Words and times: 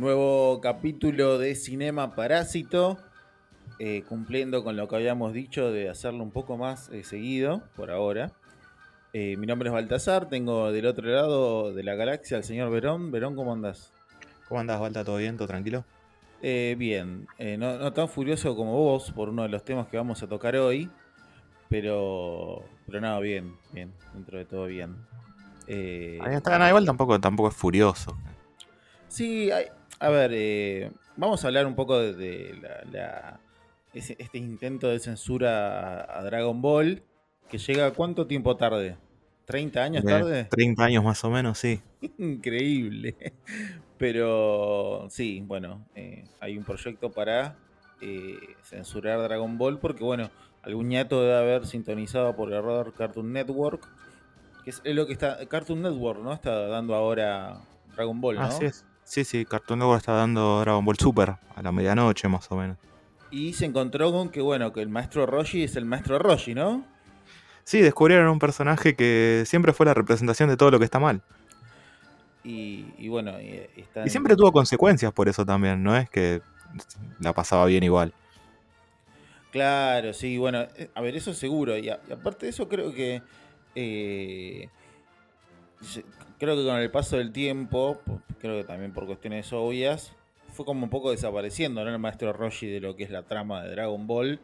Nuevo 0.00 0.62
capítulo 0.62 1.36
de 1.36 1.54
Cinema 1.54 2.14
Parásito, 2.14 2.96
eh, 3.78 4.02
cumpliendo 4.08 4.64
con 4.64 4.74
lo 4.74 4.88
que 4.88 4.96
habíamos 4.96 5.34
dicho 5.34 5.70
de 5.70 5.90
hacerlo 5.90 6.24
un 6.24 6.30
poco 6.30 6.56
más 6.56 6.88
eh, 6.88 7.04
seguido 7.04 7.62
por 7.76 7.90
ahora. 7.90 8.32
Eh, 9.12 9.36
mi 9.36 9.46
nombre 9.46 9.68
es 9.68 9.74
Baltasar, 9.74 10.30
tengo 10.30 10.72
del 10.72 10.86
otro 10.86 11.06
lado 11.06 11.74
de 11.74 11.82
la 11.82 11.96
galaxia 11.96 12.38
al 12.38 12.44
señor 12.44 12.70
Verón. 12.70 13.10
Verón, 13.10 13.36
¿cómo 13.36 13.52
andás? 13.52 13.92
¿Cómo 14.48 14.60
andás, 14.60 14.80
Balta? 14.80 15.04
¿Todo 15.04 15.18
bien? 15.18 15.36
¿Todo 15.36 15.48
tranquilo? 15.48 15.84
bien, 16.40 17.26
no, 17.58 17.76
no, 17.76 17.92
tan 17.92 18.08
furioso 18.08 18.56
como 18.56 18.72
vos 18.72 19.12
por 19.12 19.28
uno 19.28 19.42
de 19.42 19.50
los 19.50 19.62
temas 19.62 19.86
que 19.88 19.98
vamos 19.98 20.22
a 20.22 20.26
tocar 20.26 20.56
hoy, 20.56 20.88
pero, 21.68 22.64
pero 22.86 23.02
nada, 23.02 23.20
bien, 23.20 23.54
bien, 23.70 23.92
dentro 24.14 24.38
de 24.38 24.46
todo 24.46 24.64
bien. 24.64 24.96
Ahí 25.68 26.34
está, 26.34 26.66
igual 26.66 26.86
tampoco, 26.86 27.20
tampoco 27.20 27.50
es 27.50 27.54
furioso. 27.54 28.16
Sí, 29.08 29.50
a 30.00 30.08
ver, 30.08 30.30
eh, 30.34 30.90
vamos 31.16 31.44
a 31.44 31.48
hablar 31.48 31.66
un 31.66 31.74
poco 31.74 31.98
de, 31.98 32.58
este 33.92 34.38
intento 34.38 34.88
de 34.88 34.98
censura 34.98 36.18
a, 36.18 36.24
Dragon 36.24 36.60
Ball, 36.62 37.02
que 37.50 37.58
llega 37.58 37.92
cuánto 37.92 38.26
tiempo 38.26 38.56
tarde? 38.56 38.96
¿30 39.46 39.76
años 39.78 40.04
tarde? 40.04 40.44
30 40.44 40.84
años 40.84 41.04
más 41.04 41.22
o 41.22 41.30
menos, 41.30 41.58
sí. 41.58 41.80
Increíble. 42.18 43.14
Pero 43.98 45.06
sí, 45.10 45.42
bueno, 45.46 45.86
eh, 45.94 46.24
hay 46.40 46.56
un 46.56 46.64
proyecto 46.64 47.12
para 47.12 47.56
eh, 48.00 48.38
censurar 48.62 49.20
Dragon 49.20 49.58
Ball 49.58 49.78
porque, 49.78 50.02
bueno, 50.02 50.30
algún 50.62 50.88
ñato 50.88 51.20
debe 51.20 51.36
haber 51.36 51.66
sintonizado 51.66 52.34
por 52.34 52.54
error 52.54 52.94
Cartoon 52.94 53.34
Network, 53.34 53.86
que 54.64 54.70
es 54.70 54.80
lo 54.84 55.06
que 55.06 55.12
está, 55.12 55.46
Cartoon 55.46 55.82
Network, 55.82 56.22
¿no? 56.22 56.32
Está 56.32 56.68
dando 56.68 56.94
ahora 56.94 57.60
Dragon 57.94 58.18
Ball, 58.18 58.36
¿no? 58.36 58.42
Así 58.42 58.64
es. 58.64 58.86
Sí, 59.10 59.24
sí, 59.24 59.44
Cartoon 59.44 59.80
Network 59.80 59.98
está 59.98 60.12
dando 60.12 60.60
Dragon 60.60 60.84
Ball 60.84 60.96
Super 60.96 61.34
a 61.56 61.62
la 61.62 61.72
medianoche 61.72 62.28
más 62.28 62.48
o 62.52 62.56
menos. 62.56 62.78
Y 63.32 63.54
se 63.54 63.64
encontró 63.64 64.12
con 64.12 64.28
que, 64.28 64.40
bueno, 64.40 64.72
que 64.72 64.82
el 64.82 64.88
maestro 64.88 65.26
Roshi 65.26 65.64
es 65.64 65.74
el 65.74 65.84
maestro 65.84 66.20
Roshi, 66.20 66.54
¿no? 66.54 66.84
Sí, 67.64 67.80
descubrieron 67.80 68.28
un 68.28 68.38
personaje 68.38 68.94
que 68.94 69.42
siempre 69.46 69.72
fue 69.72 69.84
la 69.86 69.94
representación 69.94 70.48
de 70.48 70.56
todo 70.56 70.70
lo 70.70 70.78
que 70.78 70.84
está 70.84 71.00
mal. 71.00 71.22
Y, 72.44 73.08
bueno, 73.08 73.32
y, 73.40 73.68
siempre 74.08 74.36
tuvo 74.36 74.52
consecuencias 74.52 75.12
por 75.12 75.28
eso 75.28 75.44
también, 75.44 75.82
no 75.82 75.96
es 75.96 76.08
que 76.08 76.40
la 77.18 77.32
pasaba 77.32 77.66
bien 77.66 77.82
igual. 77.82 78.14
Claro, 79.50 80.14
sí, 80.14 80.38
bueno, 80.38 80.60
eh, 80.76 80.88
a 80.94 81.00
ver, 81.00 81.16
eso 81.16 81.34
seguro. 81.34 81.76
Y, 81.76 81.88
aparte 81.90 82.46
de 82.46 82.50
eso, 82.50 82.68
creo 82.68 82.94
que 82.94 83.22
eh, 83.74 84.68
creo 86.38 86.56
que 86.56 86.64
con 86.64 86.76
el 86.76 86.92
paso 86.92 87.16
del 87.16 87.32
tiempo, 87.32 88.00
creo 88.40 88.58
que 88.58 88.64
también 88.64 88.92
por 88.92 89.06
cuestiones 89.06 89.52
obvias, 89.52 90.12
fue 90.52 90.64
como 90.64 90.84
un 90.84 90.90
poco 90.90 91.10
desapareciendo, 91.10 91.84
¿no? 91.84 91.90
El 91.90 91.98
maestro 91.98 92.32
Roshi 92.32 92.66
de 92.66 92.80
lo 92.80 92.96
que 92.96 93.04
es 93.04 93.10
la 93.10 93.22
trama 93.22 93.62
de 93.62 93.70
Dragon 93.70 94.06
Ball. 94.06 94.40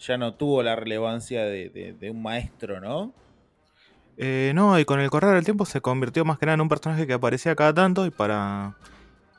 Ya 0.00 0.16
no 0.16 0.34
tuvo 0.34 0.62
la 0.62 0.74
relevancia 0.74 1.44
de, 1.44 2.08
un 2.10 2.22
maestro, 2.22 2.80
¿no? 2.80 3.12
Eh, 4.16 4.52
no, 4.54 4.78
y 4.78 4.84
con 4.84 5.00
el 5.00 5.10
correr 5.10 5.34
del 5.34 5.44
tiempo 5.44 5.64
se 5.64 5.80
convirtió 5.80 6.24
más 6.24 6.38
que 6.38 6.46
nada 6.46 6.54
en 6.54 6.60
un 6.60 6.68
personaje 6.68 7.06
que 7.06 7.12
aparecía 7.12 7.54
cada 7.54 7.72
tanto 7.72 8.04
y 8.04 8.10
para 8.10 8.76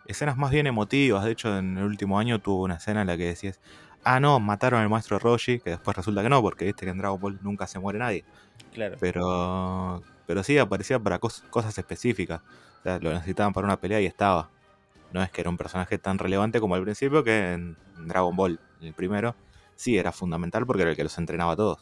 escenas 0.07 0.37
más 0.37 0.51
bien 0.51 0.67
emotivas. 0.67 1.25
De 1.25 1.31
hecho, 1.31 1.57
en 1.57 1.77
el 1.77 1.83
último 1.83 2.17
año 2.17 2.39
tuvo 2.39 2.63
una 2.63 2.75
escena 2.75 3.01
en 3.01 3.07
la 3.07 3.17
que 3.17 3.25
decías, 3.25 3.59
ah, 4.03 4.19
no, 4.19 4.39
mataron 4.39 4.81
al 4.81 4.89
maestro 4.89 5.19
Roshi, 5.19 5.59
que 5.59 5.71
después 5.71 5.97
resulta 5.97 6.23
que 6.23 6.29
no, 6.29 6.41
porque 6.41 6.65
viste 6.65 6.85
que 6.85 6.91
en 6.91 6.97
Dragon 6.97 7.19
Ball 7.19 7.39
nunca 7.41 7.67
se 7.67 7.79
muere 7.79 7.99
nadie. 7.99 8.23
Claro. 8.71 8.97
Pero 8.99 10.01
pero 10.25 10.43
sí 10.43 10.57
aparecía 10.57 10.99
para 10.99 11.19
cosas 11.19 11.77
específicas. 11.77 12.41
Lo 12.83 13.13
necesitaban 13.13 13.53
para 13.53 13.65
una 13.65 13.79
pelea 13.79 14.01
y 14.01 14.05
estaba. 14.05 14.49
No 15.11 15.21
es 15.21 15.29
que 15.29 15.41
era 15.41 15.49
un 15.49 15.57
personaje 15.57 15.97
tan 15.97 16.17
relevante 16.17 16.59
como 16.59 16.75
al 16.75 16.83
principio 16.83 17.23
que 17.23 17.53
en 17.53 17.77
Dragon 18.07 18.35
Ball, 18.35 18.59
el 18.81 18.93
primero, 18.93 19.35
sí 19.75 19.97
era 19.97 20.11
fundamental 20.11 20.65
porque 20.65 20.81
era 20.81 20.91
el 20.91 20.97
que 20.97 21.03
los 21.03 21.17
entrenaba 21.17 21.53
a 21.53 21.55
todos. 21.55 21.79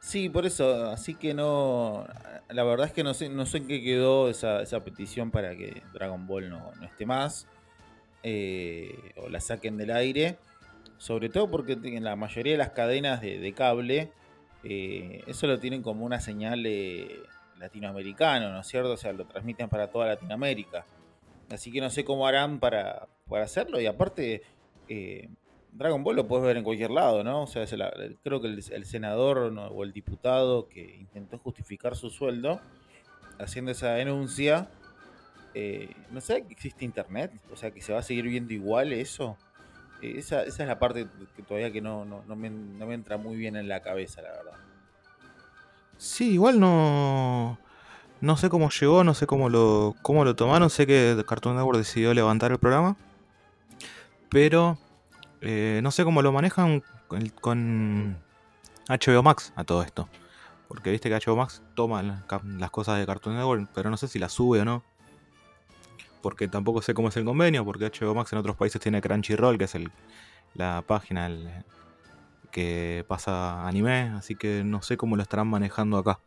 Sí, 0.00 0.28
por 0.28 0.44
eso, 0.44 0.90
así 0.90 1.14
que 1.14 1.32
no. 1.32 2.06
La 2.50 2.62
verdad 2.62 2.86
es 2.86 2.92
que 2.92 3.02
no 3.02 3.14
sé, 3.14 3.30
no 3.30 3.46
sé 3.46 3.58
en 3.58 3.66
qué 3.66 3.82
quedó 3.82 4.28
esa, 4.28 4.62
petición 4.84 5.30
para 5.30 5.56
que 5.56 5.82
Dragon 5.94 6.26
Ball 6.26 6.50
no, 6.50 6.72
esté 6.82 7.06
más. 7.06 7.46
Eh, 8.22 9.12
o 9.16 9.30
la 9.30 9.40
saquen 9.40 9.78
del 9.78 9.90
aire. 9.90 10.36
Sobre 10.98 11.30
todo 11.30 11.50
porque 11.50 11.72
en 11.72 12.04
la 12.04 12.16
mayoría 12.16 12.52
de 12.52 12.58
las 12.58 12.70
cadenas 12.70 13.22
de, 13.22 13.52
cable, 13.56 14.12
eh, 14.62 15.22
eso 15.26 15.46
lo 15.46 15.58
tienen 15.58 15.82
como 15.82 16.04
una 16.04 16.20
señal 16.20 16.62
latinoamericano, 17.64 18.50
¿no 18.50 18.60
es 18.60 18.66
cierto? 18.66 18.92
O 18.92 18.96
sea, 18.96 19.12
lo 19.12 19.26
transmiten 19.26 19.68
para 19.68 19.88
toda 19.90 20.06
Latinoamérica. 20.06 20.86
Así 21.50 21.70
que 21.72 21.80
no 21.80 21.90
sé 21.90 22.04
cómo 22.04 22.26
harán 22.26 22.60
para, 22.60 23.08
hacerlo. 23.42 23.80
Y 23.80 23.86
aparte, 23.86 24.42
eh, 24.88 25.28
Dragon 25.72 26.04
Ball 26.04 26.16
lo 26.16 26.28
puedes 26.28 26.46
ver 26.46 26.56
en 26.56 26.64
cualquier 26.64 26.90
lado, 26.90 27.24
¿no? 27.24 27.42
O 27.42 27.46
sea, 27.46 27.64
creo 28.22 28.40
que 28.40 28.48
el, 28.48 28.84
senador 28.84 29.38
o 29.38 29.84
el 29.84 29.92
diputado 29.92 30.68
que 30.68 30.96
intentó 30.96 31.38
justificar 31.38 31.96
su 31.96 32.10
sueldo 32.10 32.60
haciendo 33.38 33.72
esa 33.72 33.94
denuncia, 33.94 34.68
eh, 35.54 35.90
no 36.10 36.20
sé 36.20 36.44
que 36.46 36.52
existe 36.52 36.84
internet, 36.84 37.32
o 37.52 37.56
sea, 37.56 37.70
que 37.70 37.80
se 37.80 37.92
va 37.92 38.00
a 38.00 38.02
seguir 38.02 38.24
viendo 38.24 38.52
igual 38.52 38.92
eso. 38.92 39.36
Eh, 40.02 40.14
esa, 40.18 40.44
es 40.44 40.58
la 40.58 40.78
parte 40.78 41.06
que 41.36 41.42
todavía 41.42 41.72
que 41.72 41.80
no, 41.80 42.04
no, 42.04 42.36
me, 42.36 42.50
no 42.50 42.86
me 42.86 42.94
entra 42.94 43.16
muy 43.16 43.36
bien 43.36 43.56
en 43.56 43.68
la 43.68 43.80
cabeza, 43.80 44.22
la 44.22 44.30
verdad. 44.30 44.73
Sí, 45.98 46.32
igual 46.32 46.60
no. 46.60 47.58
No 48.20 48.36
sé 48.36 48.48
cómo 48.48 48.70
llegó, 48.70 49.04
no 49.04 49.14
sé 49.14 49.26
cómo 49.26 49.48
lo, 49.48 49.94
cómo 50.02 50.24
lo 50.24 50.34
tomaron. 50.34 50.70
Sé 50.70 50.86
que 50.86 51.22
Cartoon 51.26 51.56
Network 51.56 51.78
decidió 51.78 52.14
levantar 52.14 52.52
el 52.52 52.58
programa. 52.58 52.96
Pero 54.30 54.78
eh, 55.40 55.80
no 55.82 55.90
sé 55.90 56.04
cómo 56.04 56.22
lo 56.22 56.32
manejan 56.32 56.82
con, 57.40 58.16
HBO 58.88 59.22
Max 59.22 59.52
a 59.56 59.64
todo 59.64 59.82
esto. 59.82 60.08
Porque 60.68 60.90
viste 60.90 61.08
que 61.08 61.16
HBO 61.16 61.36
Max 61.36 61.62
toma 61.74 62.02
las 62.02 62.70
cosas 62.70 62.98
de 62.98 63.06
Cartoon 63.06 63.36
Network, 63.36 63.68
pero 63.74 63.90
no 63.90 63.96
sé 63.96 64.08
si 64.08 64.18
las 64.18 64.32
sube 64.32 64.60
o 64.60 64.64
no. 64.64 64.82
Porque 66.22 66.48
tampoco 66.48 66.80
sé 66.80 66.94
cómo 66.94 67.08
es 67.08 67.16
el 67.18 67.24
convenio, 67.24 67.64
porque 67.64 67.90
HBO 67.90 68.14
Max 68.14 68.32
en 68.32 68.38
otros 68.38 68.56
países 68.56 68.80
tiene 68.80 69.02
Crunchyroll, 69.02 69.58
que 69.58 69.64
es 69.64 69.74
el, 69.74 69.92
la 70.54 70.82
página, 70.86 71.30
que 72.54 73.04
pasa 73.08 73.66
anime, 73.66 74.12
así 74.14 74.36
que 74.36 74.62
no 74.62 74.80
sé 74.80 74.96
cómo 74.96 75.16
lo 75.16 75.22
estarán 75.22 75.48
manejando 75.48 75.98
acá. 75.98 76.20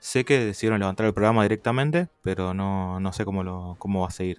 Sé 0.00 0.24
que 0.24 0.40
decidieron 0.40 0.80
levantar 0.80 1.06
el 1.06 1.14
programa 1.14 1.44
directamente, 1.44 2.08
pero 2.22 2.52
no, 2.54 2.98
no 2.98 3.12
sé 3.12 3.24
cómo, 3.24 3.44
lo, 3.44 3.76
cómo 3.78 4.00
va 4.00 4.08
a 4.08 4.10
seguir. 4.10 4.38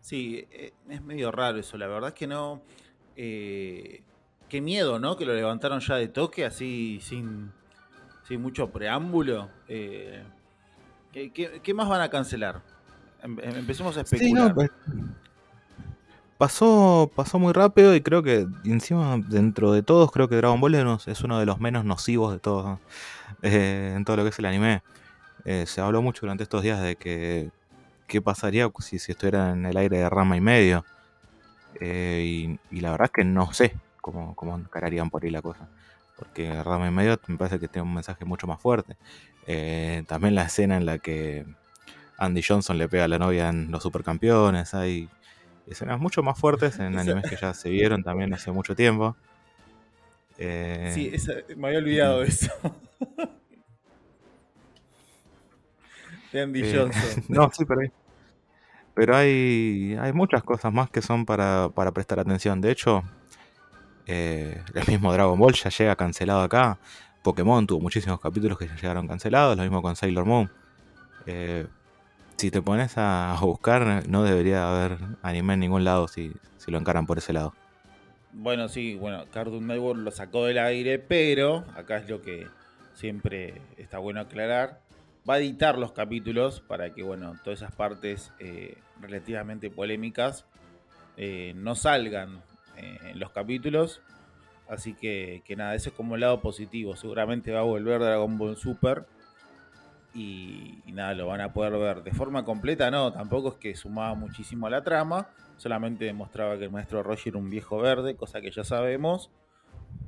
Sí, 0.00 0.46
eh, 0.52 0.72
es 0.88 1.02
medio 1.02 1.32
raro 1.32 1.58
eso, 1.58 1.76
la 1.76 1.88
verdad 1.88 2.10
es 2.10 2.14
que 2.14 2.28
no... 2.28 2.62
Eh, 3.16 4.04
qué 4.48 4.60
miedo, 4.60 5.00
¿no? 5.00 5.16
Que 5.16 5.26
lo 5.26 5.34
levantaron 5.34 5.80
ya 5.80 5.96
de 5.96 6.06
toque, 6.06 6.44
así 6.44 7.00
sin, 7.02 7.50
sin 8.28 8.40
mucho 8.40 8.70
preámbulo. 8.70 9.50
Eh, 9.66 10.22
¿qué, 11.12 11.74
más 11.74 11.88
van 11.88 12.02
a 12.02 12.10
cancelar? 12.10 12.62
Em, 13.22 13.40
em, 13.40 13.56
empecemos 13.56 13.96
a 13.96 14.02
especular. 14.02 14.54
Pues, 14.54 14.70
pasó, 16.38 17.10
pasó 17.14 17.38
muy 17.38 17.52
rápido 17.52 17.94
y 17.94 18.00
creo 18.00 18.22
que 18.22 18.46
encima 18.64 19.18
dentro 19.18 19.72
de 19.72 19.82
todos 19.82 20.10
creo 20.12 20.28
que 20.28 20.36
Dragon 20.36 20.60
Ball 20.60 20.74
es 21.06 21.20
uno 21.22 21.38
de 21.38 21.46
los 21.46 21.60
menos 21.60 21.84
nocivos 21.84 22.32
de 22.32 22.38
todos 22.38 22.78
eh, 23.42 23.94
en 23.96 24.04
todo 24.04 24.16
lo 24.16 24.22
que 24.22 24.30
es 24.30 24.38
el 24.38 24.46
anime. 24.46 24.82
Eh, 25.44 25.64
se 25.66 25.80
habló 25.80 26.02
mucho 26.02 26.22
durante 26.22 26.42
estos 26.42 26.62
días 26.62 26.80
de 26.82 26.96
que 26.96 27.50
qué 28.06 28.20
pasaría 28.20 28.70
si, 28.80 28.98
si 28.98 29.12
estuviera 29.12 29.52
en 29.52 29.66
el 29.66 29.76
aire 29.76 29.98
de 29.98 30.10
rama 30.10 30.36
y 30.36 30.40
medio. 30.40 30.84
Eh, 31.80 32.58
y, 32.70 32.80
la 32.80 32.92
verdad 32.92 33.06
es 33.06 33.12
que 33.12 33.24
no 33.24 33.52
sé 33.52 33.74
cómo, 34.00 34.34
cómo 34.34 34.56
encararían 34.56 35.10
por 35.10 35.24
ahí 35.24 35.30
la 35.30 35.42
cosa. 35.42 35.68
Porque 36.18 36.62
rama 36.62 36.88
y 36.88 36.90
medio 36.90 37.20
me 37.26 37.36
parece 37.36 37.60
que 37.60 37.68
tiene 37.68 37.86
un 37.86 37.94
mensaje 37.94 38.24
mucho 38.24 38.46
más 38.46 38.60
fuerte. 38.60 38.96
también 40.06 40.34
la 40.34 40.44
escena 40.44 40.76
en 40.76 40.86
la 40.86 40.98
que 40.98 41.44
Andy 42.18 42.42
Johnson 42.42 42.78
le 42.78 42.88
pega 42.88 43.04
a 43.04 43.08
la 43.08 43.18
novia 43.18 43.48
en 43.48 43.70
los 43.70 43.82
supercampeones. 43.82 44.74
Hay 44.74 45.08
escenas 45.66 46.00
mucho 46.00 46.22
más 46.22 46.38
fuertes 46.38 46.78
en 46.78 46.98
animes 46.98 47.28
que 47.28 47.36
ya 47.36 47.52
se 47.54 47.70
vieron 47.70 48.02
también 48.02 48.32
hace 48.32 48.52
mucho 48.52 48.74
tiempo. 48.74 49.16
Eh, 50.38 50.92
sí, 50.94 51.12
me 51.56 51.68
había 51.68 51.78
olvidado 51.78 52.20
de 52.20 52.28
eso. 52.28 52.50
de 56.32 56.42
Andy 56.42 56.62
eh, 56.62 56.72
Johnson. 56.74 57.24
no, 57.28 57.50
sí, 57.52 57.64
pero 57.64 57.80
hay, 57.80 57.90
pero 58.94 59.16
hay, 59.16 59.96
hay 60.00 60.12
muchas 60.12 60.42
cosas 60.42 60.72
más 60.72 60.90
que 60.90 61.02
son 61.02 61.24
para, 61.24 61.70
prestar 61.94 62.20
atención. 62.20 62.60
De 62.60 62.70
hecho, 62.70 63.02
eh, 64.06 64.62
el 64.74 64.86
mismo 64.86 65.12
Dragon 65.12 65.38
Ball 65.38 65.54
ya 65.54 65.70
llega 65.70 65.96
cancelado 65.96 66.42
acá. 66.42 66.78
Pokémon 67.22 67.66
tuvo 67.66 67.80
muchísimos 67.80 68.20
capítulos 68.20 68.58
que 68.58 68.68
ya 68.68 68.76
llegaron 68.76 69.08
cancelados, 69.08 69.56
lo 69.56 69.62
mismo 69.62 69.82
con 69.82 69.96
Sailor 69.96 70.24
Moon. 70.24 70.50
Eh, 72.36 72.40
si 72.40 72.50
te 72.50 72.62
pones 72.62 72.96
a 72.96 73.36
buscar, 73.40 74.08
no 74.08 74.22
debería 74.22 74.68
haber 74.68 74.98
anime 75.22 75.54
en 75.54 75.60
ningún 75.60 75.84
lado 75.84 76.08
si, 76.08 76.32
lo 76.66 76.78
encaran 76.78 77.06
por 77.06 77.18
ese 77.18 77.32
lado. 77.32 77.54
Bueno, 78.32 78.68
sí, 78.68 78.96
bueno, 78.96 79.24
Cartoon 79.32 79.66
Network 79.66 80.00
lo 80.00 80.10
sacó 80.10 80.44
del 80.44 80.58
aire, 80.58 80.98
pero 80.98 81.64
acá 81.76 81.98
es 81.98 82.08
lo 82.08 82.22
que 82.22 82.48
siempre 82.92 83.62
está 83.76 83.98
bueno 83.98 84.20
aclarar. 84.20 84.80
va 85.28 85.34
a 85.34 85.38
editar 85.38 85.78
los 85.78 85.92
capítulos 85.92 86.60
para 86.60 86.92
que, 86.92 87.02
bueno, 87.02 87.36
todas 87.42 87.60
esas 87.60 87.74
partes 87.74 88.32
eh, 88.38 88.76
relativamente 89.00 89.70
polémicas 89.70 90.44
eh, 91.16 91.52
no 91.56 91.74
salgan 91.74 92.42
en 92.76 93.18
los 93.18 93.30
capítulos. 93.30 94.02
Así 94.68 94.94
que, 94.94 95.42
que 95.46 95.56
nada, 95.56 95.74
ese 95.74 95.88
es 95.90 95.94
como 95.94 96.16
el 96.16 96.20
lado 96.20 96.40
positivo. 96.42 96.96
Seguramente 96.96 97.52
va 97.52 97.60
a 97.60 97.62
volver 97.62 98.00
Dragon 98.00 98.36
Ball 98.36 98.56
Super. 98.56 99.06
Y, 100.16 100.82
nada, 100.86 101.12
lo 101.12 101.26
van 101.26 101.42
a 101.42 101.52
poder 101.52 101.74
ver 101.74 102.02
de 102.02 102.10
forma 102.10 102.42
completa. 102.42 102.90
No, 102.90 103.12
tampoco 103.12 103.50
es 103.50 103.54
que 103.56 103.76
sumaba 103.76 104.14
muchísimo 104.14 104.66
a 104.66 104.70
la 104.70 104.82
trama. 104.82 105.28
Solamente 105.58 106.06
demostraba 106.06 106.56
que 106.56 106.64
el 106.64 106.70
maestro 106.70 107.02
Roger 107.02 107.34
era 107.34 107.38
un 107.38 107.50
viejo 107.50 107.76
verde, 107.76 108.16
cosa 108.16 108.40
que 108.40 108.50
ya 108.50 108.64
sabemos. 108.64 109.30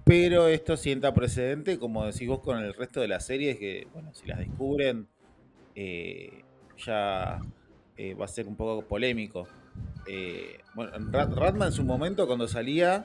Pero 0.04 0.48
esto 0.48 0.78
sienta 0.78 1.12
precedente, 1.12 1.78
como 1.78 2.06
decís 2.06 2.26
vos, 2.26 2.40
con 2.40 2.58
el 2.58 2.72
resto 2.72 3.02
de 3.02 3.08
las 3.08 3.26
series, 3.26 3.58
que, 3.58 3.86
bueno, 3.92 4.14
si 4.14 4.26
las 4.26 4.38
descubren, 4.38 5.06
eh, 5.74 6.42
ya 6.78 7.40
eh, 7.98 8.14
va 8.14 8.24
a 8.24 8.28
ser 8.28 8.48
un 8.48 8.56
poco 8.56 8.88
polémico. 8.88 9.46
Eh, 10.06 10.60
bueno, 10.74 10.92
Ratman 11.10 11.68
en 11.68 11.72
su 11.72 11.84
momento, 11.84 12.26
cuando 12.26 12.48
salía, 12.48 13.04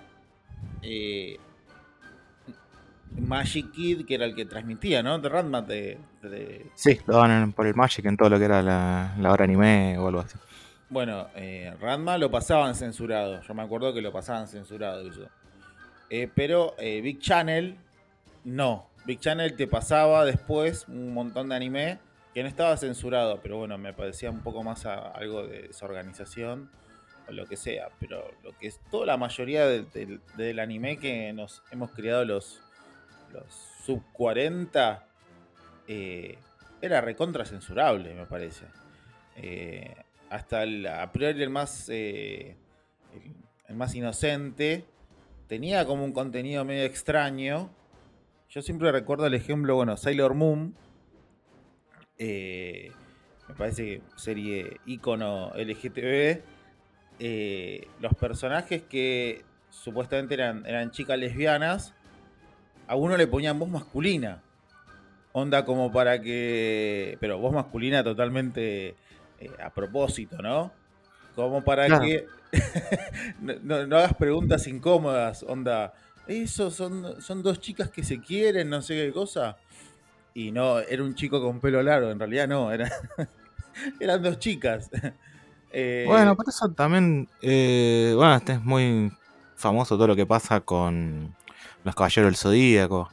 Magic 3.17 3.71
Kid, 3.73 4.05
que 4.05 4.15
era 4.15 4.23
el 4.23 4.35
que 4.35 4.45
transmitía, 4.45 5.03
¿no? 5.03 5.19
De 5.19 5.27
Ratman. 5.27 5.67
De, 5.67 5.97
de... 6.30 6.66
Sí, 6.75 7.00
lo 7.06 7.16
daban 7.16 7.54
por 7.54 7.68
el 7.68 7.75
Magic 7.75 8.06
en 8.06 8.18
todo 8.18 8.30
lo 8.30 8.40
que 8.40 8.46
era 8.46 8.62
la, 8.62 9.16
la 9.20 9.31
hora 9.31 9.44
anime 9.44 9.98
o 9.98 10.08
algo 10.08 10.22
así. 10.22 10.38
Bueno, 10.94 11.28
eh, 11.36 11.75
Ranma 11.81 12.20
lo 12.20 12.30
pasaban 12.30 12.75
censurado. 12.75 13.42
Yo 13.42 13.54
me 13.56 13.64
acuerdo 13.64 13.94
que 13.96 14.02
lo 14.02 14.12
pasaban 14.12 14.48
censurado 14.48 15.10
eso. 15.10 15.28
Eh, 16.10 16.30
pero 16.34 16.75
eh, 16.78 17.02
Big 17.02 17.20
Channel, 17.20 17.75
no. 18.44 18.90
Big 19.06 19.20
Channel 19.20 19.56
te 19.56 19.66
pasaba 19.66 20.24
después 20.24 20.88
un 20.88 21.12
montón 21.14 21.50
de 21.50 21.56
anime 21.56 22.00
que 22.34 22.44
no 22.44 22.48
estaba 22.48 22.78
censurado, 22.78 23.40
pero 23.42 23.58
bueno, 23.58 23.78
me 23.80 23.94
parecía 23.94 24.30
un 24.30 24.42
poco 24.42 24.64
más 24.64 24.86
a, 24.86 25.10
algo 25.10 25.48
de 25.48 25.64
desorganización 25.64 26.70
o 27.28 27.31
lo 27.31 27.48
que 27.48 27.58
sea. 27.58 27.90
Pero 28.00 28.31
lo 28.44 28.56
que 28.58 28.68
es 28.68 28.80
toda 28.92 29.08
la 29.08 29.18
mayoría 29.18 29.66
del, 29.66 29.90
del, 29.90 30.22
del 30.38 30.60
anime 30.60 30.98
que 30.98 31.34
nos 31.34 31.64
hemos 31.72 31.90
criado 31.90 32.24
los, 32.24 32.62
los 33.31 33.46
sub 33.84 34.04
40 34.14 35.08
eh, 35.88 36.38
era 36.81 37.01
recontra 37.01 37.45
censurable, 37.45 38.13
me 38.13 38.25
parece. 38.25 38.65
Eh, 39.38 39.95
hasta 40.30 40.63
el, 40.63 40.85
a 40.88 41.12
priori 41.12 41.41
el 41.41 41.50
más, 41.50 41.89
eh, 41.89 42.56
el, 43.68 43.75
más 43.75 43.95
inocente 43.95 44.85
tenía 45.47 45.85
como 45.85 46.03
un 46.03 46.12
contenido 46.12 46.65
medio 46.65 46.83
extraño. 46.83 47.69
Yo 48.50 48.62
siempre 48.62 48.91
recuerdo 48.91 49.25
el 49.27 49.33
ejemplo, 49.33 49.75
bueno, 49.75 49.97
Sailor 49.97 50.33
Moon. 50.33 50.75
Me 52.19 53.56
parece 53.57 53.83
que 53.83 54.01
serie 54.15 54.79
icono 54.86 55.51
LGTB. 55.56 56.41
Los 58.00 58.13
personajes 58.15 58.83
que 58.83 59.44
supuestamente 59.69 60.36
eran, 60.36 60.65
eran 60.65 60.91
chicas 60.91 61.18
lesbianas, 61.18 61.94
a 62.88 62.95
uno 62.95 63.18
le 63.18 63.27
ponían 63.27 63.59
voz 63.59 63.69
masculina. 63.69 64.41
Onda 65.33 65.65
como 65.65 65.91
para 65.91 66.21
que. 66.21 67.18
Pero 67.19 67.39
voz 67.39 67.53
masculina 67.53 68.03
totalmente 68.03 68.95
eh, 69.39 69.51
a 69.62 69.69
propósito, 69.71 70.41
¿no? 70.41 70.71
Como 71.35 71.63
para 71.63 71.88
claro. 71.88 72.06
que 72.06 72.25
no, 73.41 73.85
no, 73.88 73.97
hagas 73.97 74.13
preguntas 74.13 74.68
incómodas, 74.68 75.44
onda. 75.44 75.94
Eso 76.27 76.71
son, 76.71 77.21
son 77.21 77.44
dos 77.44 77.59
chicas 77.59 77.89
que 77.89 78.03
se 78.03 78.21
quieren, 78.21 78.69
no 78.69 78.81
sé 78.81 78.95
qué 78.95 79.12
cosa. 79.12 79.57
Y 80.33 80.51
no, 80.51 80.80
era 80.80 81.03
un 81.03 81.15
chico 81.15 81.41
con 81.41 81.59
pelo 81.59 81.83
largo, 81.83 82.09
en 82.09 82.19
realidad 82.19 82.47
no, 82.47 82.71
era, 82.71 82.89
eran 84.00 84.21
dos 84.21 84.39
chicas. 84.39 84.89
Eh, 85.75 86.03
bueno, 86.06 86.36
por 86.36 86.47
eso 86.47 86.69
también, 86.69 87.27
eh, 87.41 88.13
bueno, 88.15 88.36
este 88.36 88.51
es 88.51 88.63
muy 88.63 89.12
famoso 89.56 89.95
todo 89.95 90.06
lo 90.06 90.15
que 90.15 90.27
pasa 90.27 90.59
con 90.59 91.36
los 91.83 91.95
Caballeros 91.95 92.27
del 92.27 92.36
Zodíaco. 92.36 93.09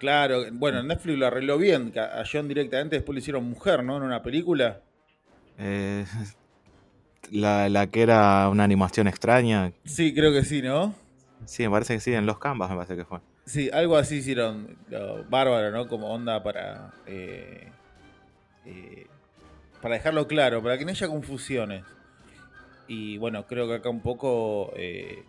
Claro, 0.00 0.46
bueno, 0.52 0.82
Netflix 0.82 1.18
lo 1.18 1.26
arregló 1.26 1.58
bien. 1.58 1.92
A 1.94 2.24
John 2.30 2.48
directamente 2.48 2.96
después 2.96 3.14
le 3.14 3.20
hicieron 3.20 3.44
mujer, 3.44 3.84
¿no? 3.84 3.98
En 3.98 4.02
una 4.02 4.22
película. 4.22 4.80
Eh, 5.58 6.06
la, 7.30 7.68
la, 7.68 7.86
que 7.88 8.00
era 8.00 8.48
una 8.48 8.64
animación 8.64 9.06
extraña. 9.08 9.72
Sí, 9.84 10.14
creo 10.14 10.32
que 10.32 10.42
sí, 10.42 10.62
¿no? 10.62 10.94
Sí, 11.44 11.64
me 11.64 11.70
parece 11.70 11.94
que 11.94 12.00
sí, 12.00 12.14
en 12.14 12.24
los 12.24 12.38
canvas 12.38 12.70
me 12.70 12.76
parece 12.76 12.96
que 12.96 13.04
fue. 13.04 13.18
Sí, 13.44 13.68
algo 13.74 13.98
así 13.98 14.16
hicieron. 14.16 14.78
Lo, 14.88 15.22
bárbaro, 15.24 15.70
¿no? 15.70 15.86
Como 15.86 16.08
onda 16.08 16.42
para. 16.42 16.94
Eh, 17.06 17.68
eh, 18.64 19.06
para 19.82 19.96
dejarlo 19.96 20.26
claro, 20.26 20.62
para 20.62 20.78
que 20.78 20.86
no 20.86 20.92
haya 20.92 21.08
confusiones. 21.08 21.84
Y 22.88 23.18
bueno, 23.18 23.46
creo 23.46 23.68
que 23.68 23.74
acá 23.74 23.90
un 23.90 24.00
poco 24.00 24.72
eh, 24.76 25.24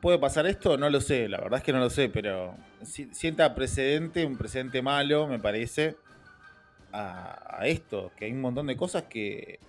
¿Puede 0.00 0.18
pasar 0.18 0.46
esto? 0.46 0.78
No 0.78 0.88
lo 0.88 1.00
sé, 1.00 1.28
la 1.28 1.38
verdad 1.38 1.58
es 1.58 1.64
que 1.64 1.72
no 1.72 1.78
lo 1.78 1.90
sé, 1.90 2.08
pero 2.08 2.56
sienta 2.82 3.54
precedente, 3.54 4.24
un 4.24 4.38
precedente 4.38 4.80
malo, 4.80 5.26
me 5.26 5.38
parece, 5.38 5.96
a, 6.92 7.58
a, 7.60 7.66
esto, 7.66 8.10
que 8.16 8.24
hay 8.24 8.32
un 8.32 8.40
montón 8.40 8.66
de 8.66 8.76
cosas 8.76 9.04
que 9.04 9.60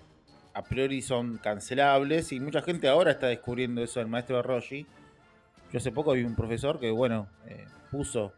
a 0.53 0.63
priori 0.63 1.01
son 1.01 1.37
cancelables 1.37 2.31
y 2.31 2.39
mucha 2.39 2.61
gente 2.61 2.87
ahora 2.87 3.11
está 3.11 3.27
descubriendo 3.27 3.83
eso 3.83 3.99
del 3.99 4.07
maestro 4.07 4.37
de 4.37 4.43
Roshi. 4.43 4.85
Yo 5.71 5.77
hace 5.77 5.91
poco 5.91 6.13
vi 6.13 6.23
un 6.23 6.35
profesor 6.35 6.79
que, 6.79 6.91
bueno, 6.91 7.27
eh, 7.47 7.65
puso, 7.89 8.33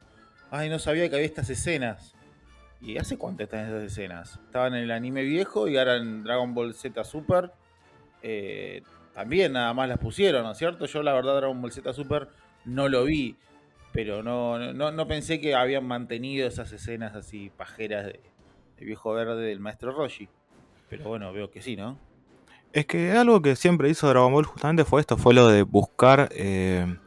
ay, 0.52 0.70
no 0.70 0.80
sabía 0.80 1.10
que 1.10 1.16
había 1.16 1.28
estas 1.28 1.50
escenas. 1.50 2.16
¿Y 2.82 2.98
hace 2.98 3.18
cuánto 3.18 3.44
están 3.44 3.66
esas 3.66 3.84
escenas? 3.84 4.40
Estaban 4.46 4.76
en 4.76 4.84
el 4.84 4.92
anime 4.92 5.24
viejo 5.24 5.68
y 5.68 5.78
ahora 5.78 5.96
en 5.96 6.24
Dragon 6.24 6.54
Ball 6.54 6.74
Z 6.74 7.04
Super. 7.04 7.52
Eh, 8.22 8.84
también 9.14 9.54
nada 9.54 9.74
más 9.74 9.88
las 9.88 10.00
pusieron, 10.00 10.44
¿no 10.44 10.52
es 10.52 10.58
cierto? 10.58 10.86
Yo 10.86 11.04
la 11.04 11.14
verdad 11.14 11.38
Dragon 11.38 11.62
Ball 11.62 11.72
Z 11.72 11.94
Super 11.94 12.30
no 12.66 12.90
lo 12.90 13.04
vi, 13.04 13.36
pero 13.92 14.24
no, 14.24 14.74
no, 14.74 14.92
no 14.92 15.08
pensé 15.08 15.40
que 15.40 15.56
habían 15.56 15.86
mantenido 15.86 16.48
esas 16.48 16.72
escenas 16.72 17.16
así 17.16 17.52
pajeras 17.56 18.06
de, 18.06 18.20
de, 18.78 18.86
viejo 18.86 19.14
verde 19.14 19.42
del 19.44 19.60
maestro 19.60 19.92
Roshi. 19.92 20.28
Pero 20.90 21.06
bueno, 21.06 21.32
veo 21.32 21.52
que 21.52 21.62
sí, 21.62 21.76
¿no? 21.76 21.98
Es 22.72 22.88
que 22.88 23.12
algo 23.12 23.42
que 23.42 23.56
siempre 23.56 23.90
hizo 23.90 24.08
Dragon 24.08 24.34
Ball 24.34 24.46
justamente 24.46 24.84
fue 24.84 25.00
esto, 25.00 25.16
fue 25.16 25.36
lo 25.36 25.48
de 25.48 25.62
buscar 25.62 26.30
eh, 26.32 26.98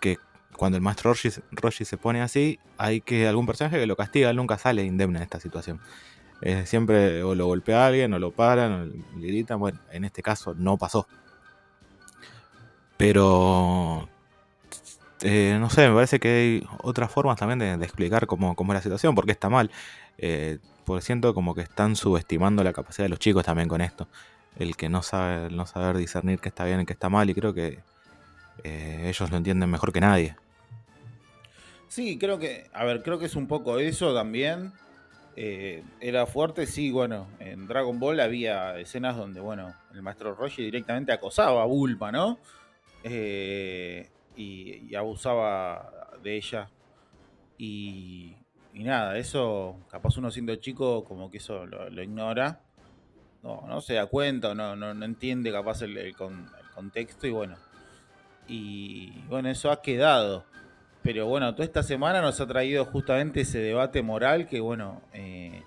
que 0.00 0.18
cuando 0.56 0.76
el 0.76 0.82
maestro 0.82 1.12
Roshi, 1.12 1.30
Roshi, 1.52 1.84
se 1.84 1.96
pone 1.96 2.20
así, 2.20 2.58
hay 2.78 3.00
que 3.00 3.28
algún 3.28 3.46
personaje 3.46 3.78
que 3.78 3.86
lo 3.86 3.94
castiga, 3.94 4.32
nunca 4.32 4.58
sale 4.58 4.82
indemne 4.82 5.18
en 5.18 5.22
esta 5.22 5.38
situación. 5.38 5.80
Siempre 6.64 7.24
o 7.24 7.34
lo 7.34 7.46
golpea 7.46 7.82
a 7.82 7.86
alguien, 7.88 8.14
o 8.14 8.18
lo 8.20 8.30
paran, 8.30 8.72
o 8.72 9.18
le 9.18 9.26
gritan. 9.26 9.58
Bueno, 9.58 9.80
en 9.90 10.04
este 10.04 10.22
caso 10.22 10.54
no 10.54 10.76
pasó. 10.76 11.08
Pero 12.98 14.08
eh, 15.22 15.56
no 15.58 15.70
sé, 15.70 15.88
me 15.88 15.94
parece 15.94 16.20
que 16.20 16.28
hay 16.28 16.66
otras 16.82 17.10
formas 17.10 17.38
también 17.38 17.58
de, 17.58 17.72
explicar 17.84 18.26
cómo, 18.26 18.54
cómo, 18.54 18.72
es 18.72 18.78
la 18.78 18.82
situación, 18.82 19.14
porque 19.14 19.32
está 19.32 19.48
mal. 19.48 19.70
Eh, 20.18 20.58
porque 20.84 21.02
siento 21.02 21.32
como 21.32 21.54
que 21.54 21.62
están 21.62 21.96
subestimando 21.96 22.62
la 22.62 22.72
capacidad 22.72 23.04
de 23.04 23.10
los 23.10 23.18
chicos 23.18 23.44
también 23.44 23.68
con 23.68 23.80
esto. 23.80 24.08
El 24.58 24.76
que 24.76 24.88
no 24.88 25.02
sabe, 25.02 25.50
no 25.50 25.66
saber 25.66 25.96
discernir 25.96 26.40
qué 26.40 26.48
está 26.48 26.64
bien 26.64 26.80
y 26.80 26.86
qué 26.86 26.92
está 26.92 27.08
mal, 27.08 27.30
y 27.30 27.34
creo 27.34 27.54
que 27.54 27.78
eh, 28.64 29.04
ellos 29.06 29.30
lo 29.30 29.36
entienden 29.36 29.70
mejor 29.70 29.92
que 29.92 30.00
nadie. 30.00 30.36
Sí, 31.88 32.18
creo 32.18 32.38
que, 32.38 32.68
a 32.72 32.84
ver, 32.84 33.02
creo 33.02 33.18
que 33.18 33.26
es 33.26 33.36
un 33.36 33.46
poco 33.46 33.78
eso 33.78 34.14
también. 34.14 34.72
Eh, 35.36 35.84
era 36.00 36.26
fuerte, 36.26 36.66
sí, 36.66 36.90
bueno, 36.90 37.28
en 37.38 37.68
Dragon 37.68 38.00
Ball 38.00 38.18
había 38.18 38.76
escenas 38.78 39.16
donde, 39.16 39.40
bueno, 39.40 39.72
el 39.94 40.02
maestro 40.02 40.34
Roshi 40.34 40.64
directamente 40.64 41.12
acosaba 41.12 41.62
a 41.62 41.66
Bulma, 41.66 42.10
¿no? 42.10 42.38
Eh, 43.10 44.10
y, 44.36 44.94
abusaba 44.94 45.90
de 46.22 46.36
ella. 46.36 46.70
Y, 47.58 48.36
nada, 48.74 49.18
eso, 49.18 49.76
capaz 49.90 50.16
uno 50.16 50.30
siendo 50.30 50.54
chico, 50.56 51.04
como 51.04 51.30
que 51.30 51.38
eso 51.38 51.66
lo, 51.66 52.02
ignora. 52.02 52.60
No, 53.42 53.64
no 53.68 53.80
se 53.80 53.94
da 53.94 54.06
cuenta, 54.06 54.54
no, 54.54 54.76
no, 54.76 54.94
no 54.94 55.04
entiende 55.04 55.52
capaz 55.52 55.82
el, 55.82 56.14
con, 56.16 56.50
el, 56.58 56.70
contexto 56.74 57.26
y 57.26 57.30
bueno. 57.30 57.56
Y 58.46 59.22
bueno, 59.28 59.48
eso 59.48 59.70
ha 59.70 59.82
quedado. 59.82 60.44
Pero 61.02 61.26
bueno, 61.26 61.52
toda 61.54 61.64
esta 61.64 61.82
semana 61.82 62.20
nos 62.20 62.40
ha 62.40 62.46
traído 62.46 62.84
justamente 62.84 63.42
ese 63.42 63.58
debate 63.60 64.02
moral 64.02 64.46
que 64.46 64.60
bueno, 64.60 65.00
eh, 65.12 65.62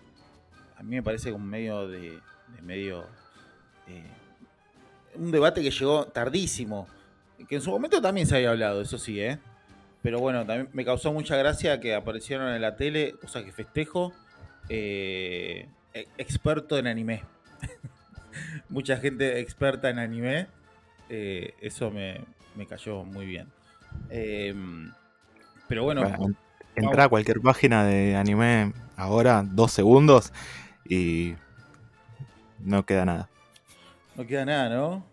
a 0.78 0.84
mí 0.84 0.96
me 0.96 1.04
parece 1.04 1.32
como 1.32 1.46
medio 1.46 1.88
de, 1.88 2.20
de 2.56 2.62
medio... 2.62 3.06
Eh, 3.88 4.04
un 5.16 5.32
debate 5.32 5.62
que 5.62 5.72
llegó 5.72 6.06
tardísimo 6.06 6.88
que 7.48 7.56
en 7.56 7.62
su 7.62 7.72
momento 7.72 8.02
también 8.02 8.28
se 8.28 8.36
había 8.36 8.52
hablado, 8.52 8.82
eso 8.82 8.98
sí, 8.98 9.20
¿eh? 9.20 9.40
Pero 10.02 10.20
bueno, 10.20 10.46
también 10.46 10.70
me 10.74 10.84
causó 10.84 11.14
mucha 11.14 11.36
gracia 11.36 11.80
que 11.80 11.94
aparecieron 11.94 12.50
en 12.54 12.62
la 12.62 12.76
tele, 12.76 13.16
o 13.24 13.28
sea 13.28 13.44
que 13.44 13.52
festejo, 13.52 14.14
eh, 14.70 15.68
experto 16.18 16.78
en 16.78 16.88
anime. 16.88 17.24
mucha 18.70 18.98
gente 18.98 19.40
experta 19.40 19.90
en 19.90 20.00
anime. 20.00 20.48
Eh, 21.10 21.54
eso 21.62 21.92
me, 21.92 22.22
me, 22.56 22.66
cayó 22.66 23.04
muy 23.04 23.26
bien. 23.26 23.48
Eh, 24.10 24.56
pero 25.68 25.84
bueno. 25.84 26.02
bueno 26.18 26.36
entra 26.76 27.06
a 27.06 27.10
cualquier 27.10 27.42
página 27.42 27.84
de 27.84 28.16
anime 28.16 28.74
ahora 28.96 29.44
dos 29.46 29.72
segundos 29.72 30.32
y 30.86 31.36
no 32.60 32.86
queda 32.86 33.06
nada. 33.06 33.30
No 34.16 34.26
queda 34.26 34.46
nada, 34.46 34.70
¿no? 34.70 35.11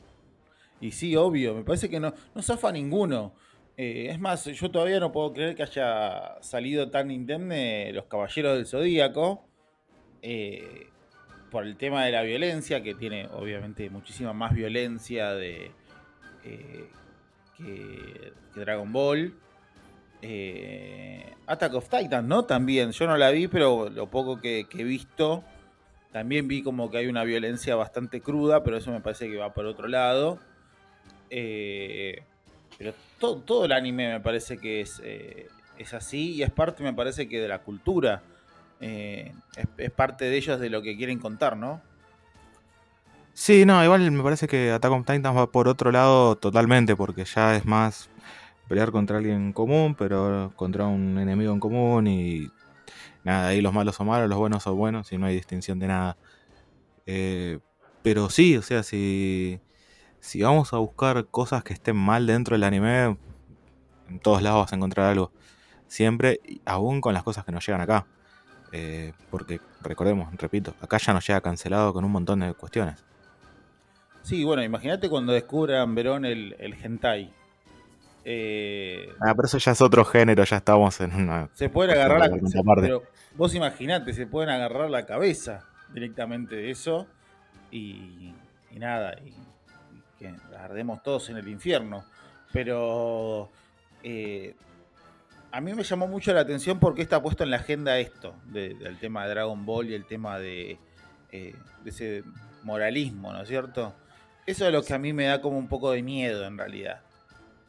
Y 0.81 0.93
sí, 0.93 1.17
obvio, 1.17 1.55
me 1.55 1.65
parece 1.65 1.89
que 1.89 1.99
no, 2.01 2.15
no 2.35 2.43
zafa 2.43 2.71
ninguno. 2.73 3.33
Eh, 3.81 4.09
es 4.11 4.19
más, 4.19 4.45
yo 4.45 4.71
todavía 4.73 4.99
no 4.99 5.13
puedo 5.13 5.33
creer 5.33 5.55
que 5.55 5.63
haya 5.63 6.37
salido 6.41 6.91
tan 6.91 7.13
indemne 7.13 7.93
los 7.93 8.07
Caballeros 8.07 8.57
del 8.57 8.67
Zodíaco 8.67 9.45
eh, 10.21 10.89
por 11.53 11.65
el 11.65 11.77
tema 11.77 12.05
de 12.05 12.11
la 12.11 12.23
violencia, 12.23 12.83
que 12.83 12.95
tiene 12.95 13.29
obviamente 13.29 13.89
muchísima 13.89 14.33
más 14.33 14.53
violencia 14.53 15.33
de, 15.33 15.71
eh, 16.45 16.89
que, 17.57 18.33
Dragon 18.57 18.93
Ball. 18.93 19.33
Attack 21.47 21.75
of 21.75 21.89
Titan, 21.89 22.27
¿no? 22.27 22.45
También, 22.45 22.91
yo 22.91 23.07
no 23.07 23.17
la 23.17 23.31
vi, 23.31 23.47
pero 23.47 23.89
lo 23.91 24.09
poco 24.11 24.41
que, 24.41 24.67
que, 24.69 24.81
he 24.81 24.85
visto, 24.85 25.45
también 26.11 26.49
vi 26.49 26.63
como 26.63 26.91
que 26.91 26.99
hay 26.99 27.07
una 27.07 27.23
violencia 27.23 27.77
bastante 27.77 28.21
cruda, 28.21 28.65
pero 28.65 28.77
eso 28.77 28.91
me 28.91 29.01
parece 29.01 29.31
que 29.31 29.37
va 29.37 29.55
por 29.55 29.67
otro 29.67 29.87
lado. 29.87 30.41
Eh, 31.31 32.23
pero 32.77 32.95
todo, 33.19 33.65
el 33.65 33.73
anime 33.73 34.13
me 34.13 34.21
parece 34.21 34.59
que 34.59 34.81
es, 34.81 35.01
eh, 35.05 35.49
es 35.79 35.95
así 35.95 36.35
y 36.35 36.43
es 36.43 36.51
parte, 36.51 36.83
me 36.83 36.93
parece 36.93 37.29
que 37.29 37.41
de 37.41 37.49
la 37.49 37.61
cultura. 37.61 38.23
Eh, 38.81 39.33
es, 39.77 39.91
parte 39.91 40.27
de 40.27 40.37
ellos 40.37 40.61
de 40.61 40.71
lo 40.71 40.83
que 40.83 40.97
quieren 40.97 41.19
contar, 41.19 41.57
¿no? 41.57 41.81
Sí, 43.35 43.65
no, 43.65 43.83
igual 43.83 44.11
me 44.11 44.23
parece 44.23 44.47
que 44.47 44.71
Attack 44.71 44.93
on 44.93 45.05
Titan 45.05 45.37
va 45.37 45.51
por 45.51 45.69
otro 45.69 45.91
lado 45.93 46.37
totalmente, 46.37 46.97
porque 46.97 47.25
ya 47.25 47.57
es 47.57 47.65
más 47.65 48.09
pelear 48.69 48.91
contra 48.93 49.19
alguien 49.19 49.37
en 49.37 49.53
común, 49.53 49.95
pero 49.97 50.53
contra 50.57 50.87
un 50.87 51.19
enemigo 51.19 51.53
en 51.53 51.61
común 51.61 52.07
y 52.07 52.49
nada, 53.25 53.49
ahí 53.49 53.61
los 53.61 53.73
malos 53.73 53.95
son 53.97 54.09
malos, 54.09 54.29
los 54.29 54.39
buenos 54.39 54.63
son 54.63 54.77
buenos 54.77 55.13
y 55.13 55.19
no 55.19 55.27
hay 55.27 55.35
distinción 55.35 55.79
de 55.79 55.87
nada. 55.87 56.17
pero 58.03 58.31
sí, 58.31 58.57
o 58.57 58.63
sea, 58.63 58.83
si 58.83 59.61
si 60.21 60.43
vamos 60.43 60.73
a 60.73 60.79
buscar 60.79 61.27
cosas 61.27 61.65
que 61.65 61.73
estén 61.73 61.97
mal 61.97 62.27
dentro 62.27 62.55
del 62.55 62.65
anime, 62.65 63.17
en 64.09 64.19
todos 64.21 64.43
lados 64.43 64.65
vas 64.65 64.73
a 64.73 64.77
encontrar 64.77 65.07
algo. 65.07 65.33
Siempre, 65.87 66.41
aún 66.65 67.01
con 67.01 67.15
las 67.15 67.23
cosas 67.23 67.45
que 67.45 67.53
nos 67.53 67.67
llegan 67.67 67.81
acá. 67.81 68.07
Eh, 68.73 69.13
porque 69.31 69.61
recordemos, 69.81 70.29
repito, 70.37 70.75
acá 70.81 70.99
ya 70.99 71.15
nos 71.15 71.27
llega 71.27 71.41
cancelado 71.41 71.93
con 71.93 72.05
un 72.05 72.13
montón 72.13 72.41
de 72.41 72.53
cuestiones. 72.53 73.03
Sí, 74.23 74.45
bueno, 74.45 74.63
imagínate 74.63 75.09
cuando 75.09 75.33
descubran 75.33 75.95
Verón 75.95 76.27
el, 76.27 76.55
el 76.59 76.75
hentai. 76.75 77.33
Eh, 78.25 79.09
ah, 79.21 79.33
pero 79.35 79.47
eso 79.47 79.57
ya 79.57 79.73
es 79.73 79.81
otro 79.81 80.05
género, 80.05 80.45
ya 80.45 80.59
estamos 80.59 81.01
en 81.01 81.15
una. 81.15 81.49
Se 81.55 81.71
pueden 81.71 81.93
agarrar 81.93 82.21
la 82.21 82.29
cabeza. 82.29 82.61
Pero 82.77 83.05
vos 83.35 83.55
imaginate, 83.55 84.13
se 84.13 84.27
pueden 84.27 84.51
agarrar 84.51 84.91
la 84.91 85.07
cabeza 85.07 85.65
directamente 85.95 86.57
de 86.57 86.71
eso 86.71 87.07
y, 87.71 88.35
y 88.71 88.79
nada. 88.79 89.19
Y 89.25 89.35
que 90.19 90.35
ardemos 90.59 91.03
todos 91.03 91.31
en 91.31 91.37
el 91.37 91.49
infierno. 91.49 92.05
Pero 92.53 93.51
eh, 94.03 94.55
a 95.53 95.61
mí 95.61 95.75
me 95.75 95.83
llamó 95.83 96.07
mucho 96.09 96.33
la 96.33 96.41
atención 96.41 96.79
porque 96.79 97.03
está 97.03 97.23
puesto 97.23 97.45
en 97.45 97.51
la 97.51 97.57
agenda 97.57 97.99
esto, 97.99 98.35
del 98.47 98.99
tema 98.99 99.25
de 99.25 99.31
Dragon 99.31 99.65
Ball 99.65 99.91
y 99.91 99.95
el 99.95 100.07
tema 100.07 100.39
de, 100.39 100.79
eh, 101.33 101.55
ese 101.85 102.25
moralismo, 102.63 103.33
¿no 103.33 103.43
es 103.43 103.49
cierto? 103.49 103.95
Eso 104.47 104.67
es 104.67 104.73
lo 104.73 104.83
que 104.83 104.95
a 104.95 104.99
mí 104.99 105.13
me 105.13 105.25
da 105.25 105.41
como 105.41 105.59
un 105.59 105.69
poco 105.69 105.91
de 105.91 106.03
miedo 106.03 106.47
en 106.47 106.57
realidad. 106.57 107.01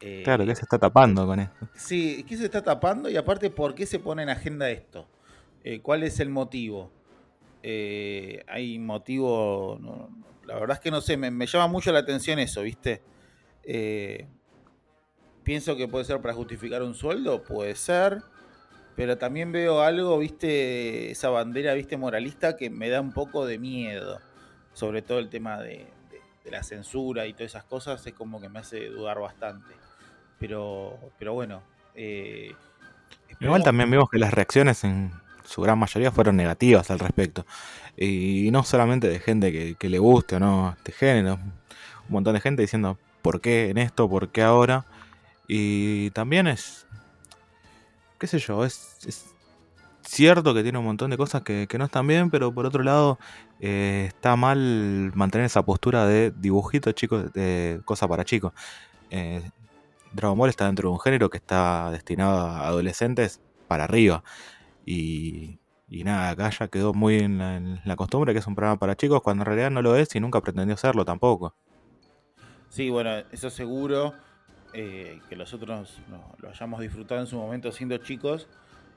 Eh, 0.01 0.21
claro, 0.23 0.45
¿qué 0.45 0.55
se 0.55 0.61
está 0.61 0.79
tapando 0.79 1.25
con 1.25 1.41
esto? 1.41 1.67
Sí, 1.75 2.25
¿qué 2.27 2.37
se 2.37 2.45
está 2.45 2.63
tapando? 2.63 3.09
Y 3.09 3.17
aparte, 3.17 3.49
¿por 3.49 3.75
qué 3.75 3.85
se 3.85 3.99
pone 3.99 4.23
en 4.23 4.29
agenda 4.29 4.69
esto? 4.69 5.07
¿Cuál 5.83 6.03
es 6.03 6.21
el 6.21 6.29
motivo? 6.29 6.89
¿Hay 7.63 8.79
motivo? 8.79 9.79
La 10.49 10.55
verdad 10.55 10.77
es 10.77 10.81
que 10.81 10.89
no 10.89 10.99
sé, 10.99 11.15
me, 11.15 11.45
llama 11.45 11.67
mucho 11.67 11.91
la 11.91 11.99
atención 11.99 12.39
eso, 12.39 12.63
¿viste? 12.63 13.03
Eh, 13.63 14.25
pienso 15.43 15.75
que 15.77 15.87
puede 15.87 16.05
ser 16.05 16.21
para 16.21 16.33
justificar 16.33 16.81
un 16.81 16.95
sueldo, 16.95 17.43
puede 17.43 17.75
ser, 17.75 18.23
pero 18.95 19.19
también 19.19 19.51
veo 19.51 19.81
algo, 19.81 20.17
¿viste? 20.17 21.11
Esa 21.11 21.29
bandera, 21.29 21.75
¿viste? 21.75 21.97
Moralista 21.97 22.57
que 22.57 22.71
me 22.71 22.89
da 22.89 22.99
un 22.99 23.13
poco 23.13 23.45
de 23.45 23.59
miedo, 23.59 24.19
sobre 24.73 25.03
todo 25.03 25.19
el 25.19 25.29
tema 25.29 25.61
de, 25.61 25.85
la 26.45 26.63
censura 26.63 27.27
y 27.27 27.33
todas 27.33 27.51
esas 27.51 27.65
cosas, 27.65 28.07
es 28.07 28.13
como 28.13 28.41
que 28.41 28.49
me 28.49 28.57
hace 28.57 28.87
dudar 28.87 29.19
bastante. 29.19 29.75
Pero, 30.39 30.97
pero 31.19 31.35
bueno. 31.35 31.61
Eh, 31.93 32.55
Igual 33.39 33.63
también 33.63 33.91
vemos 33.91 34.09
que 34.09 34.17
las 34.17 34.33
reacciones 34.33 34.83
en 34.83 35.11
su 35.49 35.61
gran 35.61 35.79
mayoría 35.79 36.11
fueron 36.11 36.35
negativas 36.35 36.91
al 36.91 36.99
respecto. 36.99 37.45
Y 37.97 38.49
no 38.51 38.63
solamente 38.63 39.09
de 39.09 39.19
gente 39.19 39.75
que, 39.75 39.89
le 39.89 39.97
guste 39.97 40.35
o 40.35 40.39
no 40.39 40.75
este 40.77 40.91
género, 40.91 41.33
un 41.35 42.09
montón 42.09 42.35
de 42.35 42.39
gente 42.39 42.61
diciendo 42.61 42.99
por 43.23 43.41
qué 43.41 43.69
en 43.71 43.79
esto, 43.79 44.07
por 44.07 44.29
qué 44.29 44.43
ahora. 44.43 44.85
Y 45.47 46.11
también 46.11 46.45
es, 46.47 46.85
qué 48.19 48.27
sé 48.27 48.37
yo, 48.37 48.63
es, 48.63 49.33
cierto 50.03 50.53
que 50.53 50.61
tiene 50.61 50.77
un 50.77 50.85
montón 50.85 51.09
de 51.09 51.17
cosas 51.17 51.41
que, 51.41 51.67
no 51.79 51.85
están 51.85 52.05
bien, 52.05 52.29
pero 52.29 52.53
por 52.53 52.67
otro 52.67 52.83
lado 52.83 53.17
eh, 53.59 54.05
está 54.07 54.35
mal 54.35 55.11
mantener 55.15 55.45
esa 55.45 55.63
postura 55.63 56.05
de 56.05 56.31
dibujito 56.31 56.91
chicos, 56.91 57.33
de 57.33 57.81
cosa 57.85 58.07
para 58.07 58.23
chicos. 58.23 58.53
Eh, 59.09 59.41
Dragon 60.11 60.37
Ball 60.37 60.49
está 60.49 60.67
dentro 60.67 60.89
de 60.89 60.93
un 60.93 60.99
género 60.99 61.29
que 61.31 61.37
está 61.37 61.89
destinado 61.91 62.37
a 62.37 62.67
adolescentes 62.67 63.41
para 63.67 63.85
arriba. 63.85 64.23
Y 64.91 66.03
nada, 66.03 66.29
acá 66.29 66.49
ya 66.51 66.67
quedó 66.67 66.93
muy 66.93 67.17
en 67.17 67.79
la, 67.83 67.95
costumbre 67.95 68.33
que 68.33 68.39
es 68.39 68.47
un 68.47 68.55
programa 68.55 68.77
para 68.79 68.95
chicos, 68.95 69.21
cuando 69.23 69.41
en 69.41 69.47
realidad 69.47 69.71
no 69.71 69.81
lo 69.81 69.95
es 69.95 70.15
y 70.15 70.19
nunca 70.19 70.39
pretendió 70.39 70.77
serlo 70.77 71.03
tampoco. 71.03 71.55
Sí, 72.69 72.89
bueno, 72.89 73.09
eso 73.31 73.49
seguro. 73.49 74.13
Eh, 74.71 75.19
que 75.27 75.35
nosotros 75.35 75.99
lo 76.37 76.47
hayamos 76.47 76.79
disfrutado 76.79 77.19
en 77.19 77.25
su 77.25 77.35
momento 77.37 77.71
siendo 77.71 77.97
chicos, 77.97 78.47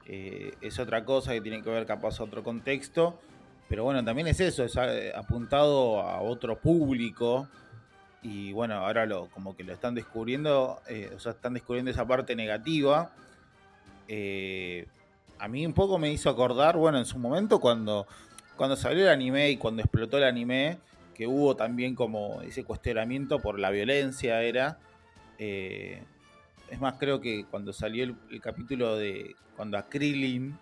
eh, 0.06 0.52
es 0.60 0.78
otra 0.78 1.02
cosa 1.02 1.32
que 1.32 1.40
tiene 1.40 1.62
que 1.62 1.70
ver 1.70 1.86
capaz 1.86 2.20
a 2.20 2.24
otro 2.24 2.42
contexto. 2.42 3.18
Pero 3.70 3.84
bueno, 3.84 4.04
también 4.04 4.28
es 4.28 4.38
eso, 4.40 4.64
es 4.64 4.76
eh, 4.76 5.12
apuntado 5.14 6.02
a 6.02 6.20
otro 6.20 6.58
público. 6.58 7.48
Y 8.20 8.52
bueno, 8.52 8.74
ahora 8.74 9.06
lo, 9.06 9.30
como 9.30 9.56
que 9.56 9.64
lo 9.64 9.72
están 9.72 9.94
descubriendo, 9.94 10.82
o 11.16 11.18
sea, 11.18 11.32
están 11.32 11.54
descubriendo 11.54 11.90
esa 11.90 12.06
parte 12.06 12.36
negativa 12.36 13.10
a 15.42 15.48
mí 15.48 15.66
un 15.66 15.72
poco 15.72 15.98
me 15.98 16.12
hizo 16.12 16.30
acordar, 16.30 16.76
bueno, 16.76 16.98
en 16.98 17.04
su 17.04 17.18
momento 17.18 17.58
cuando, 17.58 18.06
cuando 18.56 18.76
salió 18.76 19.02
el 19.02 19.08
anime 19.08 19.50
y 19.50 19.56
cuando 19.56 19.82
explotó 19.82 20.18
el 20.18 20.22
anime, 20.22 20.78
que 21.16 21.26
hubo 21.26 21.56
también 21.56 21.96
como 21.96 22.40
ese 22.42 22.62
cuestionamiento 22.62 23.40
por 23.40 23.58
la 23.58 23.70
violencia 23.70 24.40
era. 24.40 24.78
Eh, 25.40 26.00
es 26.70 26.80
más, 26.80 26.94
creo 26.96 27.20
que 27.20 27.44
cuando 27.50 27.72
salió 27.72 28.04
el, 28.04 28.40
capítulo 28.40 28.94
de 28.96 29.34
cuando 29.56 29.78
a 29.78 29.88
Krillin 29.88 30.56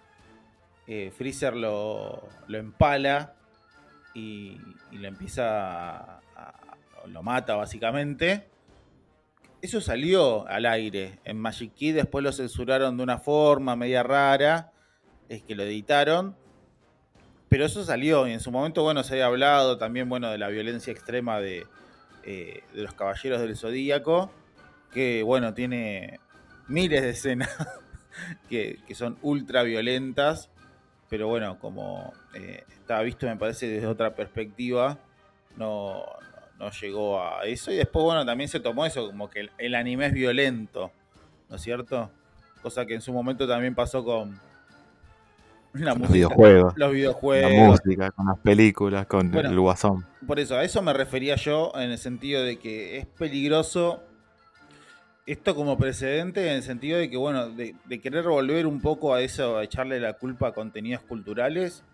eh, 0.87 1.13
Freezer 1.15 1.55
lo, 1.57 2.27
empala 2.49 3.35
y, 4.15 4.59
y, 4.91 4.97
lo 4.97 5.09
empieza 5.09 6.21
a, 6.35 6.77
lo 7.07 7.23
mata 7.23 7.55
básicamente. 7.55 8.49
Eso 9.63 9.81
salió 9.83 10.47
al 10.49 10.65
aire 10.65 11.19
en 11.25 11.39
Magic 11.39 11.73
después 11.79 12.25
lo 12.25 12.33
censuraron 12.33 12.97
de 12.97 13.03
una 13.03 13.19
forma 13.19 13.77
media 13.77 14.03
rara, 14.03 14.73
es 15.29 15.43
que 15.43 15.55
lo 15.55 15.63
editaron, 15.65 16.35
pero 17.51 17.67
eso 17.67 17.85
salió 17.85 18.27
y 18.27 18.33
en 18.33 18.41
su 18.41 18.51
momento, 18.51 18.83
bueno, 18.83 19.03
se 19.03 19.15
había 19.15 19.27
hablado 19.27 19.77
también, 19.77 20.09
bueno, 20.09 20.31
de 20.31 20.39
la 20.39 20.49
violencia 20.49 20.93
extrema 20.93 21.41
de, 21.41 21.67
eh, 22.23 22.63
los 22.75 22.95
Caballeros 22.95 23.41
del 23.41 23.57
Zodíaco, 23.57 24.31
que, 24.93 25.23
bueno, 25.23 25.53
tiene 25.53 26.21
miles 26.69 27.03
de 27.03 27.11
escenas 27.11 27.51
que, 28.49 28.79
son 28.95 29.19
ultra 29.21 29.63
violentas, 29.63 30.49
pero 31.09 31.29
bueno, 31.29 31.59
como 31.59 32.15
eh, 32.35 32.65
estaba 32.69 33.03
visto, 33.03 33.27
me 33.27 33.37
parece, 33.37 33.69
desde 33.69 33.87
otra 33.87 34.15
perspectiva, 34.15 34.99
no, 35.57 36.05
no 36.61 36.71
llegó 36.71 37.21
a 37.21 37.45
eso. 37.45 37.73
Y 37.73 37.77
después, 37.77 38.05
bueno, 38.05 38.25
también 38.25 38.49
se 38.49 38.61
tomó 38.61 38.87
eso, 38.87 39.07
como 39.07 39.29
que 39.29 39.49
el, 39.59 39.75
anime 39.75 40.07
es 40.07 40.13
violento, 40.13 40.93
¿no 41.49 41.57
es 41.57 41.63
cierto? 41.63 42.11
Cosa 42.63 42.87
que 42.87 42.95
en 42.95 43.01
su 43.01 43.13
momento 43.13 43.49
también 43.49 43.75
pasó 43.75 44.05
con 44.05 44.39
los 45.73 46.13
videojuegos. 46.13 46.75
Los 46.77 46.93
videojuegos. 46.93 47.51
La 47.51 47.67
música, 47.67 48.11
con 48.11 48.27
las 48.27 48.39
películas, 48.39 49.07
con 49.07 49.35
el 49.35 49.59
guasón. 49.59 50.07
Por 50.27 50.39
eso, 50.39 50.57
a 50.57 50.63
eso 50.63 50.83
me 50.83 50.93
refería 50.93 51.37
yo 51.37 51.73
en 51.75 51.91
el 51.91 51.99
sentido 51.99 52.45
de 52.45 52.59
que 52.59 52.99
es 52.99 53.07
peligroso 53.07 54.03
esto 55.27 55.55
como 55.55 55.79
precedente 55.79 56.49
en 56.49 56.57
el 56.57 56.63
sentido 56.63 56.99
de 56.99 57.09
que, 57.09 57.17
bueno, 57.17 57.51
de, 57.51 57.75
querer 58.03 58.25
volver 58.25 58.67
un 58.67 58.81
poco 58.81 59.15
a 59.15 59.23
eso, 59.23 59.59
a 59.59 59.65
echarle 59.65 60.01
la 60.01 60.15
culpa 60.15 60.49
a 60.49 60.53
contenidos 60.53 61.03
culturales, 61.03 61.85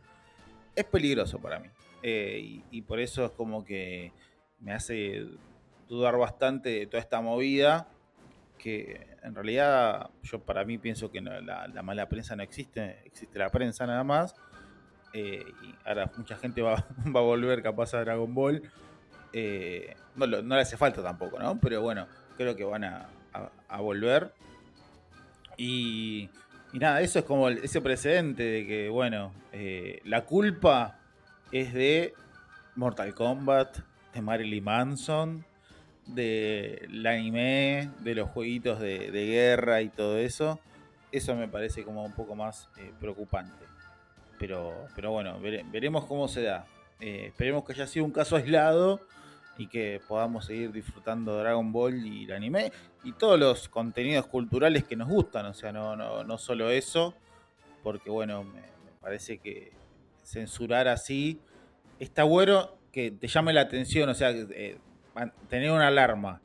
es 0.74 0.84
peligroso 0.84 1.38
para 1.38 1.60
mí. 1.60 1.68
Eh, 2.02 2.62
y, 2.70 2.82
por 2.82 2.98
eso 2.98 3.26
es 3.26 3.32
como 3.32 3.64
que 3.64 4.12
me 4.60 4.72
hace 4.72 5.26
dudar 5.88 6.16
bastante 6.16 6.70
de 6.70 6.86
toda 6.86 7.00
esta 7.00 7.20
movida. 7.20 7.88
que 8.58 9.06
en 9.22 9.34
realidad 9.34 10.10
yo 10.22 10.40
para 10.40 10.64
mí 10.64 10.78
pienso 10.78 11.10
que 11.10 11.20
la, 11.20 11.82
mala 11.82 12.08
prensa 12.08 12.36
no 12.36 12.42
existe, 12.42 13.00
existe 13.04 13.38
la 13.38 13.50
prensa 13.50 13.86
nada 13.86 14.04
más. 14.04 14.34
Eh, 15.12 15.44
y 15.62 15.74
ahora 15.84 16.10
mucha 16.16 16.36
gente 16.36 16.62
va, 16.62 16.74
a 17.04 17.20
volver 17.20 17.62
capaz 17.62 17.94
a 17.94 18.00
Dragon 18.00 18.32
Ball. 18.34 18.62
Eh, 19.32 19.94
no, 20.14 20.26
le 20.26 20.60
hace 20.60 20.76
falta 20.76 21.02
tampoco, 21.02 21.38
¿no? 21.38 21.58
Pero 21.60 21.82
bueno, 21.82 22.06
creo 22.36 22.54
que 22.54 22.64
van 22.64 22.84
a, 22.84 23.08
volver. 23.78 24.32
Y, 25.56 26.30
nada, 26.72 27.00
eso 27.00 27.18
es 27.18 27.24
como 27.24 27.48
ese 27.48 27.80
precedente 27.80 28.42
de 28.42 28.66
que, 28.66 28.88
bueno, 28.88 29.32
eh, 29.52 30.00
la 30.04 30.24
culpa 30.24 30.98
es 31.50 31.72
de 31.72 32.14
Mortal 32.74 33.14
Kombat, 33.14 33.78
de 34.16 34.22
Marilyn 34.22 34.64
Manson, 34.64 35.44
del 36.06 37.06
anime, 37.06 37.90
de 38.00 38.14
los 38.14 38.30
jueguitos 38.30 38.80
de, 38.80 39.10
guerra 39.10 39.82
y 39.82 39.88
todo 39.88 40.18
eso, 40.18 40.60
eso 41.12 41.34
me 41.34 41.48
parece 41.48 41.84
como 41.84 42.04
un 42.04 42.12
poco 42.12 42.34
más 42.34 42.68
eh, 42.78 42.92
preocupante. 43.00 43.64
Pero, 44.38 44.74
pero 44.94 45.12
bueno, 45.12 45.38
veremos 45.40 46.04
cómo 46.04 46.28
se 46.28 46.42
da. 46.42 46.66
Eh, 47.00 47.26
esperemos 47.28 47.64
que 47.64 47.72
haya 47.72 47.86
sido 47.86 48.04
un 48.04 48.12
caso 48.12 48.36
aislado 48.36 49.00
y 49.58 49.68
que 49.68 50.00
podamos 50.06 50.46
seguir 50.46 50.72
disfrutando 50.72 51.38
Dragon 51.38 51.72
Ball 51.72 52.06
y 52.06 52.24
el 52.24 52.32
anime 52.32 52.72
y 53.04 53.12
todos 53.12 53.38
los 53.38 53.68
contenidos 53.68 54.26
culturales 54.26 54.84
que 54.84 54.96
nos 54.96 55.08
gustan, 55.08 55.46
o 55.46 55.54
sea, 55.54 55.72
no, 55.72 55.96
no, 55.96 56.24
no 56.24 56.38
solo 56.38 56.70
eso, 56.70 57.14
porque 57.82 58.10
bueno, 58.10 58.44
me, 58.44 58.62
parece 59.00 59.38
que 59.38 59.72
censurar 60.24 60.88
así 60.88 61.40
está 62.00 62.24
bueno 62.24 62.70
que 62.96 63.10
te 63.10 63.28
llame 63.28 63.52
la 63.52 63.60
atención, 63.60 64.08
o 64.08 64.14
sea, 64.14 64.30
eh, 64.30 64.78
tener 65.50 65.70
una 65.70 65.88
alarma, 65.88 66.40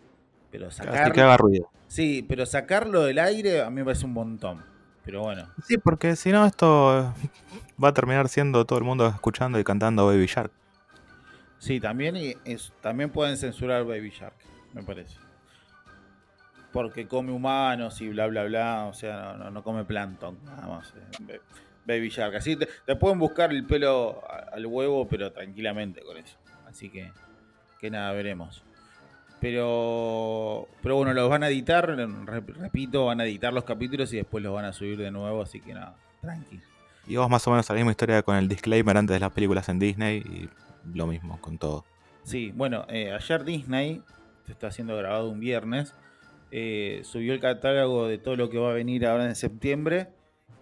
pero 0.51 0.70
sacarlo. 0.70 1.13
que 1.13 1.22
haga 1.22 1.38
ruido. 1.38 1.70
Sí, 1.88 2.25
pero 2.27 2.46
sacarlo 2.46 3.03
del 3.03 3.20
aire 3.20 3.62
a 3.62 3.70
mí 3.70 3.77
me 3.77 3.86
parece 3.86 4.05
un 4.05 4.12
montón. 4.12 4.62
Pero 5.05 5.22
bueno. 5.22 5.48
Sí, 5.65 5.77
porque 5.77 6.17
si 6.17 6.29
no, 6.29 6.46
esto 6.46 7.13
va 7.81 7.88
a 7.88 7.93
terminar 7.93 8.27
siendo 8.27 8.65
todo 8.65 8.79
el 8.79 8.84
mundo 8.84 9.08
escuchando 9.08 9.60
y 9.60 9.63
cantando 9.63 10.05
Baby 10.08 10.25
Shark. 10.25 10.51
Sí, 11.58 11.79
también, 11.79 12.17
y 12.17 12.36
también 12.81 13.12
pueden 13.12 13.38
censurar 13.38 13.86
Baby 13.86 14.10
Shark, 14.10 14.36
me 14.74 14.84
parece. 14.84 15.15
Porque 16.74 17.08
come 17.08 17.31
humanos 17.31 18.01
y 18.01 18.10
bla, 18.10 18.27
bla, 18.27 18.43
bla. 18.43 18.88
O 18.88 18.93
sea, 18.93 19.36
no, 19.36 19.63
come 19.63 19.86
plancton, 19.86 20.38
nada 20.43 20.67
más. 20.67 20.93
Eh, 21.29 21.39
Baby 21.86 22.10
Shark. 22.10 22.36
Así 22.36 22.58
te, 22.58 22.67
te, 22.86 22.98
pueden 22.98 23.20
buscar 23.20 23.51
el 23.51 23.65
pelo 23.65 24.22
al 24.51 24.65
huevo, 24.65 25.08
pero 25.08 25.31
tranquilamente 25.31 26.01
con 26.01 26.17
eso. 26.17 26.41
Así 26.72 26.90
que 26.90 27.12
que 27.82 27.90
nada, 27.90 28.12
veremos. 28.13 28.63
Pero, 29.42 30.68
pero 30.84 30.96
bueno, 30.98 31.13
los 31.13 31.28
van 31.28 31.42
a 31.42 31.50
editar, 31.50 31.88
repito, 31.88 33.06
van 33.08 33.22
a 33.22 33.25
editar 33.25 33.51
los 33.51 33.63
capítulos 33.63 34.13
y 34.13 34.18
después 34.18 34.44
los 34.44 34.54
van 34.54 34.66
a 34.66 34.72
subir 34.72 35.00
de 35.00 35.10
nuevo, 35.10 35.42
así 35.42 35.60
que 35.60 35.74
nada, 35.74 35.96
tranqui. 36.22 36.62
Y 37.08 37.16
vos 37.16 37.28
más 37.28 37.46
o 37.48 37.50
menos 37.50 37.68
la 37.68 37.75
misma 37.75 37.90
historia 37.90 38.22
con 38.22 38.36
el 38.36 38.48
disclaimer 38.48 38.96
antes 38.96 39.16
de 39.16 39.20
las 39.20 39.32
películas 39.32 39.68
en 39.70 39.80
Disney 39.80 40.18
y 40.20 40.50
lo 40.96 41.08
mismo 41.08 41.42
con 41.42 41.58
todo. 41.58 41.84
Sí, 42.24 42.51
bueno, 42.56 42.86
eh, 42.88 43.12
ayer 43.12 43.44
Disney, 43.44 44.04
se 44.46 44.51
está 44.51 44.68
haciendo 44.68 44.96
grabado 44.96 45.28
un 45.28 45.40
viernes, 45.40 45.96
eh, 46.51 47.01
subió 47.04 47.34
el 47.34 47.40
catálogo 47.40 48.08
de 48.08 48.20
todo 48.20 48.36
lo 48.36 48.51
que 48.51 48.60
va 48.60 48.70
a 48.70 48.74
venir 48.74 49.08
ahora 49.08 49.25
en 49.25 49.36
septiembre. 49.36 50.10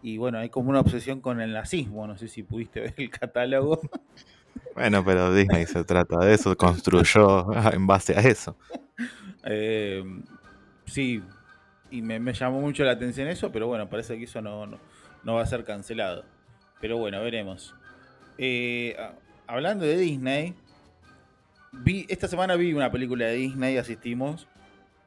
Y 0.01 0.17
bueno, 0.17 0.37
hay 0.37 0.47
como 0.47 0.69
una 0.69 0.79
obsesión 0.79 1.19
con 1.19 1.41
el 1.41 1.51
nazismo, 1.51 2.07
no 2.07 2.17
sé 2.17 2.29
si 2.29 2.43
pudiste 2.43 2.79
ver 2.79 2.93
el 2.95 3.09
catálogo. 3.09 3.81
Bueno, 4.75 5.03
pero 5.03 5.33
Disney 5.33 5.65
se 5.65 5.83
trata 5.83 6.19
de 6.19 6.33
eso, 6.33 6.55
construyó 6.55 7.47
en 7.73 7.87
base 7.87 8.17
a 8.17 8.21
eso. 8.21 8.55
Eh, 9.43 10.03
sí, 10.85 11.21
y 11.91 12.01
me, 12.01 12.33
llamó 12.33 12.61
mucho 12.61 12.83
la 12.83 12.91
atención 12.91 13.27
eso, 13.27 13.51
pero 13.51 13.67
bueno, 13.67 13.89
parece 13.89 14.17
que 14.17 14.25
eso 14.25 14.41
no, 14.41 14.65
no, 15.23 15.33
va 15.33 15.41
a 15.41 15.45
ser 15.45 15.63
cancelado. 15.63 16.23
Pero 16.79 16.97
bueno, 16.97 17.21
veremos. 17.21 17.75
Eh, 18.37 18.95
hablando 19.47 19.85
de 19.85 19.97
Disney, 19.97 20.53
vi, 21.71 22.05
esta 22.09 22.27
semana 22.27 22.55
vi 22.55 22.73
una 22.73 22.91
película 22.91 23.25
de 23.25 23.35
Disney, 23.35 23.77
asistimos 23.77 24.47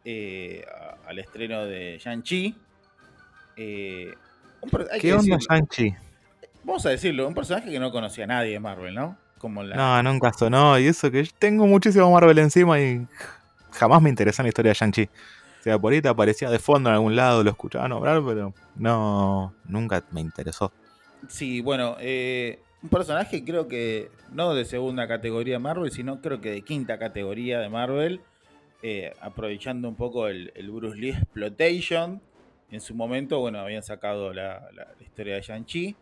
eh, 0.04 0.64
al 1.06 1.18
estreno 1.18 1.64
de 1.64 1.98
Shang-Chi. 1.98 2.56
¿Qué 3.56 5.14
onda 5.14 5.38
Shang-Chi? 5.38 5.94
Vamos 6.64 6.86
a 6.86 6.90
decirlo, 6.90 7.26
un 7.26 7.34
personaje 7.34 7.70
que 7.70 7.80
no 7.80 7.90
conocía 7.90 8.24
a 8.24 8.28
nadie 8.28 8.52
de 8.52 8.60
Marvel, 8.60 8.94
¿no? 8.94 9.18
No, 9.48 10.02
nunca 10.02 10.32
sonó. 10.32 10.78
Y 10.78 10.86
eso 10.86 11.10
que 11.10 11.24
yo 11.24 11.32
tengo 11.38 11.66
muchísimo 11.66 12.10
Marvel 12.10 12.38
encima 12.38 12.80
y 12.80 13.06
jamás 13.72 14.02
me 14.02 14.10
interesó 14.10 14.42
la 14.42 14.48
historia 14.48 14.70
de 14.70 14.74
Shang-Chi. 14.74 15.08
O 15.60 15.62
sea, 15.62 15.78
por 15.78 15.92
ahí 15.92 16.02
te 16.02 16.08
aparecía 16.08 16.50
de 16.50 16.58
fondo 16.58 16.88
en 16.90 16.94
algún 16.94 17.14
lado, 17.14 17.44
lo 17.44 17.50
escuchaba 17.50 17.88
nombrar, 17.88 18.22
pero 18.26 18.52
no, 18.74 19.54
nunca 19.64 20.02
me 20.10 20.20
interesó. 20.20 20.72
Sí, 21.28 21.60
bueno, 21.60 21.96
eh, 22.00 22.58
un 22.82 22.88
personaje 22.88 23.44
creo 23.44 23.68
que 23.68 24.10
no 24.32 24.54
de 24.54 24.64
segunda 24.64 25.06
categoría 25.06 25.54
de 25.54 25.58
Marvel, 25.60 25.92
sino 25.92 26.20
creo 26.20 26.40
que 26.40 26.50
de 26.50 26.62
quinta 26.62 26.98
categoría 26.98 27.60
de 27.60 27.68
Marvel, 27.68 28.20
eh, 28.82 29.14
aprovechando 29.20 29.88
un 29.88 29.94
poco 29.94 30.26
el, 30.26 30.52
Bruce 30.72 30.98
Lee 30.98 31.10
Exploitation. 31.10 32.20
En 32.72 32.80
su 32.80 32.94
momento, 32.94 33.38
bueno, 33.38 33.60
habían 33.60 33.82
sacado 33.82 34.32
la, 34.32 34.68
la 34.74 34.88
historia 35.00 35.36
de 35.36 35.42
Shang-Chi. 35.42 35.94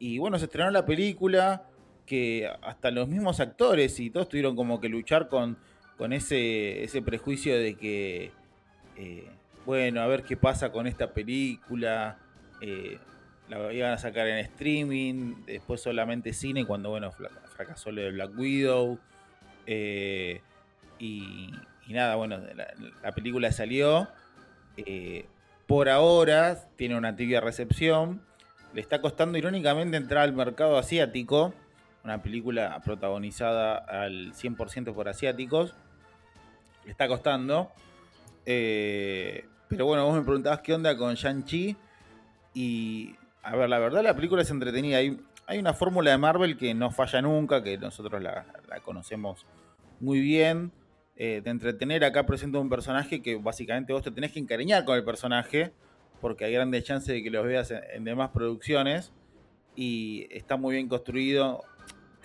Y 0.00 0.18
bueno, 0.18 0.38
se 0.38 0.46
estrenó 0.46 0.70
la 0.70 0.84
película 0.84 1.62
que 2.06 2.50
hasta 2.62 2.90
los 2.90 3.08
mismos 3.08 3.40
actores 3.40 3.98
y 4.00 4.10
todos 4.10 4.28
tuvieron 4.28 4.56
como 4.56 4.80
que 4.80 4.88
luchar 4.88 5.28
con, 5.28 5.58
con 5.98 6.12
ese, 6.12 6.84
ese 6.84 7.02
prejuicio 7.02 7.58
de 7.58 7.74
que, 7.74 8.30
eh, 8.96 9.28
bueno, 9.66 10.00
a 10.00 10.06
ver 10.06 10.22
qué 10.22 10.36
pasa 10.36 10.70
con 10.70 10.86
esta 10.86 11.12
película. 11.12 12.18
Eh, 12.60 12.98
la 13.48 13.72
iban 13.72 13.92
a 13.92 13.98
sacar 13.98 14.26
en 14.26 14.38
streaming, 14.38 15.34
después 15.46 15.80
solamente 15.80 16.32
cine 16.32 16.64
cuando, 16.64 16.90
bueno, 16.90 17.12
fracasó 17.12 17.92
lo 17.92 18.02
de 18.02 18.12
Black 18.12 18.36
Widow. 18.36 18.98
Eh, 19.66 20.40
y, 20.98 21.52
nada, 21.88 22.16
bueno, 22.16 22.38
la, 23.02 23.12
película 23.12 23.52
salió. 23.52 24.08
por 25.66 25.88
ahora 25.88 26.68
tiene 26.76 26.96
una 26.96 27.16
tibia 27.16 27.40
recepción. 27.40 28.22
Le 28.74 28.80
está 28.80 29.00
costando 29.00 29.38
irónicamente 29.38 29.96
entrar 29.96 30.24
al 30.24 30.32
mercado 30.32 30.76
asiático 30.76 31.54
una 32.06 32.22
película 32.22 32.80
protagonizada 32.84 33.78
al 33.78 34.32
100% 34.32 34.94
por 34.94 35.08
asiáticos. 35.08 35.74
Está 36.86 37.08
costando. 37.08 37.72
Eh, 38.46 39.44
pero 39.68 39.86
bueno, 39.86 40.06
vos 40.06 40.14
me 40.14 40.22
preguntabas 40.22 40.60
qué 40.60 40.72
onda 40.72 40.96
con 40.96 41.14
Shang-Chi. 41.14 41.76
Y, 42.54 43.16
a 43.42 43.56
ver, 43.56 43.68
la 43.68 43.80
verdad 43.80 44.04
la 44.04 44.14
película 44.14 44.42
es 44.42 44.50
entretenida. 44.52 44.98
Hay, 44.98 45.20
hay 45.48 45.58
una 45.58 45.74
fórmula 45.74 46.12
de 46.12 46.18
Marvel 46.18 46.56
que 46.56 46.74
no 46.74 46.92
falla 46.92 47.20
nunca, 47.22 47.64
que 47.64 47.76
nosotros 47.76 48.22
la, 48.22 48.46
conocemos 48.84 49.44
muy 49.98 50.20
bien. 50.20 50.70
Eh, 51.16 51.40
de 51.42 51.50
entretener, 51.50 52.04
acá 52.04 52.24
presenta 52.24 52.60
un 52.60 52.68
personaje 52.68 53.20
que 53.20 53.34
básicamente 53.34 53.92
vos 53.92 54.02
te 54.02 54.12
tenés 54.12 54.30
que 54.30 54.38
encariñar 54.38 54.84
con 54.84 54.96
el 54.96 55.02
personaje, 55.02 55.72
porque 56.20 56.44
hay 56.44 56.52
grandes 56.52 56.84
chances 56.84 57.08
de 57.08 57.22
que 57.24 57.30
los 57.30 57.44
veas 57.44 57.72
en 57.72 58.04
demás 58.04 58.30
producciones. 58.30 59.12
Y 59.74 60.28
está 60.30 60.56
muy 60.56 60.76
bien 60.76 60.88
construido 60.88 61.64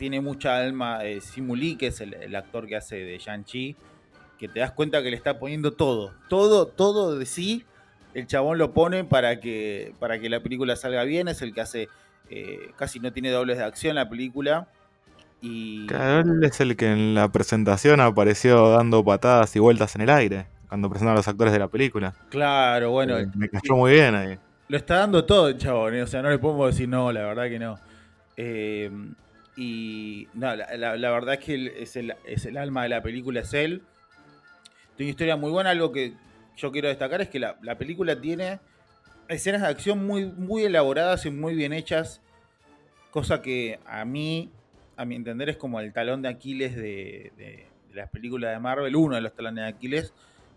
tiene 0.02 0.20
mucha 0.20 0.58
alma. 0.58 1.06
Eh, 1.06 1.22
Simuli, 1.22 1.76
que 1.76 1.88
es 1.88 2.02
el, 2.02 2.36
actor 2.36 2.66
que 2.66 2.76
hace 2.76 2.96
de 2.96 3.20
Shang-Chi, 3.20 3.76
que 4.40 4.48
te 4.48 4.60
das 4.60 4.72
cuenta 4.72 5.04
que 5.04 5.12
le 5.12 5.16
está 5.16 5.38
poniendo 5.38 5.74
todo, 5.74 6.12
todo, 6.28 6.66
todo 6.66 7.20
de 7.20 7.28
sí. 7.28 7.66
El 8.16 8.26
chabón 8.26 8.58
lo 8.58 8.74
pone 8.74 9.04
para 9.04 9.40
que, 9.40 9.94
para 10.00 10.20
que 10.20 10.28
la 10.28 10.42
película 10.42 10.76
salga 10.76 11.04
bien. 11.04 11.28
Es 11.28 11.44
el 11.44 11.54
que 11.54 11.62
hace, 11.62 11.88
eh, 12.32 12.72
casi 12.78 13.00
no 13.00 13.14
tiene 13.14 13.30
dobles 13.30 13.60
de 13.60 13.64
acción 13.64 13.94
la 13.94 14.10
película. 14.10 14.68
Y... 15.40 15.86
Claro, 15.86 16.22
él 16.34 16.44
es 16.46 16.60
el 16.62 16.76
que 16.76 16.92
en 16.92 17.14
la 17.14 17.32
presentación 17.32 18.02
apareció 18.02 18.72
dando 18.72 19.06
patadas 19.06 19.56
y 19.56 19.60
vueltas 19.60 19.94
en 19.94 20.02
el 20.02 20.10
aire 20.10 20.48
cuando 20.68 20.90
presentaron 20.90 21.18
a 21.18 21.20
los 21.20 21.28
actores 21.28 21.54
de 21.54 21.60
la 21.60 21.68
película. 21.68 22.16
Claro, 22.30 22.90
bueno. 22.90 23.20
Eh, 23.20 23.28
me 23.36 23.48
cayó 23.50 23.76
muy 23.76 23.92
bien 23.92 24.16
ahí. 24.16 24.40
Lo 24.68 24.78
está 24.78 24.96
dando 24.96 25.24
todo 25.26 25.50
el 25.50 25.60
chabón, 25.60 26.02
o 26.02 26.08
sea, 26.08 26.24
no 26.24 26.32
le 26.32 26.40
podemos 26.40 26.72
decir 26.72 26.90
no, 26.90 27.12
la 27.12 27.22
verdad 27.22 27.50
que 27.50 27.60
no. 27.60 27.78
Y 29.56 30.28
la, 30.34 30.56
verdad 30.56 31.36
es 31.36 31.40
que 31.40 31.84
es 31.84 31.96
el, 31.96 32.16
es 32.26 32.46
el, 32.46 32.58
alma 32.58 32.84
de 32.84 32.90
la 32.90 33.04
película, 33.04 33.42
es 33.42 33.54
él. 33.54 33.84
Tiene 34.96 35.08
una 35.08 35.10
historia 35.10 35.36
muy 35.36 35.52
buena. 35.52 35.72
Algo 35.72 35.92
que 35.92 36.14
yo 36.56 36.72
quiero 36.72 36.88
destacar 36.88 37.22
es 37.22 37.30
que 37.30 37.40
la, 37.40 37.78
película 37.78 38.20
tiene 38.20 38.60
escenas 39.28 39.62
de 39.62 39.68
acción 39.68 40.06
muy, 40.06 40.26
muy 40.26 40.64
elaboradas 40.64 41.26
y 41.26 41.32
muy 41.32 41.56
bien 41.56 41.74
hechas. 41.74 42.22
Cosa 43.12 43.42
que 43.42 43.80
a 43.86 44.06
mí, 44.06 44.52
a 44.96 45.04
mi 45.04 45.16
entender, 45.16 45.50
es 45.50 45.58
como 45.58 45.82
el 45.82 45.92
talón 45.92 46.22
de 46.22 46.30
Aquiles 46.30 46.76
de, 46.76 47.34
de, 47.36 47.68
las 47.94 48.10
películas 48.10 48.52
de 48.52 48.60
Marvel, 48.60 48.96
uno 48.96 49.16
de 49.16 49.22
los 49.22 49.36
talones 49.36 49.66
de 49.66 49.70
Aquiles, 49.70 50.14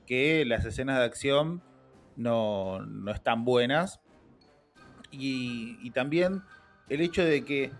que 0.06 0.44
las 0.44 0.64
escenas 0.64 0.98
de 0.98 1.04
acción 1.04 1.62
no, 2.16 2.80
no 2.86 3.10
están 3.10 3.44
buenas. 3.44 4.00
Y 5.10 5.90
también 5.90 6.42
el 6.88 7.00
hecho 7.00 7.24
de 7.24 7.44
que 7.44 7.70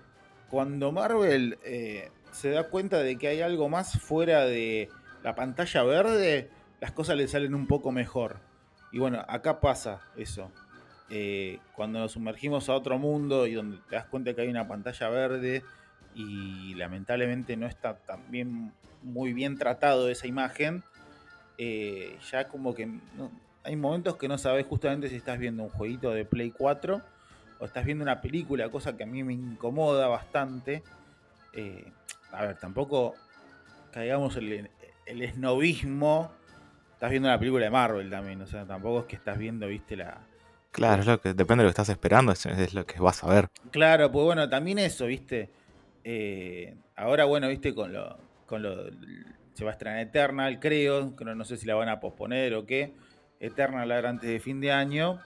cuando 0.54 0.92
Marvel 0.92 1.58
eh, 1.64 2.12
se 2.30 2.50
da 2.50 2.68
cuenta 2.68 2.98
de 2.98 3.18
que 3.18 3.26
hay 3.26 3.40
algo 3.40 3.68
más 3.68 3.98
fuera 3.98 4.44
de 4.44 4.88
la 5.24 5.34
pantalla 5.34 5.82
verde, 5.82 6.48
las 6.80 6.92
cosas 6.92 7.16
le 7.16 7.26
salen 7.26 7.56
un 7.56 7.66
poco 7.66 7.90
mejor. 7.90 8.36
Y 8.92 9.00
bueno, 9.00 9.24
acá 9.26 9.60
pasa 9.60 10.02
eso. 10.16 10.52
Eh, 11.10 11.58
cuando 11.74 11.98
nos 11.98 12.12
sumergimos 12.12 12.68
a 12.68 12.74
otro 12.74 13.00
mundo 13.00 13.48
y 13.48 13.54
donde 13.54 13.78
te 13.88 13.96
das 13.96 14.04
cuenta 14.04 14.32
que 14.32 14.42
hay 14.42 14.48
una 14.48 14.68
pantalla 14.68 15.08
verde 15.08 15.64
y 16.14 16.76
lamentablemente 16.76 17.56
no 17.56 17.66
está 17.66 17.96
tan 17.96 18.20
muy 19.02 19.32
bien 19.32 19.58
tratado 19.58 20.08
esa 20.08 20.28
imagen, 20.28 20.84
eh, 21.58 22.16
ya 22.30 22.46
como 22.46 22.76
que 22.76 22.88
hay 23.64 23.74
momentos 23.74 24.16
que 24.18 24.28
no 24.28 24.38
sabes 24.38 24.64
justamente 24.68 25.08
si 25.08 25.16
estás 25.16 25.36
viendo 25.36 25.64
un 25.64 25.70
jueguito 25.70 26.12
de 26.12 26.24
Play 26.24 26.52
4 26.52 27.02
o 27.64 27.66
estás 27.66 27.86
viendo 27.86 28.04
una 28.04 28.20
película, 28.20 28.68
cosa 28.68 28.94
que 28.94 29.04
a 29.04 29.06
mí 29.06 29.24
me 29.24 29.32
incomoda 29.32 30.06
bastante. 30.06 30.82
Eh, 31.54 31.90
a 32.30 32.44
ver, 32.44 32.58
tampoco 32.58 33.14
caigamos 33.90 34.36
el, 34.36 34.68
el 35.06 35.22
esnovismo. 35.22 36.30
Estás 36.92 37.10
viendo 37.10 37.26
una 37.26 37.38
película 37.38 37.64
de 37.64 37.70
Marvel 37.70 38.10
también, 38.10 38.42
o 38.42 38.46
sea, 38.46 38.66
tampoco 38.66 39.00
es 39.00 39.06
que 39.06 39.16
estás 39.16 39.38
viendo, 39.38 39.66
viste, 39.66 39.96
la, 39.96 40.20
Claro, 40.74 41.00
es 41.00 41.06
lo 41.06 41.18
que 41.20 41.32
depende 41.32 41.62
de 41.62 41.68
lo 41.68 41.68
que 41.68 41.80
estás 41.80 41.88
esperando, 41.88 42.32
es, 42.32 42.74
lo 42.74 42.84
que 42.84 43.00
vas 43.00 43.24
a 43.24 43.28
ver. 43.28 43.48
Claro, 43.70 44.12
pues 44.12 44.26
bueno, 44.26 44.46
también 44.50 44.78
eso, 44.78 45.06
¿viste? 45.06 45.48
Eh, 46.04 46.74
ahora, 46.96 47.24
bueno, 47.24 47.48
¿viste? 47.48 47.74
Con 47.74 47.94
lo, 47.94 48.18
con 48.44 48.62
lo. 48.62 48.90
Se 49.54 49.64
va 49.64 49.70
a 49.70 49.72
estrenar 49.72 50.00
Eternal, 50.00 50.60
creo, 50.60 51.16
que 51.16 51.24
no, 51.24 51.44
sé 51.46 51.56
si 51.56 51.66
la 51.66 51.76
van 51.76 51.88
a 51.88 52.00
posponer 52.00 52.52
o 52.54 52.66
qué. 52.66 52.92
Eternal 53.40 53.90
era 53.90 54.10
antes 54.10 54.28
de 54.28 54.38
fin 54.40 54.60
de 54.60 54.72
año. 54.72 55.20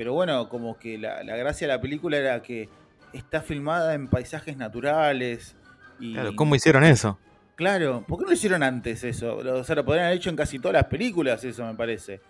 Pero 0.00 0.14
bueno, 0.14 0.48
como 0.48 0.78
que 0.78 0.96
la, 0.96 1.22
gracia 1.22 1.66
de 1.66 1.74
la 1.74 1.78
película 1.78 2.16
era 2.16 2.40
que 2.40 2.70
está 3.12 3.42
filmada 3.42 3.92
en 3.92 4.08
paisajes 4.08 4.56
naturales. 4.56 5.54
Y, 5.98 6.14
claro, 6.14 6.34
¿cómo 6.34 6.54
hicieron 6.54 6.84
eso? 6.84 7.18
Claro, 7.54 8.02
¿por 8.08 8.16
qué 8.16 8.22
no 8.22 8.28
lo 8.30 8.34
hicieron 8.34 8.62
antes 8.62 9.04
eso? 9.04 9.36
O 9.36 9.62
sea, 9.62 9.74
lo 9.74 9.84
podrían 9.84 10.06
haber 10.06 10.16
hecho 10.16 10.30
en 10.30 10.36
casi 10.36 10.58
todas 10.58 10.72
las 10.72 10.86
películas, 10.86 11.44
eso 11.44 11.66
me 11.66 11.74
parece. 11.74 12.22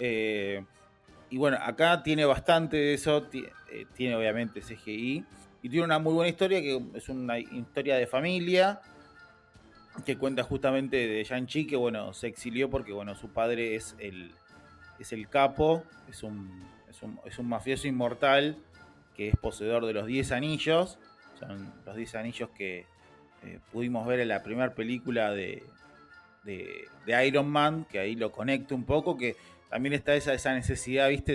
Eh, 0.00 0.64
y 1.30 1.38
bueno, 1.38 1.56
acá 1.62 2.02
tiene 2.02 2.24
bastante 2.24 2.78
de 2.78 2.94
eso, 2.94 3.28
eh, 3.32 3.86
tiene 3.94 4.16
obviamente 4.16 4.60
CGI 4.60 5.24
y 5.62 5.68
tiene 5.68 5.84
una 5.84 6.00
muy 6.00 6.14
buena 6.14 6.30
historia 6.30 6.60
que 6.60 6.82
es 6.94 7.08
una 7.08 7.38
historia 7.38 7.94
de 7.94 8.08
familia 8.08 8.80
que 10.04 10.18
cuenta 10.18 10.42
justamente 10.42 10.96
de 11.06 11.22
Shang-Chi 11.22 11.68
que 11.68 11.76
bueno, 11.76 12.12
se 12.12 12.26
exilió 12.26 12.68
porque 12.68 12.92
bueno, 12.92 13.14
su 13.14 13.28
padre 13.28 13.76
es 13.76 13.94
el, 14.00 14.32
es 14.98 15.12
el 15.12 15.28
capo, 15.28 15.84
es 16.08 16.24
un, 16.24 16.73
es 17.24 17.38
un, 17.38 17.48
mafioso 17.48 17.88
inmortal 17.88 18.56
que 19.16 19.28
es 19.28 19.36
poseedor 19.36 19.86
de 19.86 19.92
los 19.92 20.06
10 20.06 20.32
anillos, 20.32 20.98
son 21.38 21.72
los 21.84 21.96
10 21.96 22.14
anillos 22.16 22.50
que 22.50 22.86
eh, 23.42 23.58
pudimos 23.72 24.06
ver 24.06 24.20
en 24.20 24.28
la 24.28 24.42
primera 24.42 24.74
película 24.74 25.30
de, 25.32 25.62
de, 26.44 26.88
de 27.06 27.26
Iron 27.26 27.48
Man, 27.48 27.86
que 27.90 27.98
ahí 27.98 28.16
lo 28.16 28.32
conecta 28.32 28.74
un 28.74 28.84
poco, 28.84 29.16
que 29.16 29.36
también 29.70 29.92
está 29.92 30.14
esa, 30.14 30.34
esa 30.34 30.54
necesidad, 30.54 31.08
viste, 31.08 31.32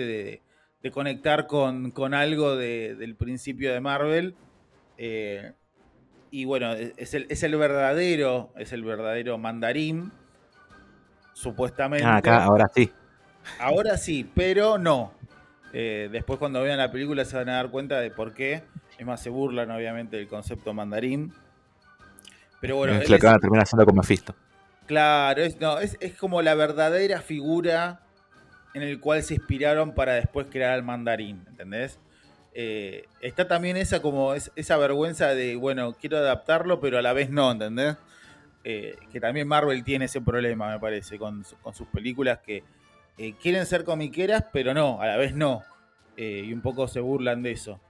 de, 0.82 0.90
conectar 0.90 1.46
con, 1.46 1.92
algo 2.14 2.56
del 2.56 3.14
principio 3.14 3.72
de 3.72 3.80
Marvel. 3.80 4.34
Eh, 4.96 5.52
y 6.30 6.46
bueno, 6.46 6.72
es 6.72 7.12
el, 7.12 7.26
es 7.28 7.42
el, 7.42 7.56
verdadero, 7.56 8.50
es 8.56 8.72
el 8.72 8.82
verdadero 8.82 9.36
mandarín, 9.36 10.10
supuestamente. 11.34 12.06
Ah, 12.06 12.16
acá, 12.16 12.44
ahora 12.44 12.70
sí. 12.74 12.90
Ahora 13.58 13.98
sí, 13.98 14.30
pero 14.34 14.78
no. 14.78 15.12
Eh, 15.72 16.08
después 16.10 16.38
cuando 16.38 16.62
vean 16.62 16.78
la 16.78 16.90
película 16.90 17.24
se 17.24 17.36
van 17.36 17.48
a 17.48 17.54
dar 17.54 17.70
cuenta 17.70 18.00
de 18.00 18.10
por 18.10 18.34
qué. 18.34 18.62
Es 18.98 19.06
más, 19.06 19.22
se 19.22 19.30
burlan 19.30 19.70
obviamente 19.70 20.16
del 20.16 20.28
concepto 20.28 20.74
mandarín. 20.74 21.32
Pero 22.60 22.76
bueno. 22.76 22.94
Es 22.94 23.08
lo 23.08 23.18
que 23.18 23.26
van 23.26 23.36
a 23.36 23.38
terminar 23.38 23.62
haciendo 23.64 23.86
con 23.86 23.96
Mephisto. 23.96 24.34
Claro, 24.86 25.42
es, 25.42 25.60
no, 25.60 25.78
es, 25.78 25.96
es 26.00 26.14
como 26.16 26.42
la 26.42 26.54
verdadera 26.54 27.20
figura 27.20 28.00
en 28.74 28.82
el 28.82 29.00
cual 29.00 29.22
se 29.22 29.34
inspiraron 29.34 29.94
para 29.94 30.14
después 30.14 30.46
crear 30.50 30.76
el 30.76 30.82
mandarín, 30.82 31.44
¿entendés? 31.48 31.98
Eh, 32.52 33.04
está 33.20 33.46
también 33.46 33.76
esa 33.76 34.02
como 34.02 34.34
esa 34.34 34.76
vergüenza 34.76 35.28
de, 35.28 35.56
bueno, 35.56 35.92
quiero 35.92 36.18
adaptarlo, 36.18 36.80
pero 36.80 36.98
a 36.98 37.02
la 37.02 37.12
vez 37.12 37.30
no, 37.30 37.50
¿entendés? 37.50 37.96
Eh, 38.64 38.96
que 39.12 39.20
también 39.20 39.48
Marvel 39.48 39.82
tiene 39.84 40.06
ese 40.06 40.20
problema, 40.20 40.70
me 40.70 40.78
parece, 40.78 41.18
con, 41.18 41.44
sus 41.44 41.86
películas 41.92 42.40
que 42.40 42.62
eh, 43.18 43.34
quieren 43.40 43.66
ser 43.66 43.84
comiqueras, 43.84 44.44
pero 44.52 44.74
no, 44.74 45.00
a 45.00 45.06
la 45.06 45.16
vez 45.16 45.34
no. 45.34 45.62
y 46.16 46.52
un 46.52 46.60
poco 46.60 46.86
se 46.88 47.00
burlan 47.00 47.42
de 47.42 47.52
eso. 47.52 47.80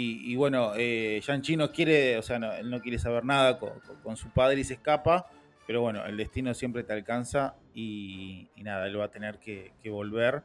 Y, 0.00 0.36
bueno, 0.36 0.74
Shang-Chi 0.76 1.56
no 1.56 1.72
quiere, 1.72 2.18
o 2.18 2.22
sea, 2.22 2.36
él 2.36 2.70
no 2.70 2.80
quiere 2.80 3.00
saber 3.00 3.24
nada 3.24 3.58
con 3.58 4.16
su 4.16 4.28
padre 4.30 4.60
y 4.60 4.64
se 4.64 4.74
escapa 4.74 5.26
pero 5.68 5.82
bueno, 5.82 6.06
el 6.06 6.16
destino 6.16 6.54
siempre 6.54 6.82
te 6.82 6.94
alcanza 6.94 7.54
y, 7.74 8.48
nada, 8.56 8.86
él 8.86 8.98
va 8.98 9.04
a 9.04 9.10
tener 9.10 9.38
que, 9.38 9.70
volver 9.90 10.42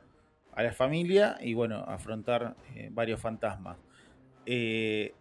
a 0.53 0.63
la 0.63 0.73
familia 0.73 1.37
y 1.39 1.53
bueno, 1.53 1.77
afrontar 1.87 2.57
eh, 2.75 2.89
varios 2.91 3.21
fantasmas. 3.21 3.77
Eh, 4.45 5.13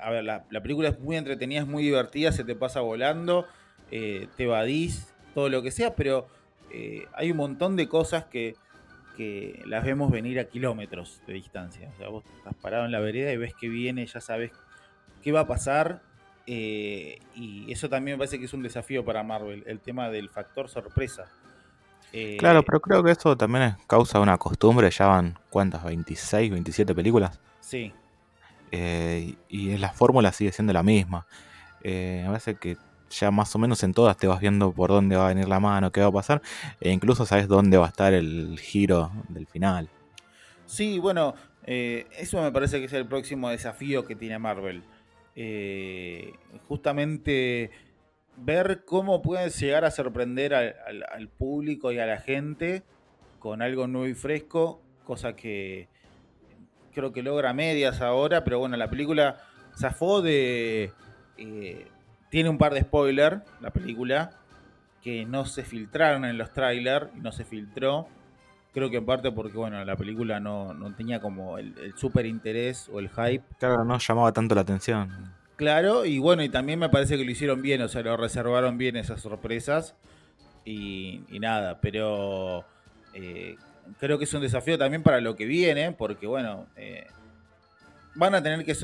a 0.00 0.10
ver, 0.10 0.24
la, 0.24 0.42
película 0.60 0.88
es 0.88 0.98
muy 0.98 1.14
entretenida, 1.14 1.60
es 1.60 1.68
muy 1.68 1.84
divertida, 1.84 2.32
se 2.32 2.42
te 2.42 2.56
pasa 2.56 2.80
volando, 2.80 3.46
eh, 3.92 4.26
te 4.36 4.42
evadís, 4.42 5.14
todo 5.34 5.48
lo 5.48 5.62
que 5.62 5.70
sea, 5.70 5.94
pero 5.94 6.26
hay 7.14 7.30
un 7.30 7.36
montón 7.36 7.76
de 7.76 7.88
cosas 7.88 8.24
que, 8.24 8.54
que, 9.16 9.62
las 9.66 9.84
vemos 9.84 10.10
venir 10.10 10.38
a 10.38 10.44
kilómetros 10.44 11.22
de 11.26 11.34
distancia. 11.34 11.90
O 11.94 11.98
sea, 11.98 12.08
vos 12.08 12.24
estás 12.36 12.54
parado 12.54 12.84
en 12.84 12.92
la 12.92 13.00
vereda 13.00 13.32
y 13.32 13.36
ves 13.36 13.54
que 13.54 13.68
viene, 13.68 14.06
ya 14.06 14.20
sabes 14.20 14.52
qué 15.22 15.32
va 15.32 15.40
a 15.40 15.46
pasar 15.46 16.02
eh, 16.50 17.18
y 17.34 17.70
eso 17.70 17.90
también 17.90 18.14
me 18.14 18.20
parece 18.20 18.38
que 18.38 18.46
es 18.46 18.54
un 18.54 18.62
desafío 18.62 19.04
para 19.04 19.22
Marvel, 19.22 19.64
el 19.66 19.80
tema 19.80 20.08
del 20.08 20.30
factor 20.30 20.70
sorpresa. 20.70 21.26
Eh, 22.10 22.38
claro, 22.38 22.62
pero 22.62 22.80
creo 22.80 23.04
que 23.04 23.10
eso 23.10 23.36
también 23.36 23.64
es 23.64 23.74
causa 23.86 24.16
de 24.16 24.22
una 24.22 24.38
costumbre, 24.38 24.90
ya 24.90 25.08
van 25.08 25.38
cuántas, 25.50 25.84
26, 25.84 26.50
27 26.50 26.94
películas. 26.94 27.38
Sí. 27.60 27.92
Eh, 28.72 29.34
y 29.50 29.76
la 29.76 29.92
fórmula 29.92 30.32
sigue 30.32 30.50
siendo 30.50 30.72
la 30.72 30.82
misma. 30.82 31.26
me 31.84 32.24
parece 32.28 32.54
que 32.54 32.78
ya 33.10 33.30
más 33.30 33.54
o 33.54 33.58
menos 33.58 33.82
en 33.82 33.92
todas 33.92 34.16
te 34.16 34.26
vas 34.26 34.40
viendo 34.40 34.72
por 34.72 34.90
dónde 34.90 35.16
va 35.16 35.26
a 35.26 35.28
venir 35.28 35.48
la 35.48 35.60
mano, 35.60 35.92
qué 35.92 36.00
va 36.00 36.08
a 36.08 36.12
pasar, 36.12 36.42
e 36.80 36.90
incluso 36.90 37.26
sabes 37.26 37.48
dónde 37.48 37.76
va 37.76 37.86
a 37.86 37.88
estar 37.88 38.12
el 38.14 38.58
giro 38.58 39.10
del 39.28 39.46
final. 39.46 39.88
Sí, 40.66 40.98
bueno, 40.98 41.34
eso 41.64 42.42
me 42.42 42.52
parece 42.52 42.78
que 42.78 42.86
es 42.86 42.92
el 42.92 43.06
próximo 43.06 43.50
desafío 43.50 44.04
que 44.04 44.16
tiene 44.16 44.38
Marvel. 44.38 44.82
Eh, 45.40 46.32
justamente 46.66 47.70
ver 48.36 48.84
cómo 48.84 49.22
pueden 49.22 49.50
llegar 49.50 49.84
a 49.84 49.90
sorprender 49.90 50.54
al, 50.54 51.28
público 51.28 51.92
y 51.92 51.98
a 51.98 52.06
la 52.06 52.18
gente 52.18 52.82
con 53.38 53.62
algo 53.62 53.86
nuevo 53.86 54.08
y 54.08 54.14
fresco, 54.14 54.82
cosa 55.04 55.36
que 55.36 55.88
creo 56.92 57.12
que 57.12 57.22
logra 57.22 57.52
medias 57.52 58.00
ahora, 58.00 58.42
pero 58.42 58.58
bueno, 58.58 58.76
la 58.76 58.90
película 58.90 59.38
zafó 59.76 60.22
de... 60.22 60.92
Eh, 61.36 61.86
tiene 62.30 62.48
un 62.48 62.58
par 62.58 62.74
de 62.74 62.82
spoilers, 62.82 63.42
la 63.60 63.70
película, 63.70 64.30
que 65.02 65.24
no 65.24 65.44
se 65.44 65.64
filtraron 65.64 66.24
en 66.24 66.38
los 66.38 66.52
trailers, 66.52 67.14
no 67.14 67.32
se 67.32 67.44
filtró. 67.44 68.08
Creo 68.72 68.90
que 68.90 68.98
en 68.98 69.06
parte 69.06 69.32
porque, 69.32 69.56
bueno, 69.56 69.84
la 69.84 69.96
película 69.96 70.40
no, 70.40 70.74
tenía 70.96 71.20
como 71.20 71.58
el, 71.58 71.74
el 71.78 71.96
super 71.96 72.26
interés 72.26 72.88
o 72.92 73.00
el 73.00 73.08
hype. 73.08 73.44
Claro, 73.58 73.84
no 73.84 73.98
llamaba 73.98 74.32
tanto 74.32 74.54
la 74.54 74.60
atención. 74.60 75.32
Claro, 75.58 76.04
y 76.04 76.20
bueno, 76.20 76.44
y 76.44 76.48
también 76.48 76.78
me 76.78 76.88
parece 76.88 77.16
que 77.16 77.24
lo 77.24 77.30
hicieron 77.32 77.62
bien, 77.62 77.82
o 77.82 77.88
sea, 77.88 78.02
lo 78.02 78.16
reservaron 78.16 78.78
bien 78.78 78.94
esas 78.96 79.20
sorpresas. 79.20 79.96
Y, 80.64 81.24
nada, 81.40 81.80
pero 81.80 82.64
eh, 83.12 83.56
creo 83.98 84.18
que 84.18 84.24
es 84.24 84.34
un 84.34 84.42
desafío 84.42 84.78
también 84.78 85.02
para 85.02 85.20
lo 85.20 85.34
que 85.34 85.46
viene, 85.46 85.90
porque 85.90 86.28
bueno, 86.28 86.66
eh, 86.76 87.06
van 88.18 88.34
a 88.34 88.42
tener 88.42 88.64
que 88.64 88.74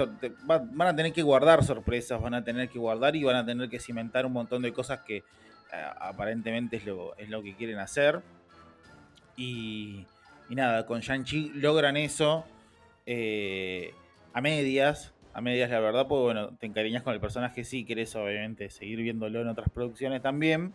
van 0.45 0.89
a 0.89 0.95
tener 0.95 1.13
que 1.13 1.23
guardar 1.23 1.65
sorpresas, 1.65 2.21
van 2.23 2.35
a 2.35 2.45
tener 2.45 2.69
que 2.69 2.79
guardar 2.79 3.17
y 3.17 3.25
van 3.25 3.37
a 3.37 3.45
tener 3.45 3.69
que 3.69 3.81
cimentar 3.81 4.25
un 4.27 4.33
montón 4.33 4.63
de 4.63 4.73
cosas 4.73 5.01
que 5.01 5.17
eh, 5.17 5.23
aparentemente 6.01 6.77
es 6.77 6.87
lo, 6.87 7.17
es 7.17 7.29
lo 7.29 7.43
que 7.43 7.55
quieren 7.57 7.79
hacer. 7.79 8.23
Y, 9.37 10.07
nada, 10.51 10.87
con 10.87 11.01
Shang-Chi 11.01 11.51
logran 11.55 11.97
eso 11.97 12.45
a 14.33 14.41
medias, 14.41 15.13
a 15.33 15.41
medias 15.41 15.69
la 15.69 15.81
verdad, 15.81 16.07
pues 16.07 16.23
bueno, 16.23 16.57
te 16.57 16.67
encariñas 16.67 17.03
con 17.03 17.13
el 17.13 17.21
personaje, 17.21 17.65
sí, 17.65 17.85
querés 17.85 18.15
obviamente 18.15 18.71
seguir 18.71 19.01
viéndolo 19.01 19.41
en 19.41 19.49
otras 19.49 19.69
producciones 19.69 20.23
también. 20.23 20.73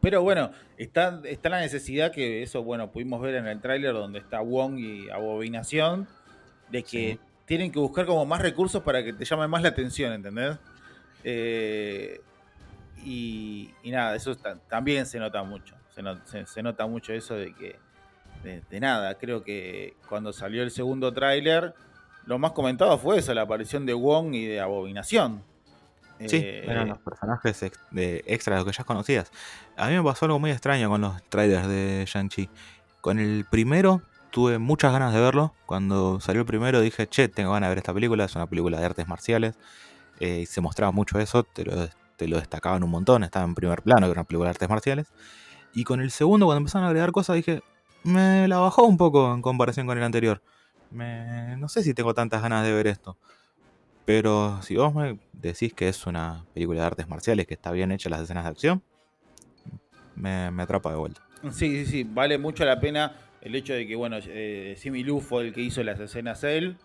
Pero 0.00 0.22
bueno, 0.22 0.50
está, 0.78 1.20
está 1.24 1.50
la 1.50 1.60
necesidad 1.60 2.10
que 2.10 2.42
eso, 2.42 2.64
bueno, 2.64 2.90
pudimos 2.90 3.20
ver 3.20 3.34
en 3.34 3.46
el 3.46 3.60
tráiler 3.60 3.92
donde 3.92 4.18
está 4.18 4.40
Wong 4.40 4.78
y 4.78 5.10
Abominación, 5.10 6.08
de 6.70 6.82
que 6.82 7.18
tienen 7.46 7.70
que 7.70 7.78
buscar 7.78 8.06
como 8.06 8.26
más 8.26 8.42
recursos 8.42 8.82
para 8.82 9.02
que 9.04 9.12
te 9.12 9.24
llame 9.24 9.46
más 9.46 9.62
la 9.62 9.68
atención, 9.68 10.12
¿entendés? 10.12 10.56
Eh, 11.24 12.20
y, 13.04 13.70
nada, 13.84 14.16
eso 14.16 14.36
también 14.68 15.06
se 15.06 15.18
nota 15.18 15.42
mucho. 15.44 15.74
Se, 16.44 16.62
nota 16.62 16.86
mucho 16.86 17.12
eso 17.12 17.34
de 17.34 17.54
que, 17.54 17.78
de, 18.42 18.80
nada, 18.80 19.16
creo 19.16 19.42
que 19.42 19.94
cuando 20.08 20.32
salió 20.32 20.62
el 20.62 20.70
segundo 20.70 21.12
tráiler, 21.12 21.74
lo 22.26 22.38
más 22.38 22.52
comentado 22.52 22.98
fue 22.98 23.18
eso, 23.18 23.32
la 23.32 23.42
aparición 23.42 23.86
de 23.86 23.94
Wong 23.94 24.34
y 24.34 24.46
de 24.46 24.60
Abominación. 24.60 25.42
Sí, 26.26 26.36
eh, 26.36 26.64
eran 26.66 26.88
los 26.88 26.98
personajes 26.98 27.60
de 27.90 28.24
extra, 28.26 28.56
los 28.56 28.64
que 28.64 28.72
ya 28.72 28.84
conocías. 28.84 29.30
A 29.76 29.88
mí 29.88 29.94
me 29.94 30.02
pasó 30.02 30.24
algo 30.24 30.38
muy 30.38 30.50
extraño 30.50 30.88
con 30.88 31.00
los 31.00 31.22
trailers 31.24 31.68
de 31.68 32.04
Shang-Chi. 32.06 32.48
Con 33.00 33.18
el 33.20 33.44
primero 33.48 34.02
tuve 34.30 34.58
muchas 34.58 34.92
ganas 34.92 35.12
de 35.12 35.20
verlo. 35.20 35.54
Cuando 35.66 36.20
salió 36.20 36.42
el 36.42 36.46
primero 36.46 36.80
dije, 36.80 37.06
che, 37.06 37.28
tengo 37.28 37.52
ganas 37.52 37.68
de 37.68 37.70
ver 37.70 37.78
esta 37.78 37.94
película. 37.94 38.24
Es 38.24 38.34
una 38.34 38.46
película 38.46 38.78
de 38.78 38.84
artes 38.84 39.08
marciales. 39.08 39.56
Eh, 40.20 40.40
y 40.42 40.46
se 40.46 40.60
mostraba 40.60 40.92
mucho 40.92 41.18
eso, 41.18 41.42
te 41.42 41.64
lo, 41.64 42.36
destacaban 42.36 42.82
un 42.82 42.90
montón. 42.90 43.24
Estaba 43.24 43.44
en 43.44 43.54
primer 43.54 43.82
plano, 43.82 44.06
que 44.06 44.12
era 44.12 44.20
una 44.20 44.24
película 44.24 44.48
de 44.48 44.50
artes 44.50 44.68
marciales. 44.68 45.06
Y 45.74 45.84
con 45.84 46.00
el 46.00 46.10
segundo, 46.10 46.46
cuando 46.46 46.58
empezaron 46.58 46.84
a 46.84 46.88
agregar 46.88 47.12
cosas, 47.12 47.36
dije, 47.36 47.62
me 48.02 48.48
la 48.48 48.58
bajó 48.58 48.84
un 48.84 48.96
poco 48.96 49.32
en 49.34 49.42
comparación 49.42 49.86
con 49.86 49.98
el 49.98 50.04
anterior. 50.04 50.42
Me, 50.90 51.56
no 51.56 51.68
sé 51.68 51.82
si 51.82 51.92
tengo 51.92 52.14
tantas 52.14 52.42
ganas 52.42 52.64
de 52.64 52.72
ver 52.72 52.86
esto. 52.86 53.16
Pero 54.04 54.62
si 54.62 54.76
vos 54.76 54.94
me 54.94 55.18
decís 55.32 55.74
que 55.74 55.88
es 55.88 56.06
una 56.06 56.44
película 56.54 56.80
de 56.80 56.86
artes 56.86 57.08
marciales, 57.08 57.46
que 57.46 57.54
está 57.54 57.72
bien 57.72 57.90
hecha 57.90 58.08
las 58.08 58.20
escenas 58.20 58.44
de 58.44 58.50
acción, 58.50 58.82
me, 60.14 60.50
me 60.50 60.62
atrapa 60.62 60.90
de 60.90 60.96
vuelta. 60.96 61.22
Sí, 61.50 61.84
sí, 61.84 61.86
sí, 61.86 62.04
vale 62.04 62.38
mucho 62.38 62.64
la 62.64 62.80
pena 62.80 63.14
el 63.46 63.54
hecho 63.54 63.74
de 63.74 63.86
que, 63.86 63.94
bueno, 63.94 64.18
eh, 64.26 64.74
Simi 64.76 65.04
Lu 65.04 65.20
fue 65.20 65.46
el 65.46 65.52
que 65.52 65.60
hizo 65.60 65.84
las 65.84 66.00
escenas 66.00 66.42
él. 66.42 66.76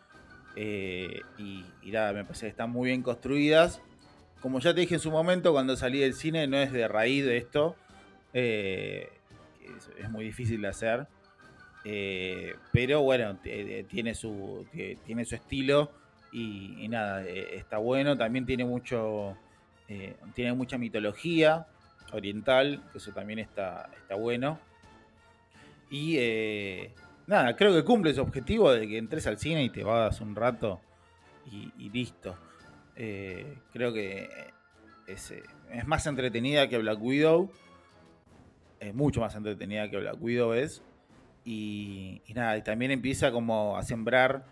Eh, 0.55 1.21
y, 1.39 1.65
nada, 1.85 2.13
me 2.13 2.23
parece 2.23 2.45
que 2.45 2.51
están 2.51 2.69
muy 2.69 2.89
bien 2.89 3.01
construidas. 3.01 3.81
Como 4.41 4.59
ya 4.59 4.71
te 4.71 4.81
dije 4.81 4.93
en 4.93 4.99
su 4.99 5.09
momento, 5.09 5.53
cuando 5.53 5.75
salí 5.75 6.01
del 6.01 6.13
cine, 6.13 6.45
no 6.45 6.57
es 6.57 6.71
de 6.71 6.87
raíz 6.87 7.25
de 7.25 7.37
esto. 7.37 7.75
Eh, 8.33 9.09
es, 9.97 10.09
muy 10.11 10.23
difícil 10.23 10.61
de 10.61 10.67
hacer. 10.67 11.07
Eh, 11.83 12.53
pero 12.71 13.01
bueno, 13.01 13.39
tiene 13.89 14.13
su, 14.13 14.67
tiene 15.03 15.25
su 15.25 15.33
estilo. 15.33 15.91
Y, 16.31 16.87
nada, 16.89 17.27
está 17.27 17.79
bueno. 17.79 18.15
También 18.15 18.45
tiene 18.45 18.65
mucho. 18.65 19.35
tiene 20.35 20.53
mucha 20.53 20.77
mitología 20.77 21.65
oriental, 22.13 22.83
eso 22.93 23.11
también 23.13 23.39
está, 23.39 23.89
está 23.97 24.13
bueno. 24.13 24.59
Y 25.91 26.15
eh, 26.17 26.93
nada, 27.27 27.53
creo 27.57 27.73
que 27.73 27.83
cumple 27.83 28.13
su 28.13 28.21
objetivo 28.21 28.71
de 28.71 28.87
que 28.87 28.97
entres 28.97 29.27
al 29.27 29.37
cine 29.37 29.65
y 29.65 29.69
te 29.69 29.83
vas 29.83 30.21
un 30.21 30.35
rato 30.35 30.79
y, 31.51 31.89
listo. 31.89 32.33
Eh, 32.95 33.57
creo 33.73 33.91
que 33.91 34.29
es, 35.05 35.31
eh, 35.31 35.43
es, 35.69 35.85
más 35.85 36.07
entretenida 36.07 36.69
que 36.69 36.77
Black 36.77 37.01
Widow. 37.01 37.51
Es 38.79 38.95
mucho 38.95 39.19
más 39.19 39.35
entretenida 39.35 39.91
que 39.91 39.97
Black 39.97 40.15
Widow 40.21 40.53
es. 40.53 40.81
Y, 41.43 42.21
nada, 42.33 42.55
y 42.55 42.61
también 42.61 42.91
empieza 42.91 43.33
como 43.33 43.75
a 43.77 43.83
sembrar 43.83 44.45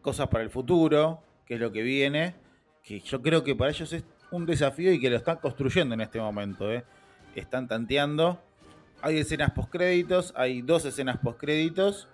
cosas 0.00 0.28
para 0.28 0.42
el 0.42 0.50
futuro, 0.50 1.22
que 1.46 1.54
es 1.54 1.60
lo 1.60 1.70
que 1.70 1.82
viene. 1.82 2.34
Que 2.82 2.98
yo 2.98 3.22
creo 3.22 3.44
que 3.44 3.54
para 3.54 3.70
ellos 3.70 3.92
es 3.92 4.04
un 4.32 4.46
desafío 4.46 4.92
y 4.92 5.00
que 5.00 5.10
lo 5.10 5.16
están 5.16 5.36
construyendo 5.36 5.94
en 5.94 6.00
este 6.00 6.18
momento. 6.18 6.66
Están 7.36 7.68
tanteando. 7.68 8.42
Hay 9.04 9.18
escenas 9.18 9.50
postcréditos, 9.50 10.32
hay 10.36 10.62
dos 10.62 10.84
escenas 10.84 11.18
postcréditos. 11.18 12.06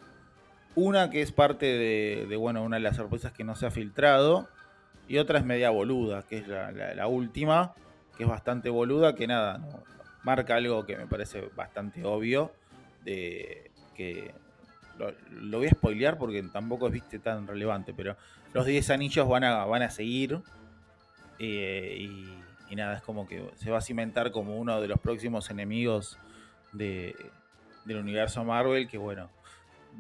Una 0.75 1.11
que 1.11 1.21
es 1.21 1.33
parte 1.33 1.67
de, 1.67 2.37
bueno, 2.37 2.63
una 2.63 2.77
de 2.77 2.83
las 2.83 2.97
sorpresas 2.97 3.31
que 3.33 3.45
no 3.45 3.55
se 3.57 3.67
ha 3.67 3.71
filtrado. 3.71 4.49
Y 5.07 5.19
otra 5.19 5.39
es 5.39 5.45
media 5.45 5.69
boluda, 5.69 6.23
que 6.23 6.39
es 6.39 6.49
la, 6.49 7.07
última, 7.07 7.75
que 8.17 8.25
es 8.25 8.29
bastante 8.29 8.71
boluda, 8.71 9.15
que 9.15 9.27
nada, 9.27 9.61
marca 10.23 10.57
algo 10.57 10.87
que 10.87 10.97
me 10.97 11.07
parece 11.07 11.51
bastante 11.55 12.05
obvio. 12.05 12.53
De 13.05 13.71
que 13.95 14.33
lo, 15.31 15.59
voy 15.59 15.67
a 15.67 15.71
spoilear 15.71 16.17
porque 16.17 16.43
tampoco 16.43 16.87
es 16.87 16.93
viste 16.95 17.19
tan 17.19 17.47
relevante, 17.47 17.93
pero 17.93 18.17
los 18.55 18.65
10 18.65 18.91
anillos 18.91 19.29
van 19.29 19.45
a, 19.45 19.67
van 19.67 19.83
a 19.83 19.91
seguir. 19.91 20.41
Eh, 21.39 22.09
y, 22.71 22.77
nada, 22.77 22.97
es 22.97 23.03
como 23.03 23.27
que 23.27 23.51
se 23.57 23.71
va 23.71 23.79
a 23.79 23.83
cimentar 23.83 24.31
como 24.31 24.57
uno 24.57 24.81
de 24.81 24.89
los 24.89 24.99
próximos 25.01 25.51
enemigos 25.51 26.19
de, 26.73 27.15
del 27.85 27.99
universo 27.99 28.45
Marvel, 28.45 28.89
que 28.89 28.99
bueno, 28.99 29.31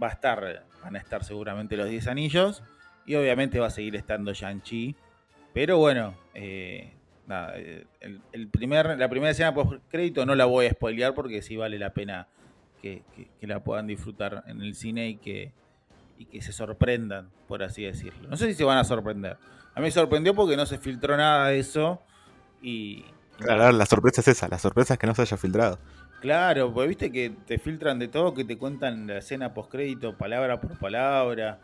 va 0.00 0.08
a 0.08 0.12
estar, 0.12 0.64
van 0.82 0.96
a 0.96 0.98
estar 0.98 1.24
seguramente 1.24 1.76
los 1.76 1.88
10 1.88 2.06
anillos, 2.08 2.62
y 3.06 3.14
obviamente 3.14 3.58
va 3.58 3.68
a 3.68 3.70
seguir 3.70 3.96
estando 3.96 4.32
Shang-Chi, 4.32 4.94
pero 5.54 5.78
bueno, 5.78 6.14
eh, 6.34 6.92
nada, 7.26 7.54
primer, 8.50 8.98
la 8.98 9.08
primera 9.08 9.30
escena 9.30 9.54
post 9.54 9.82
crédito 9.88 10.26
no 10.26 10.34
la 10.34 10.44
voy 10.44 10.66
a 10.66 10.70
spoilear 10.70 11.14
porque 11.14 11.42
sí 11.42 11.56
vale 11.56 11.78
la 11.78 11.90
pena 11.90 12.28
que, 12.80 13.02
la 13.40 13.62
puedan 13.62 13.86
disfrutar 13.86 14.44
en 14.46 14.60
el 14.60 14.74
cine 14.74 15.08
y 15.08 15.16
que, 15.16 15.52
y 16.18 16.26
que 16.26 16.42
se 16.42 16.52
sorprendan, 16.52 17.30
por 17.46 17.62
así 17.62 17.82
decirlo. 17.82 18.28
No 18.28 18.36
sé 18.36 18.46
si 18.46 18.54
se 18.54 18.64
van 18.64 18.78
a 18.78 18.84
sorprender. 18.84 19.36
A 19.74 19.80
mí 19.80 19.90
sorprendió 19.90 20.34
porque 20.34 20.56
no 20.56 20.66
se 20.66 20.78
filtró 20.78 21.16
nada 21.16 21.48
de 21.48 21.58
eso 21.58 22.02
y... 22.62 23.04
Claro, 23.38 23.70
la 23.70 23.86
sorpresa 23.86 24.20
es 24.20 24.28
esa, 24.28 24.48
la 24.48 24.58
sorpresa 24.58 24.94
es 24.94 25.00
que 25.00 25.06
no 25.06 25.14
se 25.14 25.22
haya 25.22 25.36
filtrado. 25.36 25.78
Claro, 26.20 26.74
pues 26.74 26.88
viste 26.88 27.12
que 27.12 27.30
te 27.30 27.58
filtran 27.58 28.00
de 28.00 28.08
todo, 28.08 28.34
que 28.34 28.44
te 28.44 28.58
cuentan 28.58 29.06
la 29.06 29.18
escena 29.18 29.54
postcrédito, 29.54 30.16
palabra 30.16 30.60
por 30.60 30.76
palabra, 30.76 31.60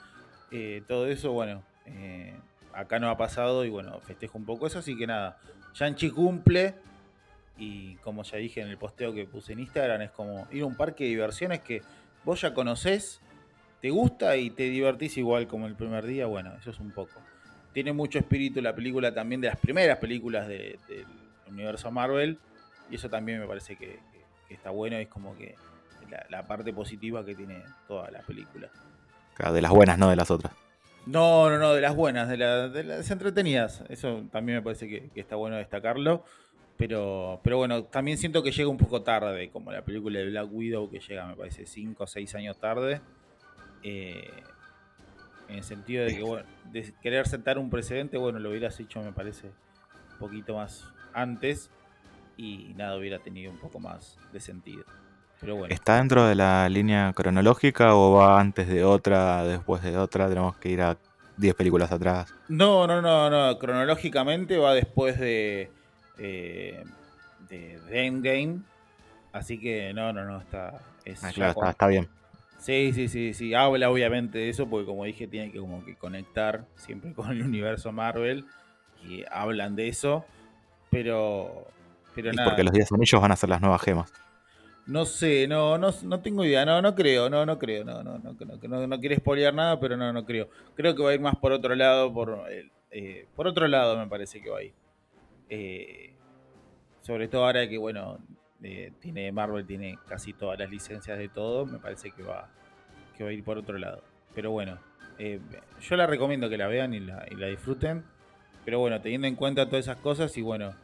eh, 0.52 0.82
todo 0.86 1.08
eso, 1.08 1.32
bueno, 1.32 1.64
eh, 1.86 2.36
acá 2.72 3.00
no 3.00 3.10
ha 3.10 3.16
pasado 3.16 3.64
y 3.64 3.70
bueno, 3.70 3.98
festejo 3.98 4.38
un 4.38 4.44
poco 4.44 4.68
eso, 4.68 4.78
así 4.78 4.96
que 4.96 5.08
nada, 5.08 5.38
Shang-Chi 5.74 6.10
cumple 6.10 6.74
y 7.58 7.96
como 7.96 8.22
ya 8.22 8.38
dije 8.38 8.60
en 8.60 8.68
el 8.68 8.78
posteo 8.78 9.12
que 9.12 9.24
puse 9.24 9.54
en 9.54 9.58
Instagram, 9.58 10.02
es 10.02 10.12
como 10.12 10.46
ir 10.52 10.62
a 10.62 10.66
un 10.66 10.76
parque 10.76 11.02
de 11.02 11.10
diversiones 11.10 11.58
que 11.60 11.82
vos 12.24 12.40
ya 12.40 12.54
conocés, 12.54 13.20
te 13.80 13.90
gusta 13.90 14.36
y 14.36 14.50
te 14.50 14.70
divertís 14.70 15.18
igual 15.18 15.48
como 15.48 15.66
el 15.66 15.74
primer 15.74 16.06
día, 16.06 16.26
bueno, 16.26 16.54
eso 16.54 16.70
es 16.70 16.78
un 16.78 16.92
poco. 16.92 17.20
Tiene 17.72 17.92
mucho 17.92 18.20
espíritu 18.20 18.62
la 18.62 18.72
película 18.72 19.12
también 19.12 19.40
de 19.40 19.48
las 19.48 19.58
primeras 19.58 19.98
películas 19.98 20.46
de, 20.46 20.78
del 20.86 21.06
universo 21.48 21.90
Marvel 21.90 22.38
y 22.88 22.94
eso 22.94 23.10
también 23.10 23.40
me 23.40 23.48
parece 23.48 23.74
que, 23.74 23.98
que, 24.54 24.56
está 24.56 24.70
bueno, 24.70 24.96
es 24.96 25.08
como 25.08 25.36
que 25.36 25.54
la, 26.10 26.26
la, 26.30 26.46
parte 26.46 26.72
positiva 26.72 27.24
que 27.24 27.34
tiene 27.34 27.62
toda 27.88 28.10
la 28.10 28.20
película. 28.20 28.68
Claro, 29.34 29.52
de 29.52 29.62
las 29.62 29.70
buenas, 29.70 29.98
no 29.98 30.10
de 30.10 30.16
las 30.16 30.30
otras. 30.30 30.52
No, 31.06 31.50
no, 31.50 31.58
no, 31.58 31.74
de 31.74 31.80
las 31.80 31.94
buenas, 31.94 32.28
de, 32.28 32.36
la, 32.36 32.68
de 32.68 32.84
las 32.84 33.10
entretenidas. 33.10 33.84
Eso 33.88 34.24
también 34.32 34.58
me 34.58 34.62
parece 34.62 34.88
que, 34.88 35.10
que, 35.10 35.20
está 35.20 35.36
bueno 35.36 35.56
destacarlo. 35.56 36.24
Pero, 36.76 37.40
pero 37.44 37.58
bueno, 37.58 37.84
también 37.84 38.18
siento 38.18 38.42
que 38.42 38.50
llega 38.50 38.68
un 38.68 38.78
poco 38.78 39.02
tarde, 39.02 39.50
como 39.50 39.70
la 39.70 39.82
película 39.82 40.18
de 40.18 40.26
Black 40.26 40.48
Widow, 40.50 40.90
que 40.90 40.98
llega, 40.98 41.26
me 41.26 41.36
parece, 41.36 41.66
5 41.66 42.02
o 42.02 42.06
6 42.06 42.34
años 42.34 42.58
tarde. 42.58 43.00
Eh, 43.82 44.30
en 45.48 45.56
el 45.56 45.62
sentido 45.62 46.04
de 46.04 46.16
que, 46.16 46.22
bueno, 46.22 46.46
de 46.72 46.92
querer 47.02 47.28
sentar 47.28 47.58
un 47.58 47.70
precedente, 47.70 48.16
bueno, 48.16 48.38
lo 48.38 48.50
hubieras 48.50 48.80
hecho, 48.80 49.02
me 49.02 49.12
parece, 49.12 49.48
un 50.12 50.18
poquito 50.18 50.56
más 50.56 50.90
antes 51.12 51.70
y 52.36 52.74
nada 52.76 52.96
hubiera 52.96 53.18
tenido 53.18 53.50
un 53.50 53.58
poco 53.58 53.80
más 53.80 54.18
de 54.32 54.40
sentido. 54.40 54.84
Pero 55.40 55.56
bueno. 55.56 55.74
¿Está 55.74 55.96
dentro 55.96 56.26
de 56.26 56.34
la 56.34 56.68
línea 56.68 57.12
cronológica 57.12 57.94
o 57.94 58.14
va 58.14 58.40
antes 58.40 58.68
de 58.68 58.84
otra, 58.84 59.44
después 59.44 59.82
de 59.82 59.96
otra? 59.96 60.28
Tenemos 60.28 60.56
que 60.56 60.70
ir 60.70 60.80
a 60.80 60.96
10 61.36 61.54
películas 61.54 61.92
atrás. 61.92 62.32
No, 62.48 62.86
no, 62.86 63.02
no, 63.02 63.28
no. 63.28 63.58
Cronológicamente 63.58 64.56
va 64.56 64.74
después 64.74 65.18
de, 65.18 65.70
eh, 66.18 66.84
de, 67.48 67.80
de 67.80 68.06
Endgame. 68.06 68.60
Así 69.32 69.58
que 69.58 69.92
no, 69.92 70.12
no, 70.12 70.24
no, 70.24 70.40
está. 70.40 70.80
Es 71.04 71.22
ah, 71.24 71.32
claro, 71.32 71.52
está, 71.52 71.70
está 71.70 71.86
bien. 71.88 72.08
Sí, 72.58 72.92
sí, 72.94 73.08
sí, 73.08 73.34
sí. 73.34 73.52
Habla 73.52 73.90
obviamente 73.90 74.38
de 74.38 74.48
eso 74.48 74.66
porque 74.70 74.86
como 74.86 75.04
dije 75.04 75.26
tiene 75.26 75.52
que 75.52 75.58
como 75.58 75.84
que 75.84 75.96
conectar 75.96 76.64
siempre 76.76 77.12
con 77.14 77.30
el 77.30 77.42
universo 77.42 77.92
Marvel 77.92 78.46
y 79.06 79.24
hablan 79.30 79.76
de 79.76 79.88
eso, 79.88 80.24
pero 80.90 81.66
pero 82.14 82.32
y 82.32 82.36
nada. 82.36 82.48
porque 82.48 82.64
los 82.64 82.72
10 82.72 82.92
anillos 82.92 83.20
van 83.20 83.32
a 83.32 83.36
ser 83.36 83.48
las 83.48 83.60
nuevas 83.60 83.82
gemas. 83.82 84.12
No 84.86 85.06
sé, 85.06 85.48
no, 85.48 85.78
no, 85.78 85.90
no 86.02 86.20
tengo 86.20 86.44
idea, 86.44 86.66
no, 86.66 86.82
no 86.82 86.94
creo, 86.94 87.30
no, 87.30 87.46
no 87.46 87.58
creo, 87.58 87.84
no, 87.84 88.02
no, 88.02 88.18
no, 88.18 88.32
no, 88.38 88.68
no, 88.68 88.86
no 88.86 89.00
quiere 89.00 89.16
spoilear 89.16 89.54
nada, 89.54 89.80
pero 89.80 89.96
no, 89.96 90.12
no 90.12 90.24
creo. 90.26 90.48
Creo 90.74 90.94
que 90.94 91.02
va 91.02 91.10
a 91.10 91.14
ir 91.14 91.20
más 91.20 91.36
por 91.36 91.52
otro 91.52 91.74
lado, 91.74 92.12
por, 92.12 92.44
eh, 92.90 93.26
por 93.34 93.46
otro 93.46 93.66
lado 93.66 93.96
me 93.96 94.06
parece 94.06 94.42
que 94.42 94.50
va 94.50 94.58
a 94.58 94.62
ir. 94.62 94.74
Eh, 95.48 96.14
sobre 97.00 97.28
todo 97.28 97.46
ahora 97.46 97.66
que, 97.68 97.78
bueno, 97.78 98.18
eh, 98.62 98.92
tiene 99.00 99.30
Marvel, 99.30 99.66
tiene 99.66 99.98
casi 100.08 100.32
todas 100.32 100.58
las 100.58 100.70
licencias 100.70 101.18
de 101.18 101.28
todo, 101.28 101.66
me 101.66 101.78
parece 101.78 102.10
que 102.10 102.22
va, 102.22 102.48
que 103.16 103.24
va 103.24 103.30
a 103.30 103.32
ir 103.32 103.44
por 103.44 103.58
otro 103.58 103.76
lado. 103.76 104.02
Pero 104.34 104.50
bueno, 104.50 104.78
eh, 105.18 105.40
yo 105.80 105.96
la 105.96 106.06
recomiendo 106.06 106.48
que 106.48 106.56
la 106.56 106.66
vean 106.66 106.94
y 106.94 107.00
la, 107.00 107.26
y 107.30 107.34
la, 107.34 107.46
disfruten. 107.48 108.04
Pero 108.64 108.78
bueno, 108.78 109.00
teniendo 109.00 109.26
en 109.26 109.36
cuenta 109.36 109.66
todas 109.66 109.84
esas 109.84 109.98
cosas 109.98 110.36
y 110.38 110.42
bueno, 110.42 110.74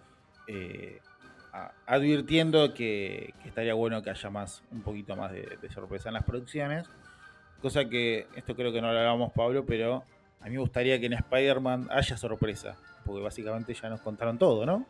eh, 0.47 1.01
a, 1.53 1.73
advirtiendo 1.87 2.75
que, 2.75 3.35
que, 3.43 3.49
estaría 3.49 3.75
bueno 3.75 4.03
que 4.03 4.11
haya 4.11 4.31
más, 4.31 4.63
un 4.71 4.83
poquito 4.83 5.17
más 5.17 5.33
de, 5.33 5.59
de, 5.61 5.71
sorpresa 5.71 6.09
en 6.09 6.15
las 6.15 6.25
producciones. 6.25 6.87
Cosa 7.63 7.87
que, 7.87 8.27
esto 8.37 8.55
creo 8.55 8.73
que 8.73 8.81
no 8.81 8.93
lo 8.93 8.99
hablábamos 8.99 9.33
Pablo, 9.33 9.65
pero 9.67 10.05
a 10.41 10.45
mí 10.45 10.53
me 10.53 10.59
gustaría 10.59 10.99
que 10.99 11.07
en 11.07 11.15
Spider-Man 11.15 11.89
haya 11.91 12.17
sorpresa. 12.17 12.77
Porque 13.05 13.23
básicamente 13.23 13.75
ya 13.75 13.89
nos 13.89 14.01
contaron 14.01 14.39
todo, 14.39 14.65
¿no? 14.65 14.87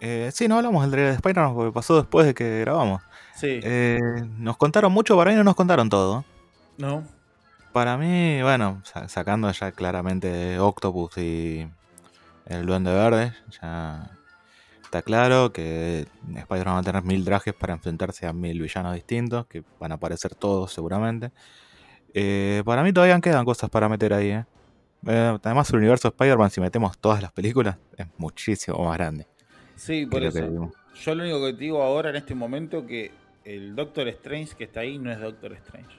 Eh, 0.00 0.30
sí, 0.32 0.46
no 0.48 0.56
hablamos 0.56 0.82
del 0.82 0.90
trailer 0.92 1.10
de 1.10 1.16
Spider-Man 1.16 1.54
porque 1.54 1.72
pasó 1.72 1.96
después 1.96 2.26
de 2.26 2.34
que 2.34 2.60
grabamos. 2.60 3.02
Sí. 3.34 3.60
Eh, 3.62 3.98
nos 4.38 4.56
contaron 4.56 4.92
mucho, 4.92 5.16
para 5.16 5.30
mí 5.30 5.36
no 5.36 5.44
nos 5.44 5.56
contaron 5.56 5.88
todo. 5.88 6.24
No. 6.76 7.04
Para 7.72 7.96
mí, 7.96 8.40
bueno, 8.42 8.82
sacando 9.06 9.50
ya 9.50 9.72
claramente 9.72 10.58
Octopus 10.58 11.18
y 11.18 11.68
el 12.46 12.66
Duende 12.66 12.92
Verde, 12.92 13.34
ya 13.60 14.10
está 14.88 15.02
claro 15.02 15.52
que 15.52 16.06
Spider-Man 16.34 16.76
va 16.76 16.78
a 16.78 16.82
tener 16.82 17.02
mil 17.02 17.22
trajes 17.22 17.52
para 17.52 17.74
enfrentarse 17.74 18.26
a 18.26 18.32
mil 18.32 18.58
villanos 18.58 18.94
distintos, 18.94 19.46
que 19.46 19.62
van 19.78 19.92
a 19.92 19.96
aparecer 19.96 20.34
todos 20.34 20.72
seguramente. 20.72 21.30
Eh, 22.14 22.62
para 22.64 22.82
mí 22.82 22.90
todavía 22.90 23.20
quedan 23.20 23.44
cosas 23.44 23.68
para 23.68 23.86
meter 23.90 24.14
ahí. 24.14 24.30
¿eh? 24.30 24.46
Eh, 25.06 25.38
además, 25.42 25.68
el 25.70 25.76
universo 25.76 26.08
Spider-Man, 26.08 26.50
si 26.50 26.62
metemos 26.62 26.96
todas 26.98 27.20
las 27.20 27.32
películas, 27.32 27.76
es 27.98 28.06
muchísimo 28.16 28.82
más 28.86 28.96
grande. 28.96 29.26
Sí, 29.76 30.06
por 30.06 30.22
eso. 30.22 30.72
Yo 30.94 31.14
lo 31.14 31.22
único 31.22 31.44
que 31.44 31.52
te 31.52 31.58
digo 31.58 31.82
ahora 31.82 32.08
en 32.08 32.16
este 32.16 32.34
momento 32.34 32.86
que 32.86 33.12
el 33.44 33.76
Doctor 33.76 34.08
Strange 34.08 34.56
que 34.56 34.64
está 34.64 34.80
ahí 34.80 34.98
no 34.98 35.12
es 35.12 35.20
Doctor 35.20 35.52
Strange. 35.52 35.96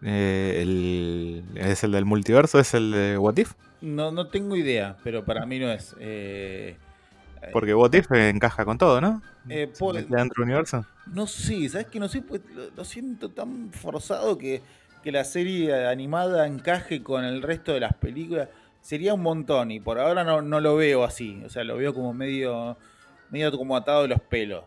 ¿Es 0.00 1.84
el 1.84 1.92
del 1.92 2.06
multiverso? 2.06 2.58
¿Es 2.58 2.72
el 2.72 2.92
de 2.92 3.18
What 3.18 3.36
If? 3.36 3.52
No, 3.82 4.10
no 4.10 4.28
tengo 4.28 4.56
idea, 4.56 4.96
pero 5.04 5.22
para 5.22 5.44
mí 5.44 5.58
no 5.58 5.70
es. 5.70 5.94
Porque 7.52 7.74
What 7.74 7.92
If 7.94 8.10
encaja 8.12 8.64
con 8.64 8.78
todo, 8.78 9.00
¿no? 9.00 9.22
por, 9.78 9.94
dentro 9.94 10.42
del 10.42 10.44
universo. 10.44 10.84
No 11.06 11.26
sé, 11.26 11.68
¿sabes 11.68 11.86
que 11.86 11.98
No 11.98 12.08
sé, 12.08 12.22
pues, 12.22 12.42
lo 12.76 12.84
siento 12.84 13.30
tan 13.30 13.70
forzado 13.70 14.36
que 14.36 14.62
que 15.02 15.12
la 15.12 15.24
serie 15.24 15.86
animada 15.86 16.46
encaje 16.46 17.02
con 17.02 17.24
el 17.24 17.42
resto 17.42 17.72
de 17.72 17.80
las 17.80 17.94
películas 17.94 18.48
sería 18.80 19.14
un 19.14 19.22
montón 19.22 19.70
y 19.70 19.80
por 19.80 19.98
ahora 19.98 20.24
no, 20.24 20.60
lo 20.60 20.76
veo 20.76 21.04
así. 21.04 21.42
O 21.44 21.48
sea, 21.48 21.64
lo 21.64 21.76
veo 21.76 21.94
como 21.94 22.12
medio, 22.14 22.76
medio 23.30 23.56
como 23.56 23.76
atado 23.76 24.02
de 24.02 24.08
los 24.08 24.20
pelos. 24.20 24.64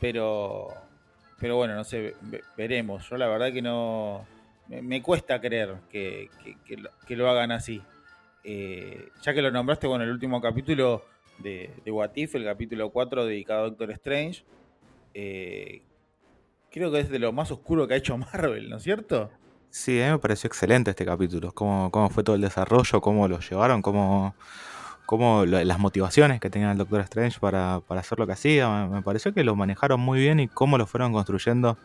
Pero, 0.00 0.68
pero 1.38 1.56
bueno, 1.56 1.74
no 1.74 1.84
sé, 1.84 2.14
veremos. 2.56 3.08
Yo 3.08 3.16
la 3.16 3.28
verdad 3.28 3.52
que 3.52 3.62
no... 3.62 4.26
Me, 4.68 5.00
cuesta 5.00 5.40
creer 5.40 5.76
que, 5.90 6.28
lo, 7.08 7.30
hagan 7.30 7.52
así. 7.52 7.82
Eh, 8.44 9.08
ya 9.22 9.32
que 9.32 9.40
lo 9.40 9.50
nombraste, 9.50 9.86
bueno, 9.86 10.04
el 10.04 10.10
último 10.10 10.42
capítulo 10.42 11.04
de, 11.38 11.70
de 11.84 11.90
What 11.90 12.10
If, 12.14 12.34
el 12.34 12.44
capítulo 12.44 12.90
4 12.90 13.24
dedicado 13.24 13.60
a 13.60 13.68
Doctor 13.68 13.90
Strange, 13.92 14.44
eh, 15.14 15.82
creo 16.70 16.90
que 16.92 17.00
es 17.00 17.10
de 17.10 17.18
lo 17.18 17.32
más 17.32 17.50
oscuro 17.50 17.86
que 17.86 17.94
ha 17.94 17.96
hecho 17.96 18.16
Marvel, 18.32 18.68
¿no 18.70 18.76
es 18.76 18.82
cierto? 18.82 19.30
Sí, 19.70 20.00
a 20.00 20.06
mí 20.06 20.12
me 20.12 20.18
pareció 20.18 20.48
excelente 20.48 20.90
este 20.90 21.04
capítulo. 21.04 21.52
Cómo, 21.52 21.90
cómo 21.90 22.08
fue 22.10 22.24
todo 22.24 22.36
el 22.36 22.42
desarrollo, 22.42 23.00
cómo 23.00 23.28
lo 23.28 23.38
llevaron, 23.40 23.82
cómo, 23.82 24.34
cómo 25.04 25.44
las 25.44 25.78
motivaciones 25.78 26.40
que 26.40 26.50
tenía 26.50 26.72
el 26.72 26.78
Doctor 26.78 27.00
Strange 27.00 27.38
para, 27.38 27.80
para 27.86 28.00
hacer 28.00 28.18
lo 28.18 28.26
que 28.26 28.32
hacía. 28.32 28.86
Me, 28.86 29.02
pareció 29.02 29.34
que 29.34 29.44
lo 29.44 29.54
manejaron 29.56 30.00
muy 30.00 30.20
bien 30.20 30.40
y 30.40 30.48
cómo 30.48 30.78
lo 30.78 30.86
fueron 30.86 31.12
construyendo 31.12 31.76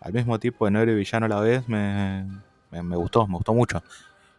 al 0.00 0.12
mismo 0.12 0.38
tipo 0.38 0.68
de 0.68 0.80
héroe 0.80 0.94
y 0.94 0.98
villano 0.98 1.26
a 1.26 1.28
la 1.28 1.40
vez. 1.40 1.68
Me, 1.68 2.24
me, 2.70 2.96
gustó, 2.96 3.26
me 3.26 3.34
gustó 3.34 3.54
mucho. 3.54 3.82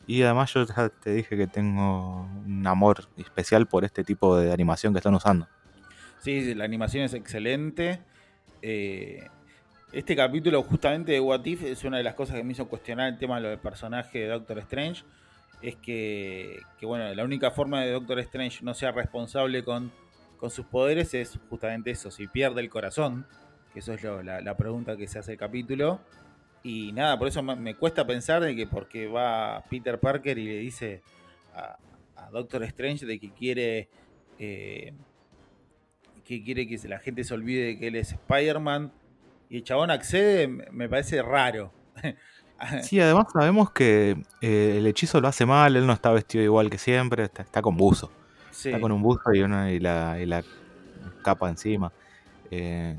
Y 0.09 0.23
además 0.23 0.51
yo 0.51 0.65
ya 0.65 0.89
te 0.89 1.13
dije 1.13 1.37
que 1.37 1.45
tengo 1.45 2.27
un 2.43 2.65
amor 2.65 3.07
especial 3.15 3.67
por 3.67 3.85
este 3.85 4.03
tipo 4.03 4.35
de 4.35 4.51
animación 4.51 4.91
que 4.91 4.97
están 4.97 5.13
usando. 5.13 5.47
Sí, 6.17 6.55
la 6.55 6.65
animación 6.65 7.03
es 7.03 7.13
excelente. 7.13 7.99
Eh, 8.63 9.27
este 9.93 10.15
capítulo 10.15 10.63
justamente 10.63 11.11
de 11.11 11.19
What 11.19 11.45
If 11.45 11.61
es 11.61 11.83
una 11.83 11.97
de 11.97 12.03
las 12.03 12.15
cosas 12.15 12.37
que 12.37 12.43
me 12.43 12.53
hizo 12.53 12.67
cuestionar 12.67 13.09
el 13.09 13.19
tema 13.19 13.39
del 13.39 13.59
personaje 13.59 14.21
de 14.21 14.29
Doctor 14.29 14.57
Strange. 14.57 15.03
Es 15.61 15.75
que, 15.75 16.59
bueno, 16.81 17.13
la 17.13 17.23
única 17.23 17.51
forma 17.51 17.81
de 17.81 17.91
Doctor 17.91 18.17
Strange 18.17 18.65
no 18.65 18.73
sea 18.73 18.91
responsable 18.91 19.63
con, 19.63 19.91
con 20.37 20.49
sus 20.49 20.65
poderes 20.65 21.13
es 21.13 21.37
justamente 21.51 21.91
eso, 21.91 22.09
si 22.09 22.25
pierde 22.25 22.61
el 22.61 22.71
corazón, 22.71 23.27
que 23.73 23.81
eso 23.81 23.93
es 23.93 24.03
la, 24.03 24.57
pregunta 24.57 24.97
que 24.97 25.05
se 25.05 25.19
hace 25.19 25.33
el 25.33 25.37
capítulo. 25.37 25.99
Y 26.63 26.91
nada, 26.91 27.17
por 27.17 27.27
eso 27.27 27.41
me, 27.41 27.75
cuesta 27.75 28.05
pensar 28.05 28.41
de 28.43 28.55
que 28.55 28.67
porque 28.67 29.07
va 29.07 29.63
Peter 29.69 29.99
Parker 29.99 30.37
y 30.37 30.45
le 30.45 30.57
dice 30.57 31.01
a, 31.53 31.77
Doctor 32.31 32.63
Strange 32.63 33.05
de 33.05 33.19
que 33.19 33.31
quiere... 33.31 33.89
Eh, 34.37 34.93
que 36.23 36.43
quiere 36.43 36.67
que 36.67 36.77
la 36.87 36.99
gente 36.99 37.23
se 37.23 37.33
olvide 37.33 37.65
de 37.65 37.79
que 37.79 37.87
él 37.87 37.95
es 37.95 38.11
Spider-Man 38.11 38.91
y 39.49 39.57
el 39.57 39.63
chabón 39.63 39.89
accede, 39.89 40.47
me 40.47 40.87
parece 40.87 41.23
raro. 41.23 41.73
sí, 42.83 42.99
además 42.99 43.27
sabemos 43.33 43.71
que 43.71 44.15
eh, 44.41 44.75
el 44.77 44.85
hechizo 44.85 45.19
lo 45.21 45.27
hace 45.27 45.47
mal, 45.47 45.75
él 45.75 45.87
no 45.87 45.93
está 45.93 46.11
vestido 46.11 46.43
igual 46.43 46.69
que 46.69 46.77
siempre, 46.77 47.23
está, 47.23 47.61
con 47.63 47.75
buzo. 47.75 48.11
Está 48.51 48.79
con 48.79 48.91
un 48.91 49.01
buzo 49.01 49.33
y, 49.33 49.41
una, 49.41 49.71
y, 49.71 49.79
la, 49.79 50.43
capa 51.23 51.49
encima. 51.49 51.91
Eh, 52.51 52.95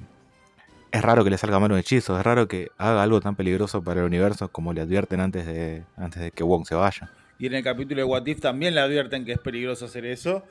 es 0.93 1.03
raro 1.03 1.25
que 1.25 1.31
le 1.31 1.39
salga 1.39 1.59
mal 1.59 1.73
un 1.73 1.79
hechizo, 1.79 2.19
es 2.19 2.25
raro 2.25 2.49
que 2.49 2.71
haga 2.79 3.03
algo 3.03 3.21
tan 3.21 3.37
peligroso 3.37 3.83
para 3.83 4.01
el 4.01 4.07
universo 4.07 4.49
como 4.49 4.73
le 4.73 4.81
advierten 4.83 5.21
antes 5.21 5.47
de, 5.47 5.85
antes 5.97 6.23
de 6.23 6.31
que 6.31 6.43
Wong 6.43 6.67
se 6.67 6.75
vaya. 6.75 7.11
Y 7.39 7.47
en 7.47 7.55
el 7.55 7.65
capítulo 7.65 7.97
de 7.97 8.05
What 8.05 8.27
If 8.27 8.41
también 8.41 8.75
le 8.75 8.81
advierten 8.81 9.25
que 9.25 9.33
es 9.33 9.39
peligroso 9.39 9.87
hacer 9.87 10.05
eso. 10.05 10.45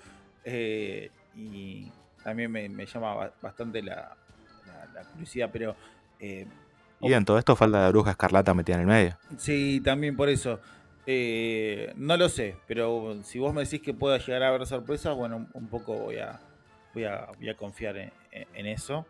Eh, 0.43 1.11
y 1.35 1.91
también 2.23 2.51
me 2.51 2.85
llama 2.85 3.31
bastante 3.41 3.83
la, 3.83 4.17
la 4.93 5.03
curiosidad, 5.03 5.49
pero... 5.51 5.75
Eh, 6.19 6.45
y 7.01 7.13
en 7.13 7.23
todo 7.23 7.37
esto 7.37 7.55
falta 7.55 7.79
la 7.79 7.89
bruja 7.89 8.11
escarlata 8.11 8.53
metida 8.53 8.75
en 8.75 8.81
el 8.81 8.87
medio. 8.87 9.17
Sí, 9.37 9.81
también 9.83 10.17
por 10.17 10.27
eso. 10.27 10.59
Eh, 11.05 11.93
no 11.95 12.17
lo 12.17 12.27
sé, 12.27 12.57
pero 12.67 13.17
si 13.23 13.39
vos 13.39 13.53
me 13.53 13.63
decís 13.63 13.81
que 13.81 13.93
pueda 13.93 14.17
llegar 14.17 14.43
a 14.43 14.49
haber 14.49 14.65
sorpresas, 14.67 15.15
bueno, 15.15 15.47
un 15.53 15.67
poco 15.67 15.93
voy 15.93 16.17
a, 16.17 16.41
voy 16.93 17.05
a, 17.05 17.55
confiar 17.57 18.11
en, 18.31 18.65
eso. 18.65 19.05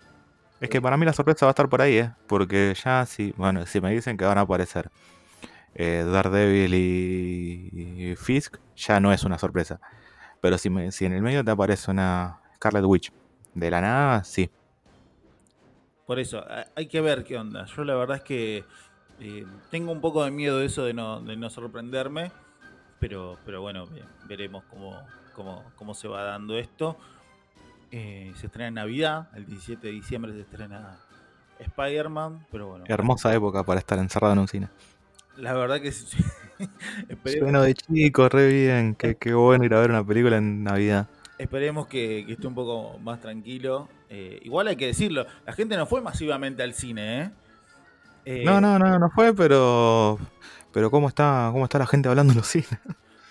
Es 0.59 0.69
que 0.69 0.81
para 0.81 0.97
mí 0.97 1.05
la 1.05 1.13
sorpresa 1.13 1.45
va 1.45 1.51
a 1.51 1.53
estar 1.53 1.69
por 1.69 1.81
ahí, 1.81 1.97
¿eh? 1.97 2.11
Porque 2.27 2.73
ya 2.83 3.05
si, 3.05 3.33
bueno, 3.37 3.65
si 3.65 3.79
me 3.79 3.91
dicen 3.91 4.17
que 4.17 4.25
van 4.25 4.37
a 4.37 4.41
aparecer 4.41 4.89
eh, 5.73 6.05
Daredevil 6.05 6.73
y, 6.73 8.15
Fisk, 8.17 8.57
ya 8.75 8.99
no 8.99 9.13
es 9.13 9.23
una 9.23 9.37
sorpresa. 9.37 9.79
Pero 10.41 10.57
si, 10.57 10.69
me, 10.69 10.91
si 10.91 11.05
en 11.05 11.13
el 11.13 11.21
medio 11.21 11.43
te 11.43 11.51
aparece 11.51 11.91
una 11.91 12.41
Scarlet 12.55 12.83
Witch 12.83 13.13
de 13.53 13.71
la 13.71 13.81
nada, 13.81 14.23
sí. 14.23 14.49
Por 16.05 16.19
eso, 16.19 16.43
hay 16.75 16.87
que 16.87 17.01
ver 17.01 17.23
qué 17.23 17.37
onda. 17.37 17.65
Yo 17.65 17.83
la 17.85 17.95
verdad 17.95 18.17
es 18.17 18.23
que 18.23 18.65
eh, 19.19 19.45
tengo 19.69 19.91
un 19.91 20.01
poco 20.01 20.23
de 20.25 20.31
miedo 20.31 20.57
de 20.57 20.65
eso 20.65 20.83
de 20.83 20.93
no, 20.93 21.21
de 21.21 21.37
no 21.37 21.49
sorprenderme, 21.49 22.31
pero, 22.99 23.37
pero 23.45 23.61
bueno, 23.61 23.87
veremos 24.27 24.63
cómo, 24.69 24.99
cómo, 25.33 25.63
cómo 25.75 25.93
se 25.93 26.07
va 26.07 26.23
dando 26.23 26.57
esto. 26.57 26.97
Eh, 27.91 28.31
se 28.35 28.47
estrena 28.47 28.67
en 28.67 28.73
Navidad, 28.75 29.29
el 29.35 29.45
17 29.45 29.87
de 29.87 29.93
diciembre 29.93 30.31
se 30.33 30.41
estrena 30.41 30.97
Spider-Man, 31.59 32.45
pero 32.51 32.67
bueno. 32.67 32.85
hermosa 32.87 33.33
época 33.33 33.63
para 33.63 33.79
estar 33.79 33.97
encerrado 33.99 34.33
en 34.33 34.39
un 34.39 34.47
cine. 34.47 34.67
La 35.37 35.53
verdad 35.53 35.81
que 35.81 35.91
sí. 35.91 36.17
Bueno, 37.39 37.61
de 37.61 37.73
chico, 37.73 38.27
re 38.27 38.51
bien. 38.51 38.93
Qué, 38.95 39.15
qué 39.15 39.33
bueno 39.33 39.63
ir 39.63 39.73
a 39.73 39.79
ver 39.79 39.89
una 39.89 40.05
película 40.05 40.37
en 40.37 40.63
Navidad. 40.63 41.07
Esperemos 41.37 41.87
que, 41.87 42.19
esté 42.29 42.47
un 42.47 42.53
poco 42.53 42.99
más 42.99 43.21
tranquilo. 43.21 43.87
Eh, 44.09 44.39
igual 44.43 44.67
hay 44.67 44.75
que 44.75 44.87
decirlo, 44.87 45.25
la 45.45 45.53
gente 45.53 45.77
no 45.77 45.85
fue 45.85 46.01
masivamente 46.01 46.63
al 46.63 46.73
cine, 46.73 47.21
¿eh? 47.21 47.31
¿eh? 48.25 48.43
no, 48.43 48.59
no, 48.59 48.77
no, 48.77 48.99
no 48.99 49.09
fue, 49.09 49.33
pero 49.33 50.19
pero 50.73 50.91
cómo 50.91 51.07
está 51.07 51.49
cómo 51.53 51.63
está 51.63 51.79
la 51.79 51.87
gente 51.87 52.09
hablando 52.09 52.33
en 52.33 52.37
los 52.39 52.47
cines. 52.47 52.67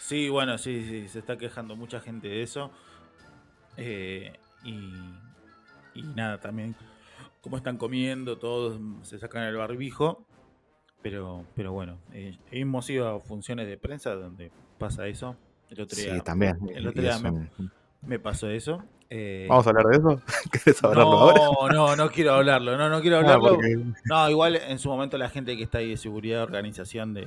Sí, 0.01 0.31
bueno, 0.31 0.57
sí, 0.57 0.87
sí, 0.89 1.07
se 1.09 1.19
está 1.19 1.37
quejando 1.37 1.77
mucha 1.77 2.01
gente 2.01 2.29
de 2.29 2.43
eso. 2.43 2.71
Eh, 3.77 4.33
y, 4.65 4.93
y 5.95 6.03
nada, 6.15 6.39
también 6.39 6.75
cómo 7.41 7.57
están 7.57 7.77
comiendo, 7.77 8.39
todos 8.39 8.81
se 9.03 9.19
sacan 9.19 9.45
el 9.45 9.57
barbijo. 9.57 10.25
Pero, 11.01 11.45
pero 11.55 11.73
bueno, 11.73 11.99
hemos 12.51 12.91
ido 12.91 13.09
a 13.09 13.21
funciones 13.21 13.69
de 13.69 13.79
prensa 13.79 14.15
donde 14.15 14.51
pasa 14.79 15.07
eso. 15.07 15.37
El 15.71 15.81
otro 15.81 15.97
día, 15.97 16.15
sí, 16.15 16.21
también. 16.23 16.59
El 16.75 16.89
otro 16.89 17.03
día 17.03 17.21
me 18.03 18.19
pasó 18.19 18.51
eso. 18.51 18.83
Eh, 19.11 19.47
¿Vamos 19.49 19.67
a 19.67 19.71
hablar 19.71 19.87
de 19.87 19.97
eso? 19.97 20.23
¿Quieres 20.51 20.85
hablarlo 20.85 21.11
no, 21.11 21.19
ahora? 21.19 21.75
No, 21.75 21.97
no 21.97 22.11
quiero 22.11 22.35
hablarlo, 22.35 22.77
no, 22.77 22.89
no 22.91 23.01
quiero 23.01 23.17
ah, 23.17 23.21
hablarlo. 23.21 23.59
No, 24.05 24.31
igual 24.31 24.57
en 24.57 24.79
su 24.79 24.89
momento 24.89 25.17
la 25.17 25.31
gente 25.31 25.57
que 25.57 25.63
está 25.63 25.79
ahí 25.79 25.91
de 25.91 25.97
seguridad, 25.97 26.39
de 26.39 26.43
organización, 26.43 27.15
de, 27.15 27.27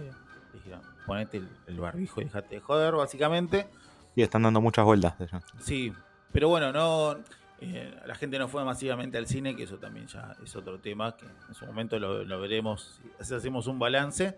dijeron, 0.53 0.81
ponete 1.07 1.41
el, 1.67 1.79
barbijo 1.79 2.21
y 2.21 2.25
dejate 2.25 2.55
de 2.55 2.61
joder, 2.61 2.93
básicamente. 2.95 3.67
Y 4.15 4.21
están 4.21 4.43
dando 4.43 4.61
muchas 4.61 4.85
vueltas. 4.85 5.15
Sí, 5.59 5.93
pero 6.31 6.49
bueno, 6.49 6.71
no, 6.71 7.17
eh, 7.59 7.93
la 8.05 8.15
gente 8.15 8.39
no 8.39 8.47
fue 8.47 8.63
masivamente 8.63 9.17
al 9.17 9.27
cine, 9.27 9.55
que 9.55 9.63
eso 9.63 9.77
también 9.77 10.07
ya 10.07 10.35
es 10.43 10.55
otro 10.55 10.79
tema, 10.79 11.15
que 11.15 11.25
en 11.25 11.53
su 11.53 11.65
momento 11.65 11.99
lo, 11.99 12.23
lo 12.23 12.39
veremos 12.39 12.99
si 13.19 13.33
hacemos 13.33 13.67
un 13.67 13.79
balance, 13.79 14.37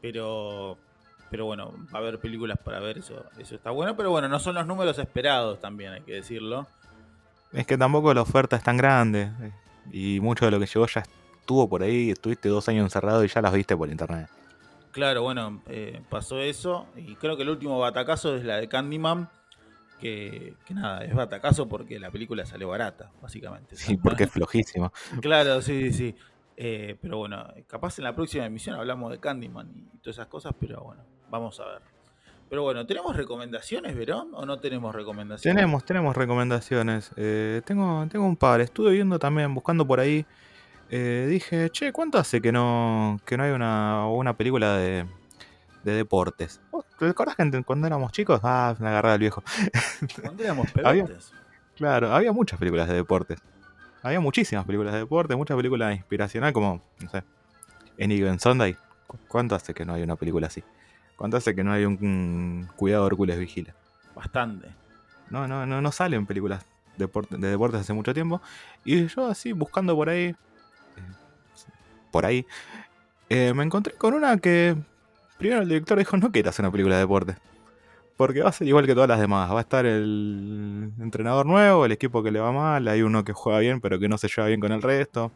pero 0.00 0.78
pero 1.32 1.46
bueno, 1.46 1.72
va 1.86 1.98
a 1.98 2.02
haber 2.02 2.18
películas 2.18 2.58
para 2.58 2.78
ver, 2.78 2.98
eso, 2.98 3.24
eso 3.38 3.54
está 3.54 3.70
bueno. 3.70 3.96
Pero 3.96 4.10
bueno, 4.10 4.28
no 4.28 4.38
son 4.38 4.54
los 4.54 4.66
números 4.66 4.98
esperados 4.98 5.58
también, 5.62 5.94
hay 5.94 6.02
que 6.02 6.12
decirlo. 6.12 6.66
Es 7.54 7.66
que 7.66 7.78
tampoco 7.78 8.12
la 8.12 8.20
oferta 8.20 8.54
es 8.54 8.62
tan 8.62 8.76
grande. 8.76 9.30
Eh, 9.40 9.52
y 9.92 10.20
mucho 10.20 10.44
de 10.44 10.50
lo 10.50 10.60
que 10.60 10.66
llegó 10.66 10.86
ya 10.86 11.02
estuvo 11.40 11.66
por 11.70 11.82
ahí, 11.82 12.10
estuviste 12.10 12.50
dos 12.50 12.68
años 12.68 12.84
encerrado 12.84 13.24
y 13.24 13.28
ya 13.28 13.40
las 13.40 13.54
viste 13.54 13.74
por 13.74 13.88
internet. 13.88 14.28
Claro, 14.90 15.22
bueno, 15.22 15.62
eh, 15.68 16.02
pasó 16.10 16.38
eso. 16.38 16.86
Y 16.96 17.14
creo 17.14 17.34
que 17.38 17.44
el 17.44 17.48
último 17.48 17.78
batacazo 17.78 18.36
es 18.36 18.44
la 18.44 18.58
de 18.58 18.68
Candyman. 18.68 19.30
Que, 20.02 20.54
que, 20.66 20.74
nada, 20.74 21.04
es 21.04 21.14
batacazo 21.14 21.68
porque 21.68 22.00
la 22.00 22.10
película 22.10 22.44
salió 22.44 22.68
barata, 22.68 23.12
básicamente. 23.22 23.76
Sí, 23.76 23.96
porque 23.96 24.24
es 24.24 24.30
flojísimo. 24.30 24.92
Claro, 25.20 25.62
sí, 25.62 25.92
sí. 25.92 26.12
Eh, 26.56 26.96
pero 27.00 27.18
bueno, 27.18 27.46
capaz 27.68 27.98
en 27.98 28.04
la 28.04 28.14
próxima 28.14 28.44
emisión 28.44 28.74
hablamos 28.74 29.12
de 29.12 29.20
Candyman 29.20 29.70
y 29.94 29.98
todas 29.98 30.16
esas 30.16 30.26
cosas, 30.26 30.54
pero 30.58 30.82
bueno, 30.82 31.02
vamos 31.30 31.60
a 31.60 31.66
ver. 31.66 31.82
Pero 32.50 32.64
bueno, 32.64 32.84
¿tenemos 32.84 33.16
recomendaciones, 33.16 33.96
Verón? 33.96 34.30
¿O 34.34 34.44
no 34.44 34.58
tenemos 34.58 34.92
recomendaciones? 34.94 35.56
Tenemos, 35.56 35.84
tenemos 35.84 36.16
recomendaciones. 36.16 37.12
Eh, 37.16 37.62
tengo, 37.64 38.06
tengo 38.10 38.26
un 38.26 38.36
par. 38.36 38.60
Estuve 38.60 38.90
viendo 38.90 39.18
también, 39.20 39.54
buscando 39.54 39.86
por 39.86 40.00
ahí. 40.00 40.26
eh, 40.90 41.26
dije, 41.30 41.70
che, 41.70 41.92
¿cuánto 41.92 42.18
hace 42.18 42.42
que 42.42 42.52
no, 42.52 43.20
que 43.24 43.36
no 43.36 43.44
hay 43.44 43.52
una, 43.52 44.06
una 44.08 44.36
película 44.36 44.76
de, 44.76 45.06
de 45.84 45.92
deportes? 45.94 46.60
¿Vos 46.70 46.84
¿Te 46.98 47.06
acordás 47.08 47.34
que 47.36 47.62
cuando 47.64 47.86
éramos 47.86 48.12
chicos? 48.12 48.40
Ah, 48.44 48.74
me 48.78 48.88
agarraba 48.88 49.14
el 49.14 49.20
viejo. 49.20 49.42
Cuando 50.22 50.42
éramos 50.44 50.68
Había- 50.84 51.04
pegotes. 51.04 51.32
Claro, 51.76 52.12
había 52.12 52.32
muchas 52.32 52.58
películas 52.58 52.86
de 52.88 52.94
deportes. 52.94 53.40
Había 54.02 54.20
muchísimas 54.20 54.64
películas 54.66 54.92
de 54.92 55.00
deportes, 55.00 55.36
muchas 55.36 55.56
películas 55.56 55.96
inspiracionales, 55.96 56.52
como, 56.54 56.82
no 57.00 57.08
sé, 57.10 57.24
Any 58.00 58.16
Given 58.16 58.38
Sunday. 58.38 58.76
¿Cu- 59.06 59.18
¿Cuánto 59.26 59.54
hace 59.54 59.74
que 59.74 59.84
no 59.84 59.94
hay 59.94 60.02
una 60.02 60.16
película 60.16 60.46
así? 60.48 60.62
¿Cuánto 61.16 61.36
hace 61.38 61.54
que 61.54 61.64
no 61.64 61.72
hay 61.72 61.84
un, 61.84 61.94
un 62.02 62.68
Cuidado 62.76 63.06
Hércules 63.06 63.38
Vigila? 63.38 63.74
Bastante. 64.14 64.68
No, 65.30 65.48
no, 65.48 65.66
no, 65.66 65.80
no 65.80 65.92
salen 65.92 66.26
películas 66.26 66.64
de, 66.96 67.06
deporte- 67.06 67.36
de 67.38 67.48
deportes 67.48 67.80
hace 67.80 67.92
mucho 67.94 68.12
tiempo. 68.12 68.40
Y 68.84 69.06
yo 69.06 69.26
así, 69.28 69.52
buscando 69.52 69.94
por 69.96 70.08
ahí, 70.08 70.26
eh, 70.26 70.36
por 72.10 72.26
ahí, 72.26 72.46
eh, 73.28 73.54
me 73.54 73.64
encontré 73.64 73.94
con 73.94 74.14
una 74.14 74.36
que 74.36 74.76
primero 75.42 75.62
el 75.62 75.68
director 75.68 75.98
dijo, 75.98 76.16
no 76.16 76.30
quiero 76.32 76.50
hacer 76.50 76.64
una 76.64 76.72
película 76.72 76.94
de 76.96 77.00
deportes. 77.02 77.36
Porque 78.16 78.42
va 78.42 78.50
a 78.50 78.52
ser 78.52 78.68
igual 78.68 78.86
que 78.86 78.94
todas 78.94 79.08
las 79.08 79.18
demás. 79.18 79.50
Va 79.50 79.58
a 79.58 79.62
estar 79.62 79.84
el 79.84 80.92
entrenador 81.00 81.46
nuevo, 81.46 81.84
el 81.84 81.92
equipo 81.92 82.22
que 82.22 82.30
le 82.30 82.38
va 82.40 82.52
mal, 82.52 82.86
hay 82.86 83.02
uno 83.02 83.24
que 83.24 83.32
juega 83.32 83.58
bien 83.58 83.80
pero 83.80 83.98
que 83.98 84.08
no 84.08 84.18
se 84.18 84.28
lleva 84.28 84.46
bien 84.48 84.60
con 84.60 84.70
el 84.72 84.82
resto. 84.82 85.32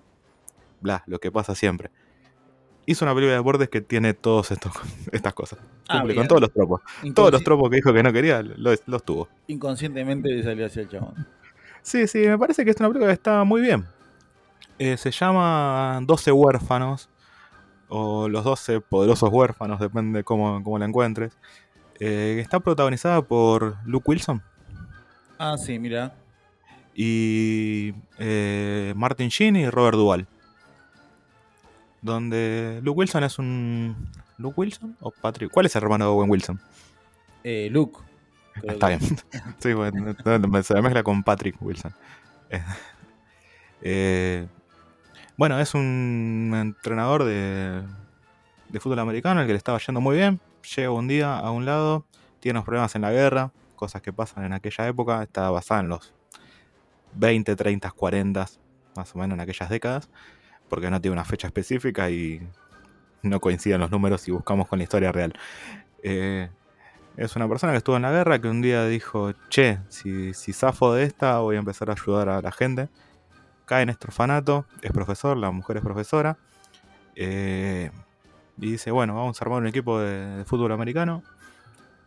Bla, 0.81 1.03
lo 1.07 1.19
que 1.19 1.33
pasa 1.33 1.55
siempre. 1.55 1.91
Hizo 2.85 3.05
una 3.05 3.15
película 3.15 3.33
de 3.33 3.39
deportes 3.39 3.69
que 3.69 3.81
tiene 3.81 4.15
todas 4.15 4.53
estas 5.13 5.35
cosas. 5.35 5.59
Ah, 5.89 5.99
Cumple 5.99 6.13
bien. 6.15 6.17
con 6.19 6.29
todos 6.29 6.41
los 6.43 6.53
tropos. 6.53 6.81
Todos 7.15 7.33
los 7.33 7.43
tropos 7.43 7.69
que 7.71 7.77
dijo 7.77 7.93
que 7.93 8.03
no 8.03 8.13
quería, 8.13 8.43
los, 8.43 8.83
los 8.87 9.03
tuvo. 9.05 9.29
Inconscientemente 9.49 10.29
le 10.29 10.43
salió 10.45 10.67
hacia 10.67 10.83
el 10.83 10.89
chabón. 10.89 11.27
Sí, 11.83 12.07
sí, 12.07 12.19
me 12.29 12.39
parece 12.39 12.65
que 12.65 12.71
es 12.71 12.77
una 12.79 12.89
película 12.89 13.09
que 13.09 13.15
está 13.15 13.43
muy 13.43 13.61
bien. 13.63 13.87
Eh, 14.79 14.97
se 14.97 15.11
llama 15.11 15.99
12 16.03 16.31
huérfanos, 16.33 17.09
o 17.89 18.29
los 18.29 18.45
12 18.45 18.81
poderosos 18.81 19.31
huérfanos, 19.33 19.79
depende 19.81 20.19
de 20.19 20.25
cómo, 20.25 20.63
cómo 20.63 20.79
la 20.79 20.85
encuentres. 20.87 21.37
Eh, 22.01 22.39
está 22.41 22.61
protagonizada 22.61 23.23
por 23.23 23.77
Luke 23.87 24.05
Wilson 24.11 24.43
Ah, 25.39 25.57
sí, 25.59 25.79
mira. 25.79 26.15
y 26.95 27.95
eh, 28.19 28.93
Martin 28.97 29.29
Sheen 29.29 29.57
y 29.57 29.69
Robert 29.71 29.97
Duvall. 29.97 30.27
Donde 32.03 32.81
Luke 32.83 32.99
Wilson 33.01 33.25
es 33.25 33.39
un... 33.39 34.11
¿Luke 34.39 34.55
Wilson 34.61 34.97
o 35.01 35.11
Patrick? 35.11 35.51
¿Cuál 35.51 35.67
es 35.67 35.75
el 35.77 35.83
hermano 35.83 36.05
de 36.05 36.11
Owen 36.11 36.31
Wilson? 36.31 36.61
Eh, 37.43 37.69
Luke. 37.73 37.99
creo 38.55 38.73
Está 38.75 38.89
que- 38.91 38.97
bien. 38.99 39.17
Sí, 39.59 39.73
bueno, 39.73 40.15
no, 40.25 40.63
se 40.63 40.81
mezcla 40.83 41.03
con 41.03 41.23
Patrick 41.23 41.57
Wilson. 41.61 41.93
Eh, 43.83 44.47
bueno, 45.37 45.61
es 45.61 45.75
un 45.75 46.53
entrenador 46.55 47.25
de, 47.25 47.83
de 48.69 48.81
fútbol 48.81 48.99
americano, 48.99 49.41
el 49.41 49.47
que 49.47 49.53
le 49.53 49.59
estaba 49.59 49.79
yendo 49.79 50.01
muy 50.01 50.17
bien. 50.17 50.41
Llega 50.75 50.91
un 50.91 51.09
día 51.09 51.39
a 51.39 51.51
un 51.51 51.65
lado, 51.65 52.07
tiene 52.41 52.59
unos 52.59 52.65
problemas 52.65 52.95
en 52.95 53.03
la 53.03 53.13
guerra, 53.13 53.53
cosas 53.77 54.03
que 54.03 54.13
pasan 54.13 54.45
en 54.45 54.53
aquella 54.53 54.89
época. 54.89 55.23
Está 55.23 55.51
basada 55.51 55.81
en 55.81 55.89
los 55.89 56.15
20, 57.15 57.55
30, 57.55 57.91
40, 57.91 58.47
más 58.97 59.15
o 59.15 59.19
menos 59.19 59.35
en 59.35 59.41
aquellas 59.41 59.69
décadas, 59.69 60.09
porque 60.69 60.91
no 60.91 61.01
tiene 61.01 61.13
una 61.13 61.25
fecha 61.25 61.47
específica 61.47 62.11
y 62.11 62.47
no 63.23 63.41
coinciden 63.41 63.81
los 63.81 63.91
números 63.91 64.21
si 64.23 64.31
buscamos 64.31 64.69
con 64.69 64.79
la 64.79 64.85
historia 64.85 65.13
real. 65.13 65.35
Eh, 66.03 66.49
es 67.17 67.35
una 67.37 67.49
persona 67.49 67.73
que 67.73 67.79
estuvo 67.79 67.97
en 67.97 68.03
la 68.03 68.11
guerra 68.11 68.41
que 68.41 68.49
un 68.49 68.61
día 68.61 68.87
dijo, 68.87 69.33
che, 69.49 69.79
si, 69.89 70.35
si 70.35 70.53
zafo 70.53 70.93
de 70.93 71.05
esta 71.05 71.39
voy 71.39 71.57
a 71.57 71.59
empezar 71.59 71.91
a 71.91 71.95
ayudar 71.95 72.29
a 72.29 72.43
la 72.43 72.53
gente. 72.53 72.89
Cae 73.67 73.83
en 73.83 73.91
este 73.91 74.07
orfanato, 74.07 74.65
es 74.83 74.93
profesor, 74.93 75.37
la 75.37 75.51
mujer 75.51 75.77
es 75.79 75.83
profesora. 75.83 76.39
eh, 77.17 77.91
y 78.59 78.71
dice, 78.73 78.91
bueno, 78.91 79.15
vamos 79.15 79.41
a 79.41 79.45
armar 79.45 79.61
un 79.61 79.69
equipo 79.69 80.01
de, 80.01 80.45
fútbol 80.47 80.73
americano. 80.73 81.23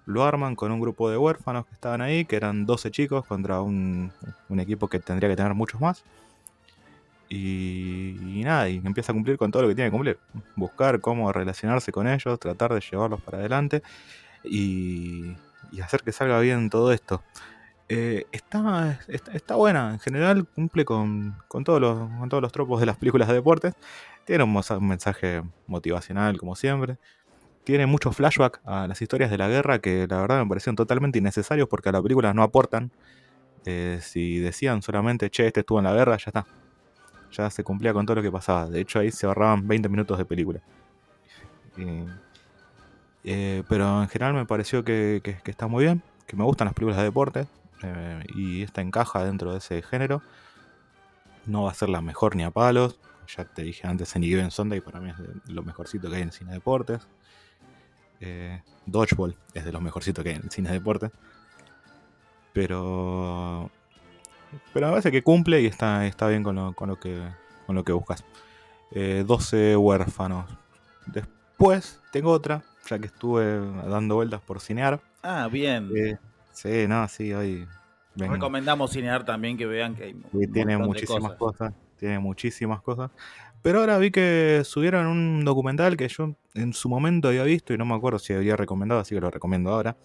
Lo 0.05 0.23
arman 0.25 0.55
con 0.55 0.71
un 0.71 0.79
grupo 0.79 1.09
de 1.11 1.17
huérfanos 1.17 1.65
que 1.67 1.73
estaban 1.73 2.01
ahí, 2.01 2.25
que 2.25 2.35
eran 2.35 2.65
12 2.65 2.89
chicos 2.91 3.25
contra 3.25 3.61
un, 3.61 4.11
un 4.49 4.59
equipo 4.59 4.87
que 4.87 4.99
tendría 4.99 5.29
que 5.29 5.35
tener 5.35 5.53
muchos 5.53 5.79
más. 5.79 6.03
Y, 7.29 8.17
y 8.39 8.43
nada, 8.43 8.67
y 8.69 8.77
empieza 8.77 9.11
a 9.11 9.15
cumplir 9.15 9.37
con 9.37 9.51
todo 9.51 9.61
lo 9.63 9.69
que 9.69 9.75
tiene 9.75 9.89
que 9.89 9.91
cumplir. 9.91 10.19
Buscar 10.55 10.99
cómo 11.01 11.31
relacionarse 11.31 11.91
con 11.91 12.07
ellos, 12.07 12.39
tratar 12.39 12.73
de 12.73 12.81
llevarlos 12.81 13.21
para 13.21 13.37
adelante 13.37 13.83
y, 14.43 15.35
y 15.71 15.81
hacer 15.81 16.01
que 16.01 16.11
salga 16.11 16.39
bien 16.39 16.69
todo 16.71 16.91
esto. 16.91 17.21
Eh, 17.91 18.27
está, 18.31 18.99
está, 19.33 19.55
buena, 19.55 19.93
en 19.93 19.99
general 19.99 20.47
cumple 20.53 20.85
con, 20.85 21.35
con, 21.47 21.63
todos 21.63 21.81
los, 21.81 21.97
con 22.19 22.29
todos 22.29 22.41
los 22.43 22.51
tropos 22.51 22.79
de 22.79 22.85
las 22.85 22.97
películas 22.97 23.27
de 23.27 23.33
deportes. 23.33 23.73
Tiene 24.25 24.43
un, 24.43 24.53
mensaje 24.81 25.41
motivacional, 25.65 26.37
como 26.37 26.55
siempre. 26.55 26.97
Tiene 27.63 27.87
mucho 27.87 28.11
flashback 28.11 28.61
a 28.63 28.87
las 28.87 29.01
historias 29.01 29.31
de 29.31 29.39
la 29.39 29.47
guerra 29.47 29.79
que 29.79 30.05
la 30.07 30.21
verdad 30.21 30.43
me 30.43 30.47
parecieron 30.47 30.75
totalmente 30.75 31.17
innecesarios 31.17 31.67
porque 31.67 31.89
a 31.89 31.91
la 31.91 32.01
película 32.01 32.31
no 32.33 32.43
aportan. 32.43 32.91
Eh, 33.65 33.99
si 34.03 34.37
decían 34.37 34.83
solamente, 34.83 35.31
che, 35.31 35.47
este 35.47 35.61
estuvo 35.61 35.79
en 35.79 35.85
la 35.85 35.93
guerra, 35.93 36.17
ya 36.17 36.25
está. 36.27 36.45
Ya 37.31 37.49
se 37.49 37.63
cumplía 37.63 37.93
con 37.93 38.05
todo 38.05 38.17
lo 38.17 38.21
que 38.21 38.31
pasaba. 38.31 38.67
De 38.69 38.81
hecho, 38.81 38.99
ahí 38.99 39.11
se 39.11 39.25
ahorraban 39.25 39.67
20 39.67 39.89
minutos 39.89 40.17
de 40.19 40.25
película. 40.25 40.61
Eh, 43.23 43.63
pero 43.67 44.03
en 44.03 44.09
general 44.09 44.35
me 44.35 44.45
pareció 44.45 44.83
que, 44.83 45.21
que- 45.23 45.39
está 45.51 45.67
muy 45.67 45.85
bien, 45.85 46.03
que 46.27 46.35
me 46.35 46.43
gustan 46.43 46.65
las 46.65 46.73
películas 46.75 46.97
de 46.97 47.03
deporte 47.03 47.47
eh, 47.83 48.23
y 48.35 48.63
esta 48.63 48.81
encaja 48.81 49.23
dentro 49.23 49.51
de 49.51 49.59
ese 49.59 49.81
género. 49.81 50.21
No 51.45 51.63
va 51.63 51.71
a 51.71 51.73
ser 51.73 51.89
la 51.89 52.01
mejor 52.01 52.35
ni 52.35 52.43
a 52.43 52.51
palos. 52.51 52.99
Ya 53.35 53.45
te 53.45 53.63
dije 53.63 53.87
antes, 53.87 54.15
en 54.15 54.23
Given 54.23 54.51
Sunday 54.51 54.81
para 54.81 54.99
mí 54.99 55.09
es 55.11 55.17
de 55.17 55.53
lo 55.53 55.63
mejorcito 55.63 56.09
que 56.09 56.17
hay 56.17 56.21
en 56.23 56.31
cine 56.31 56.51
de 56.51 56.57
deportes. 56.57 57.07
Eh, 58.21 58.61
Dodgeball 58.85 59.35
es 59.53 59.65
de 59.65 59.71
los 59.71 59.81
mejorcitos 59.81 60.23
que 60.23 60.31
hay 60.31 60.35
en 60.35 60.51
cine 60.51 60.69
de 60.69 60.75
deportes. 60.75 61.11
Pero. 62.53 63.69
Pero 64.73 64.87
me 64.87 64.93
parece 64.93 65.11
que 65.11 65.21
cumple 65.23 65.61
y 65.61 65.67
está, 65.67 66.07
está 66.07 66.27
bien 66.27 66.43
con 66.43 66.55
lo, 66.55 66.73
con 66.73 66.89
lo 66.89 66.99
que, 66.99 67.21
con 67.67 67.75
lo 67.75 67.83
que 67.83 67.91
buscas. 67.91 68.25
Eh, 68.91 69.23
12 69.25 69.77
huérfanos. 69.77 70.49
Después 71.05 72.01
tengo 72.11 72.31
otra, 72.31 72.63
ya 72.89 72.97
que 72.97 73.05
estuve 73.05 73.59
dando 73.87 74.15
vueltas 74.15 74.41
por 74.41 74.59
cinear. 74.59 74.99
Ah, 75.21 75.47
bien. 75.51 75.91
Eh, 75.95 76.17
sí, 76.61 76.87
no, 76.87 77.07
sí, 77.07 77.33
hoy. 77.33 77.67
vengo- 78.15 78.33
Recomendamos 78.33 78.91
cinear 78.91 79.23
también 79.25 79.57
que 79.57 79.65
vean 79.65 79.95
que 79.95 80.03
hay 80.03 80.13
Sí, 80.31 80.47
tiene 80.51 80.77
muchísimas 80.77 81.33
cosas. 81.33 81.37
cosas. 81.37 81.73
Tiene 81.97 82.19
muchísimas 82.19 82.81
cosas. 82.81 83.11
Pero 83.61 83.79
ahora 83.81 83.97
vi 83.97 84.09
que 84.11 84.61
subieron 84.63 85.05
un 85.07 85.43
documental 85.43 85.97
que 85.97 86.07
yo 86.07 86.35
en 86.53 86.73
su 86.73 86.87
momento 86.87 87.27
había 87.27 87.43
visto 87.43 87.73
y 87.73 87.77
no 87.77 87.85
me 87.85 87.93
acuerdo 87.95 88.17
si 88.19 88.33
había 88.33 88.55
recomendado, 88.55 89.01
así 89.01 89.15
que 89.15 89.21
lo 89.21 89.29
recomiendo 89.31 89.71
ahora. 89.71 89.97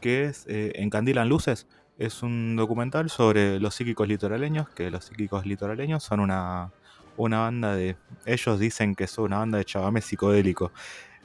Que 0.00 0.24
es 0.24 0.46
eh, 0.48 0.72
Encandilan 0.76 1.28
Luces. 1.28 1.66
Es 1.98 2.22
un 2.22 2.56
documental 2.56 3.10
sobre 3.10 3.60
los 3.60 3.74
psíquicos 3.74 4.08
litoraleños, 4.08 4.68
que 4.70 4.90
los 4.90 5.04
psíquicos 5.04 5.44
litoraleños 5.46 6.02
son 6.02 6.20
una, 6.20 6.70
una 7.18 7.40
banda 7.40 7.76
de... 7.76 7.96
Ellos 8.24 8.58
dicen 8.58 8.94
que 8.94 9.06
son 9.06 9.26
una 9.26 9.38
banda 9.38 9.58
de 9.58 9.64
chavame 9.66 10.00
psicodélico. 10.00 10.72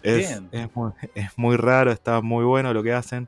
Es, 0.04 0.28
Bien. 0.30 0.50
es, 0.52 0.76
muy, 0.76 0.92
es 1.16 1.30
muy 1.38 1.56
raro, 1.56 1.92
está 1.92 2.22
muy 2.22 2.44
bueno 2.44 2.74
lo 2.74 2.84
que 2.84 2.94
hacen. 2.94 3.28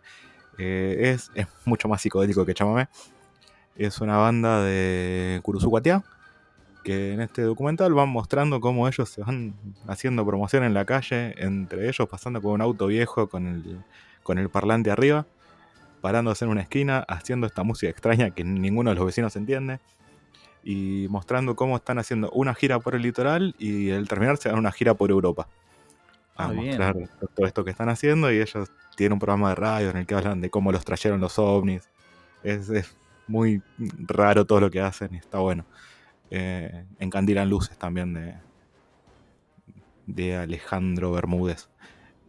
Eh, 0.59 1.11
es, 1.15 1.31
es 1.35 1.47
mucho 1.65 1.87
más 1.87 2.01
psicodélico 2.01 2.45
que 2.45 2.53
chamamé. 2.53 2.89
Es 3.75 4.01
una 4.01 4.17
banda 4.17 4.61
de 4.63 5.39
Curuzucuatiá, 5.43 6.03
que 6.83 7.13
en 7.13 7.21
este 7.21 7.43
documental 7.43 7.93
van 7.93 8.09
mostrando 8.09 8.61
cómo 8.61 8.87
ellos 8.87 9.09
se 9.09 9.21
van 9.21 9.53
haciendo 9.87 10.25
promoción 10.25 10.63
en 10.65 10.73
la 10.73 10.85
calle, 10.85 11.35
entre 11.37 11.87
ellos 11.89 12.07
pasando 12.09 12.41
con 12.41 12.53
un 12.53 12.61
auto 12.61 12.87
viejo 12.87 13.29
con 13.29 13.47
el, 13.47 13.79
con 14.23 14.37
el 14.39 14.49
parlante 14.49 14.91
arriba, 14.91 15.25
parándose 16.01 16.45
en 16.45 16.51
una 16.51 16.61
esquina, 16.61 17.05
haciendo 17.07 17.47
esta 17.47 17.63
música 17.63 17.89
extraña 17.91 18.31
que 18.31 18.43
ninguno 18.43 18.91
de 18.91 18.95
los 18.95 19.05
vecinos 19.05 19.35
entiende, 19.35 19.79
y 20.63 21.07
mostrando 21.09 21.55
cómo 21.55 21.77
están 21.77 21.99
haciendo 21.99 22.31
una 22.31 22.53
gira 22.55 22.79
por 22.79 22.95
el 22.95 23.01
litoral 23.03 23.55
y 23.59 23.91
al 23.91 24.07
terminar 24.09 24.37
se 24.37 24.49
dan 24.49 24.59
una 24.59 24.71
gira 24.73 24.93
por 24.93 25.11
Europa. 25.11 25.47
A 26.35 26.45
Ah, 26.47 26.51
bien. 26.51 26.67
mostrar 26.67 26.95
todo 27.35 27.45
esto 27.47 27.63
que 27.65 27.71
están 27.71 27.89
haciendo 27.89 28.31
y 28.31 28.39
ellos 28.41 28.69
tienen 28.99 29.13
un 29.15 29.19
programa 29.19 29.49
de 29.49 29.55
radio 29.55 29.91
en 29.91 29.97
el 29.97 30.07
que 30.07 30.15
hablan 30.15 30.41
de 30.41 30.51
cómo 30.51 30.71
los 30.73 30.85
trajeron 30.85 31.21
los 31.21 31.39
ovnis. 31.39 31.89
Es, 32.43 32.69
es 32.69 32.97
muy 33.27 33.63
raro 34.07 34.45
todo 34.45 34.61
lo 34.61 34.71
que 34.71 34.81
hacen 34.81 35.15
y 35.15 35.17
está 35.19 35.39
bueno. 35.39 35.65
Eh, 36.31 36.85
encandilan 36.99 37.49
luces 37.49 37.77
también 37.79 38.13
de, 38.13 38.35
de 40.07 40.35
Alejandro 40.37 41.11
Bermúdez. 41.11 41.69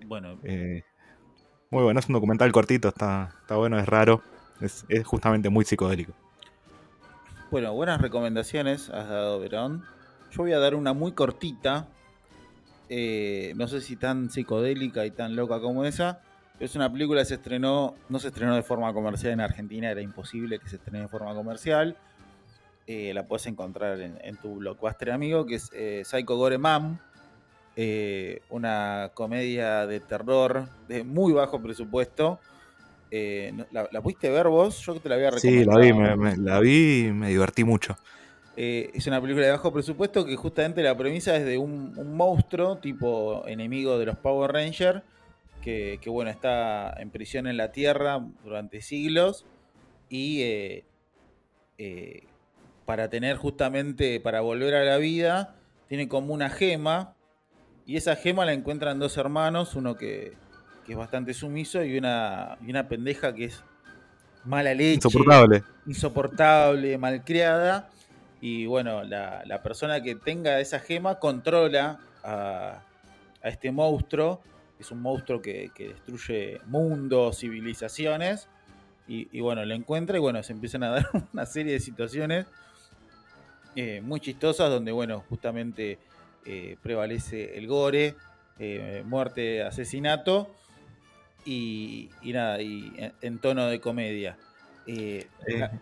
Bueno, 0.07 0.39
Eh, 0.43 0.85
muy 1.71 1.83
bueno, 1.85 2.01
es 2.01 2.09
un 2.09 2.15
documental 2.15 2.53
cortito, 2.53 2.89
está, 2.89 3.35
está 3.43 3.57
bueno, 3.57 3.79
es 3.79 3.87
raro, 3.89 4.25
es, 4.61 4.85
es 4.89 5.07
justamente 5.07 5.51
muy 5.51 5.65
psicodélico. 5.65 6.15
bueno, 7.51 7.73
buenas 7.75 8.01
recomendaciones 8.01 8.91
has 8.91 9.09
dado, 9.09 9.41
Verón. 9.41 9.91
Yo 10.31 10.43
voy 10.45 10.53
a 10.53 10.59
dar 10.59 10.75
una 10.75 10.93
muy 10.93 11.13
cortita. 11.15 11.97
eh, 12.89 13.55
no 13.57 13.69
sé 13.69 13.81
si 13.81 13.97
tan 13.97 14.31
psicodélica 14.31 15.07
y 15.07 15.13
tan 15.13 15.37
loca 15.37 15.61
como 15.61 15.85
esa. 15.85 16.23
Es 16.61 16.77
una 16.77 16.93
película 16.93 17.23
que 17.23 17.25
se 17.25 17.35
estrenó, 17.35 17.95
no 18.11 18.19
se 18.19 18.29
estrenó 18.29 18.55
de 18.55 18.63
forma 18.63 18.93
comercial 18.93 19.33
en 19.33 19.41
Argentina, 19.41 19.91
era 19.91 20.03
imposible 20.03 20.59
que 20.59 20.69
se 20.69 20.77
estrene 20.77 21.01
de 21.01 21.09
forma 21.09 21.35
comercial. 21.35 21.97
Eh, 22.87 23.15
la 23.15 23.27
puedes 23.27 23.47
encontrar 23.47 23.99
en, 23.99 24.37
tu 24.37 24.57
blockbuster 24.57 25.11
amigo, 25.11 25.47
que 25.47 25.55
es 25.55 25.71
eh, 25.73 26.03
Psycho 26.05 26.37
Gore 26.37 26.59
Mam, 26.59 26.99
eh, 27.77 28.43
una 28.51 29.11
comedia 29.15 29.87
de 29.87 30.01
terror 30.01 30.69
de 30.87 31.03
muy 31.03 31.33
bajo 31.33 31.63
presupuesto. 31.63 32.39
¿la, 33.11 34.03
pudiste 34.03 34.29
ver 34.29 34.49
vos? 34.49 34.81
Yo 34.81 34.93
que 34.93 35.01
te 35.01 35.09
la 35.09 35.15
había 35.15 35.31
recomendado. 35.31 35.83
Sí, 35.83 35.89
la 35.89 36.03
vi, 36.05 36.17
me, 36.19 36.37
la 36.37 36.61
vi 36.61 37.07
y 37.07 37.13
me 37.13 37.31
divertí 37.31 37.65
mucho. 37.65 37.97
es 38.55 39.07
una 39.07 39.19
película 39.19 39.47
de 39.47 39.53
bajo 39.53 39.73
presupuesto 39.73 40.27
que 40.27 40.37
justamente 40.37 40.83
la 40.83 40.95
premisa 40.95 41.35
es 41.37 41.47
de 41.47 41.57
un, 41.57 41.95
monstruo 42.15 42.77
tipo 42.77 43.45
enemigo 43.47 43.99
de 43.99 44.05
los 44.05 44.19
Power 44.19 44.53
Rangers 44.53 45.03
que, 45.63 45.99
que, 46.01 46.11
bueno, 46.11 46.31
está 46.31 46.95
en 46.99 47.11
prisión 47.11 47.47
en 47.47 47.57
la 47.57 47.73
Tierra 47.73 48.21
durante 48.45 48.81
siglos 48.81 49.45
y 50.09 50.43
eh, 50.43 50.85
para 52.85 53.09
tener 53.09 53.37
justamente, 53.37 54.21
para 54.21 54.41
volver 54.41 54.75
a 54.75 54.85
la 54.85 54.97
vida, 54.97 55.55
tiene 55.89 56.09
como 56.09 56.35
una 56.35 56.51
gema. 56.51 57.15
Y 57.87 57.97
esa 57.97 58.17
gema 58.17 58.45
la 58.45 58.53
encuentran 58.53 58.99
dos 58.99 59.17
hermanos, 59.17 59.75
uno 59.77 59.97
que, 59.97 60.35
es 60.89 60.97
bastante 60.97 61.35
sumiso 61.35 61.85
y 61.85 61.97
una, 61.97 62.59
y 62.67 62.71
una 62.71 62.89
pendeja 62.89 63.33
que 63.33 63.45
es 63.45 63.63
mala 64.45 64.75
leche. 64.75 64.95
Insoportable. 64.95 65.63
Insoportable, 65.87 66.99
malcriada. 66.99 67.89
Y 68.41 68.67
bueno, 68.67 69.05
la, 69.05 69.61
persona 69.63 70.03
que 70.03 70.17
tenga 70.17 70.59
esa 70.59 70.81
gema 70.81 71.21
controla 71.21 72.01
a, 72.25 72.83
este 73.45 73.71
monstruo. 73.71 74.43
Es 74.81 74.91
un 74.91 75.03
monstruo 75.03 75.41
que, 75.41 75.71
destruye 75.77 76.61
mundos, 76.67 77.39
civilizaciones. 77.39 78.49
Y, 79.07 79.29
y, 79.31 79.41
bueno, 79.41 79.65
lo 79.65 79.75
encuentra 79.75 80.17
y 80.17 80.21
bueno, 80.21 80.43
se 80.43 80.53
empiezan 80.53 80.83
a 80.85 80.91
dar 80.91 81.07
una 81.33 81.47
serie 81.47 81.75
de 81.75 81.81
situaciones 81.81 82.47
eh, 83.77 84.01
muy 84.03 84.21
chistosas, 84.21 84.69
donde, 84.69 84.91
bueno, 84.91 85.25
justamente 85.29 85.99
eh, 86.45 86.77
prevalece 86.83 87.57
el 87.57 87.67
gore, 87.69 88.17
eh, 88.59 89.05
muerte, 89.07 89.63
asesinato 89.63 90.51
y, 91.45 92.11
nada, 92.25 92.61
y 92.61 92.93
en, 93.21 93.39
tono 93.39 93.67
de 93.67 93.81
comedia. 93.81 94.37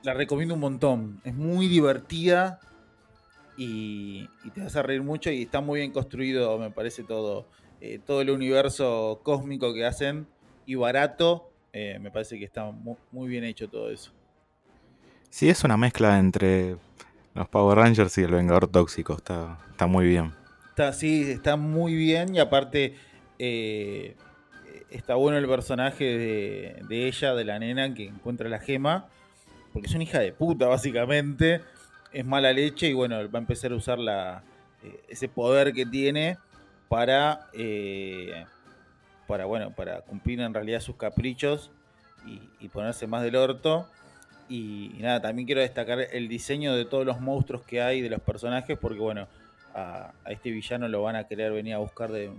La, 0.03 0.13
recomiendo 0.13 0.55
un 0.55 0.61
montón, 0.61 1.21
es 1.25 1.35
muy 1.35 1.67
divertida 1.67 2.61
y, 3.57 4.29
te 4.55 4.61
vas 4.61 4.77
a 4.77 4.83
reír 4.83 5.03
mucho 5.03 5.31
y 5.31 5.43
está 5.43 5.63
muy 5.63 5.81
bien 5.81 5.93
construido, 5.93 6.59
me 6.59 6.71
parece 6.71 7.05
todo, 7.05 7.47
todo 8.07 8.21
el 8.21 8.31
universo 8.31 9.21
cósmico 9.23 9.73
que 9.73 9.87
hacen 9.87 10.27
y 10.67 10.75
barato, 10.75 11.51
me 11.73 12.11
parece 12.11 12.39
que 12.39 12.45
está 12.45 12.71
muy, 12.71 12.97
muy 13.13 13.29
bien 13.29 13.45
hecho 13.45 13.69
todo 13.69 13.91
eso. 13.91 14.13
Sí, 15.31 15.49
es 15.49 15.63
una 15.63 15.77
mezcla 15.77 16.19
entre 16.19 16.77
los 17.35 17.49
Power 17.49 17.79
Rangers 17.79 18.17
y 18.19 18.23
el 18.23 18.33
Vengador 18.33 18.67
Tóxico, 18.67 19.15
está, 19.15 19.59
está 19.71 19.87
muy 19.87 20.07
bien. 20.07 20.33
Está, 20.71 20.93
sí, 20.93 21.31
está 21.31 21.57
muy 21.57 21.95
bien 21.95 22.35
y 22.35 22.41
aparte 22.41 22.97
eh, 23.39 24.17
está 24.91 25.15
bueno 25.15 25.39
el 25.39 25.47
personaje 25.47 26.05
de, 26.89 27.07
ella, 27.07 27.35
de 27.35 27.45
la 27.45 27.59
nena 27.59 27.95
que 27.95 28.07
encuentra 28.07 28.49
la 28.49 28.59
gema, 28.59 29.07
porque 29.73 29.87
es 29.87 29.95
una 29.95 30.05
hija 30.05 30.19
de 30.19 30.33
puta 30.33 30.67
básicamente, 30.67 31.61
es 32.13 32.25
mala 32.25 32.53
leche 32.53 32.89
y 32.89 32.93
bueno, 32.95 33.17
va 33.31 33.39
a 33.39 33.43
empezar 33.43 33.73
a 33.73 33.77
usar 33.77 33.99
la, 33.99 34.43
eh, 34.83 35.01
ese 35.09 35.29
poder 35.29 35.73
que 35.73 35.85
tiene 35.85 36.39
para, 36.89 37.49
eh, 37.53 38.45
para, 39.27 39.45
bueno, 39.45 39.71
para 39.71 40.01
cumplir 40.03 40.41
en 40.41 40.55
realidad 40.55 40.81
sus 40.81 40.97
caprichos 40.97 41.71
y, 42.61 42.69
ponerse 42.69 43.07
más 43.07 43.23
del 43.23 43.37
orto. 43.37 43.89
Y, 44.49 44.93
nada, 44.99 45.21
también 45.21 45.47
quiero 45.47 45.61
destacar 45.61 46.01
el 46.01 46.29
diseño 46.29 46.75
de 46.75 46.85
todos 46.85 47.05
los 47.05 47.21
monstruos 47.21 47.63
que 47.63 47.83
hay 47.83 48.01
de 48.01 48.11
los 48.11 48.21
personajes, 48.21 48.79
porque 48.79 48.99
bueno, 48.99 49.29
a, 49.75 50.13
este 50.27 50.51
villano 50.51 50.89
lo 50.89 51.03
van 51.03 51.17
a 51.17 51.25
querer 51.25 51.53
venir 51.53 51.75
a 51.75 51.79
buscar 51.79 52.11
de, 52.11 52.31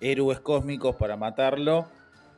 héroes 0.00 0.40
cósmicos 0.40 0.96
para 0.96 1.16
matarlo. 1.16 1.86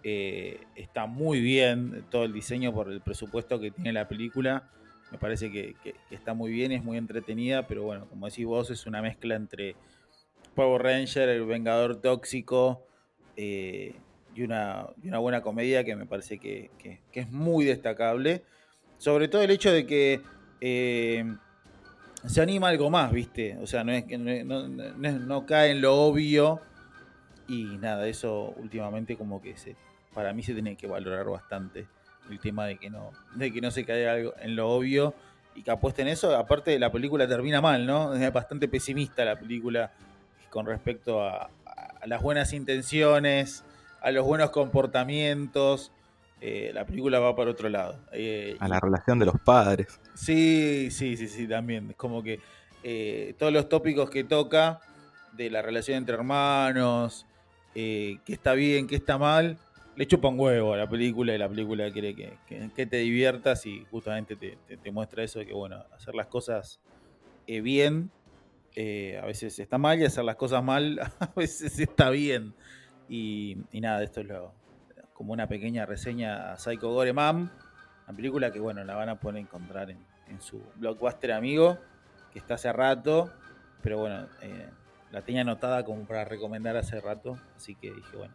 Eh, 0.02 0.60
está 0.76 1.06
muy 1.06 1.40
bien 1.40 2.04
todo 2.10 2.24
el 2.24 2.32
diseño 2.32 2.74
por 2.74 2.90
el 2.90 3.00
presupuesto 3.00 3.58
que 3.58 3.70
tiene 3.70 3.92
la 3.92 4.06
película. 4.06 4.64
Me 5.10 5.18
parece 5.18 5.50
que, 5.50 5.76
está 6.10 6.34
muy 6.34 6.50
bien 6.50 6.72
es 6.72 6.82
muy 6.82 6.98
entretenida, 6.98 7.66
pero 7.66 7.84
bueno, 7.84 8.06
como 8.06 8.26
decís 8.26 8.46
vos, 8.46 8.70
es 8.70 8.86
una 8.86 9.00
mezcla 9.00 9.34
entre 9.34 9.76
Power 10.54 10.82
Ranger, 10.82 11.28
el 11.28 11.44
Vengador 11.44 12.00
Tóxico 12.00 12.86
eh, 13.36 13.94
y, 14.34 14.42
una, 14.42 14.86
una, 15.02 15.18
buena 15.18 15.42
comedia 15.42 15.84
que 15.84 15.96
me 15.96 16.06
parece 16.06 16.38
que, 16.38 16.70
es 17.12 17.30
muy 17.30 17.64
destacable. 17.64 18.42
Sobre 18.98 19.28
todo 19.28 19.42
el 19.42 19.50
hecho 19.50 19.72
de 19.72 19.86
que 19.86 20.20
eh, 20.60 21.24
se 22.26 22.40
anima 22.40 22.68
algo 22.68 22.90
más, 22.90 23.12
¿viste? 23.12 23.56
O 23.60 23.66
sea, 23.66 23.84
no 23.84 23.92
es 23.92 24.04
que 24.04 24.18
no, 24.18 25.46
cae 25.46 25.72
en 25.72 25.80
lo 25.80 25.94
obvio. 25.94 26.60
Y 27.46 27.64
nada, 27.78 28.08
eso 28.08 28.54
últimamente 28.56 29.16
como 29.16 29.42
que 29.42 29.56
se, 29.56 29.76
para 30.14 30.32
mí 30.32 30.42
se 30.42 30.54
tiene 30.54 30.76
que 30.76 30.86
valorar 30.86 31.26
bastante. 31.26 31.86
El 32.30 32.40
tema 32.40 32.66
de 32.66 32.78
que 32.78 32.88
no, 32.88 33.10
de 33.34 33.52
que 33.52 33.60
no 33.60 33.70
se 33.70 33.84
cae 33.84 34.08
algo 34.08 34.32
en 34.40 34.56
lo 34.56 34.70
obvio 34.70 35.14
y 35.54 35.62
que 35.62 35.70
apuesten 35.70 36.08
eso. 36.08 36.34
Aparte, 36.34 36.78
la 36.78 36.90
película 36.90 37.28
termina 37.28 37.60
mal, 37.60 37.84
¿no? 37.84 38.14
Es 38.14 38.32
bastante 38.32 38.66
pesimista 38.66 39.24
la 39.24 39.38
película 39.38 39.92
con 40.54 40.66
respecto 40.66 41.20
a 41.20 41.50
las 42.06 42.22
buenas 42.22 42.52
intenciones, 42.52 43.64
a 44.00 44.12
los 44.12 44.24
buenos 44.24 44.50
comportamientos. 44.50 45.90
Eh, 46.40 46.70
la 46.72 46.86
película 46.86 47.18
va 47.18 47.34
para 47.34 47.50
otro 47.50 47.68
lado. 47.68 47.96
Eh, 48.12 48.56
a 48.60 48.68
la 48.68 48.78
relación 48.78 49.18
de 49.18 49.26
los 49.26 49.40
padres. 49.40 49.98
Sí, 50.14 50.92
sí, 50.92 51.16
sí, 51.16 51.26
sí, 51.26 51.48
también. 51.48 51.90
Es 51.90 51.96
como 51.96 52.22
que 52.22 52.38
eh, 52.84 53.34
todos 53.36 53.52
los 53.52 53.68
tópicos 53.68 54.10
que 54.10 54.22
toca 54.22 54.78
de 55.32 55.50
la 55.50 55.60
relación 55.60 55.98
entre 55.98 56.14
hermanos, 56.14 57.26
que 57.74 58.20
está 58.28 58.52
bien, 58.52 58.86
que 58.86 58.94
está 58.94 59.18
mal, 59.18 59.58
le 59.96 60.06
chupa 60.06 60.28
un 60.28 60.38
huevo 60.38 60.74
a 60.74 60.76
la 60.76 60.88
película 60.88 61.34
y 61.34 61.38
la 61.38 61.48
película 61.48 61.90
quiere 61.90 62.14
que, 62.14 62.86
te 62.86 62.96
diviertas 62.98 63.66
y 63.66 63.84
justamente 63.90 64.36
te, 64.36 64.92
muestra 64.92 65.24
eso 65.24 65.40
de 65.40 65.46
que, 65.46 65.52
bueno, 65.52 65.82
hacer 65.96 66.14
las 66.14 66.28
cosas 66.28 66.78
bien 67.48 68.12
a 68.76 69.26
veces 69.26 69.58
está 69.58 69.78
mal 69.78 70.00
y 70.00 70.04
hacer 70.04 70.24
las 70.24 70.36
cosas 70.36 70.62
mal 70.62 70.98
a 71.20 71.32
veces 71.36 71.78
está 71.78 72.10
bien. 72.10 72.54
Y, 73.08 73.58
y 73.70 73.80
nada, 73.80 74.02
esto 74.02 74.20
es 74.20 74.26
lo, 74.26 74.54
como 75.14 75.32
una 75.32 75.46
pequeña 75.46 75.86
reseña 75.86 76.52
a 76.52 76.58
Psycho 76.58 76.90
Gore 76.90 77.12
una 78.06 78.16
película 78.16 78.52
que 78.52 78.60
bueno, 78.60 78.84
la 78.84 78.94
van 78.94 79.08
a 79.08 79.18
poder 79.18 79.38
encontrar 79.38 79.90
en, 79.90 79.98
su 80.40 80.60
blockbuster 80.76 81.32
amigo, 81.32 81.78
que 82.32 82.40
está 82.40 82.54
hace 82.54 82.72
rato, 82.72 83.32
pero 83.82 83.98
bueno, 83.98 84.26
eh, 84.42 84.68
la 85.12 85.22
tenía 85.22 85.42
anotada 85.42 85.84
como 85.84 86.04
para 86.04 86.24
recomendar 86.24 86.76
hace 86.76 87.00
rato, 87.00 87.38
así 87.56 87.76
que 87.76 87.92
dije, 87.92 88.16
bueno, 88.16 88.34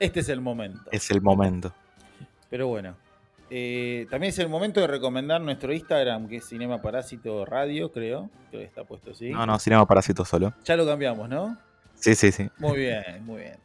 este 0.00 0.20
es 0.20 0.28
el 0.28 0.40
momento. 0.40 0.90
Es 0.90 1.10
el 1.10 1.22
momento. 1.22 1.72
Pero 2.50 2.66
bueno, 2.66 2.96
eh, 3.48 4.06
también 4.10 4.30
es 4.30 4.38
el 4.38 4.48
momento 4.48 4.80
de 4.80 4.86
recomendar 4.88 5.40
nuestro 5.40 5.72
Instagram, 5.72 6.28
que 6.28 6.36
es 6.36 6.48
Cinema 6.48 6.82
Parásito 6.82 7.44
Radio, 7.44 7.92
creo, 7.92 8.28
que 8.50 8.64
está 8.64 8.84
puesto 8.84 9.12
así. 9.12 9.30
No, 9.30 9.46
no, 9.46 9.58
Cinema 9.58 9.86
Parásito 9.86 10.24
solo. 10.24 10.52
Ya 10.64 10.76
lo 10.76 10.84
cambiamos, 10.84 11.28
¿no? 11.28 11.56
Sí, 11.94 12.14
sí, 12.14 12.32
sí. 12.32 12.48
Muy 12.58 12.78
bien, 12.78 13.24
muy 13.24 13.42
bien. 13.42 13.58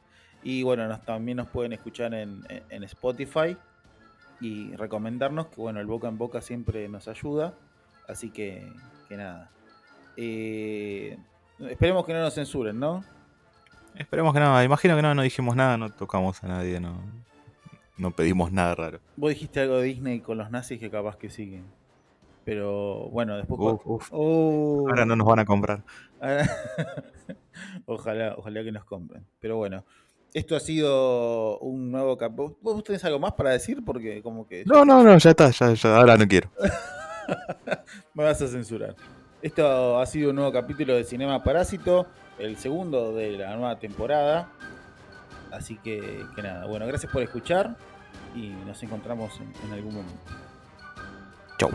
Y 0.44 0.64
bueno, 0.64 1.00
también 1.02 1.38
nos 1.38 1.48
pueden 1.48 1.74
escuchar 1.74 2.14
en, 2.14 2.46
Spotify 2.84 3.58
y 4.40 4.76
recomendarnos, 4.76 5.48
que 5.48 5.62
bueno, 5.62 5.80
el 5.80 5.88
boca 5.88 6.08
en 6.08 6.18
boca 6.18 6.42
siempre 6.42 6.88
nos 6.88 7.08
ayuda. 7.08 7.54
Así 8.08 8.30
que, 8.30 8.72
que 9.08 9.18
nada. 9.18 9.50
Eh, 10.18 11.18
esperemos 11.70 12.06
que 12.06 12.14
no 12.14 12.22
nos 12.22 12.34
censuren, 12.34 12.80
¿no? 12.80 13.04
Esperemos 13.96 14.34
que 14.34 14.40
no. 14.40 14.64
Imagino 14.64 14.96
que 14.96 15.02
no, 15.02 15.14
no 15.14 15.22
dijimos 15.22 15.56
nada, 15.56 15.78
no 15.78 15.90
tocamos 15.90 16.44
a 16.44 16.48
nadie, 16.48 16.80
no, 16.80 17.02
no 18.02 18.12
pedimos 18.12 18.52
nada 18.52 18.74
raro. 18.76 19.00
Vos 19.16 19.30
dijiste 19.30 19.62
algo 19.62 19.78
de 19.78 19.84
Disney 19.84 20.20
con 20.20 20.38
los 20.38 20.50
nazis 20.50 20.80
que 20.80 20.90
capaz 20.90 21.18
que 21.18 21.30
siguen. 21.30 21.64
Pero 22.44 23.10
bueno, 23.10 23.38
después. 23.38 23.80
Oh. 24.12 24.88
Ahora 24.90 25.06
no 25.06 25.16
nos 25.16 25.28
van 25.28 25.40
a 25.40 25.46
comprar. 25.46 25.84
ojalá, 27.86 28.34
ojalá 28.38 28.64
que 28.64 28.72
nos 28.72 28.84
compren. 28.84 29.26
Pero 29.40 29.58
bueno. 29.58 29.86
Esto 30.34 30.56
ha 30.56 30.62
sido 30.62 31.60
un 31.60 31.92
nuevo 31.92 32.18
capítulo. 32.18 32.58
¿Vos 32.62 32.84
tenés 32.86 33.04
algo 33.04 33.20
más 33.20 33.34
para 33.34 33.50
decir? 33.50 33.84
Porque 33.86 34.22
como 34.24 34.48
que... 34.48 34.64
No, 34.66 34.86
no, 34.86 35.04
no, 35.04 35.18
ya 35.18 35.30
está, 35.32 35.52
ya, 35.52 35.74
ya 35.74 35.98
ahora 35.98 36.16
no 36.16 36.26
quiero. 36.26 36.50
Me 38.14 38.24
vas 38.24 38.42
a 38.42 38.48
censurar. 38.48 38.96
Esto 39.42 40.00
ha 40.00 40.06
sido 40.06 40.30
un 40.30 40.38
nuevo 40.38 40.54
capítulo 40.54 40.96
de 40.96 41.04
Cinema 41.04 41.44
Parásito, 41.44 42.08
el 42.40 42.56
segundo 42.56 43.14
de 43.14 43.32
la 43.34 43.58
nueva 43.58 43.78
temporada. 43.78 44.50
Así 45.52 45.76
que, 45.84 46.24
que 46.34 46.42
nada, 46.42 46.66
bueno, 46.66 46.88
gracias 46.88 47.12
por 47.12 47.22
escuchar 47.22 47.76
y 48.36 48.50
nos 48.66 48.82
encontramos 48.84 49.40
en, 49.40 49.74
algún 49.74 49.96
momento. 49.96 50.34
Chau. 51.58 51.70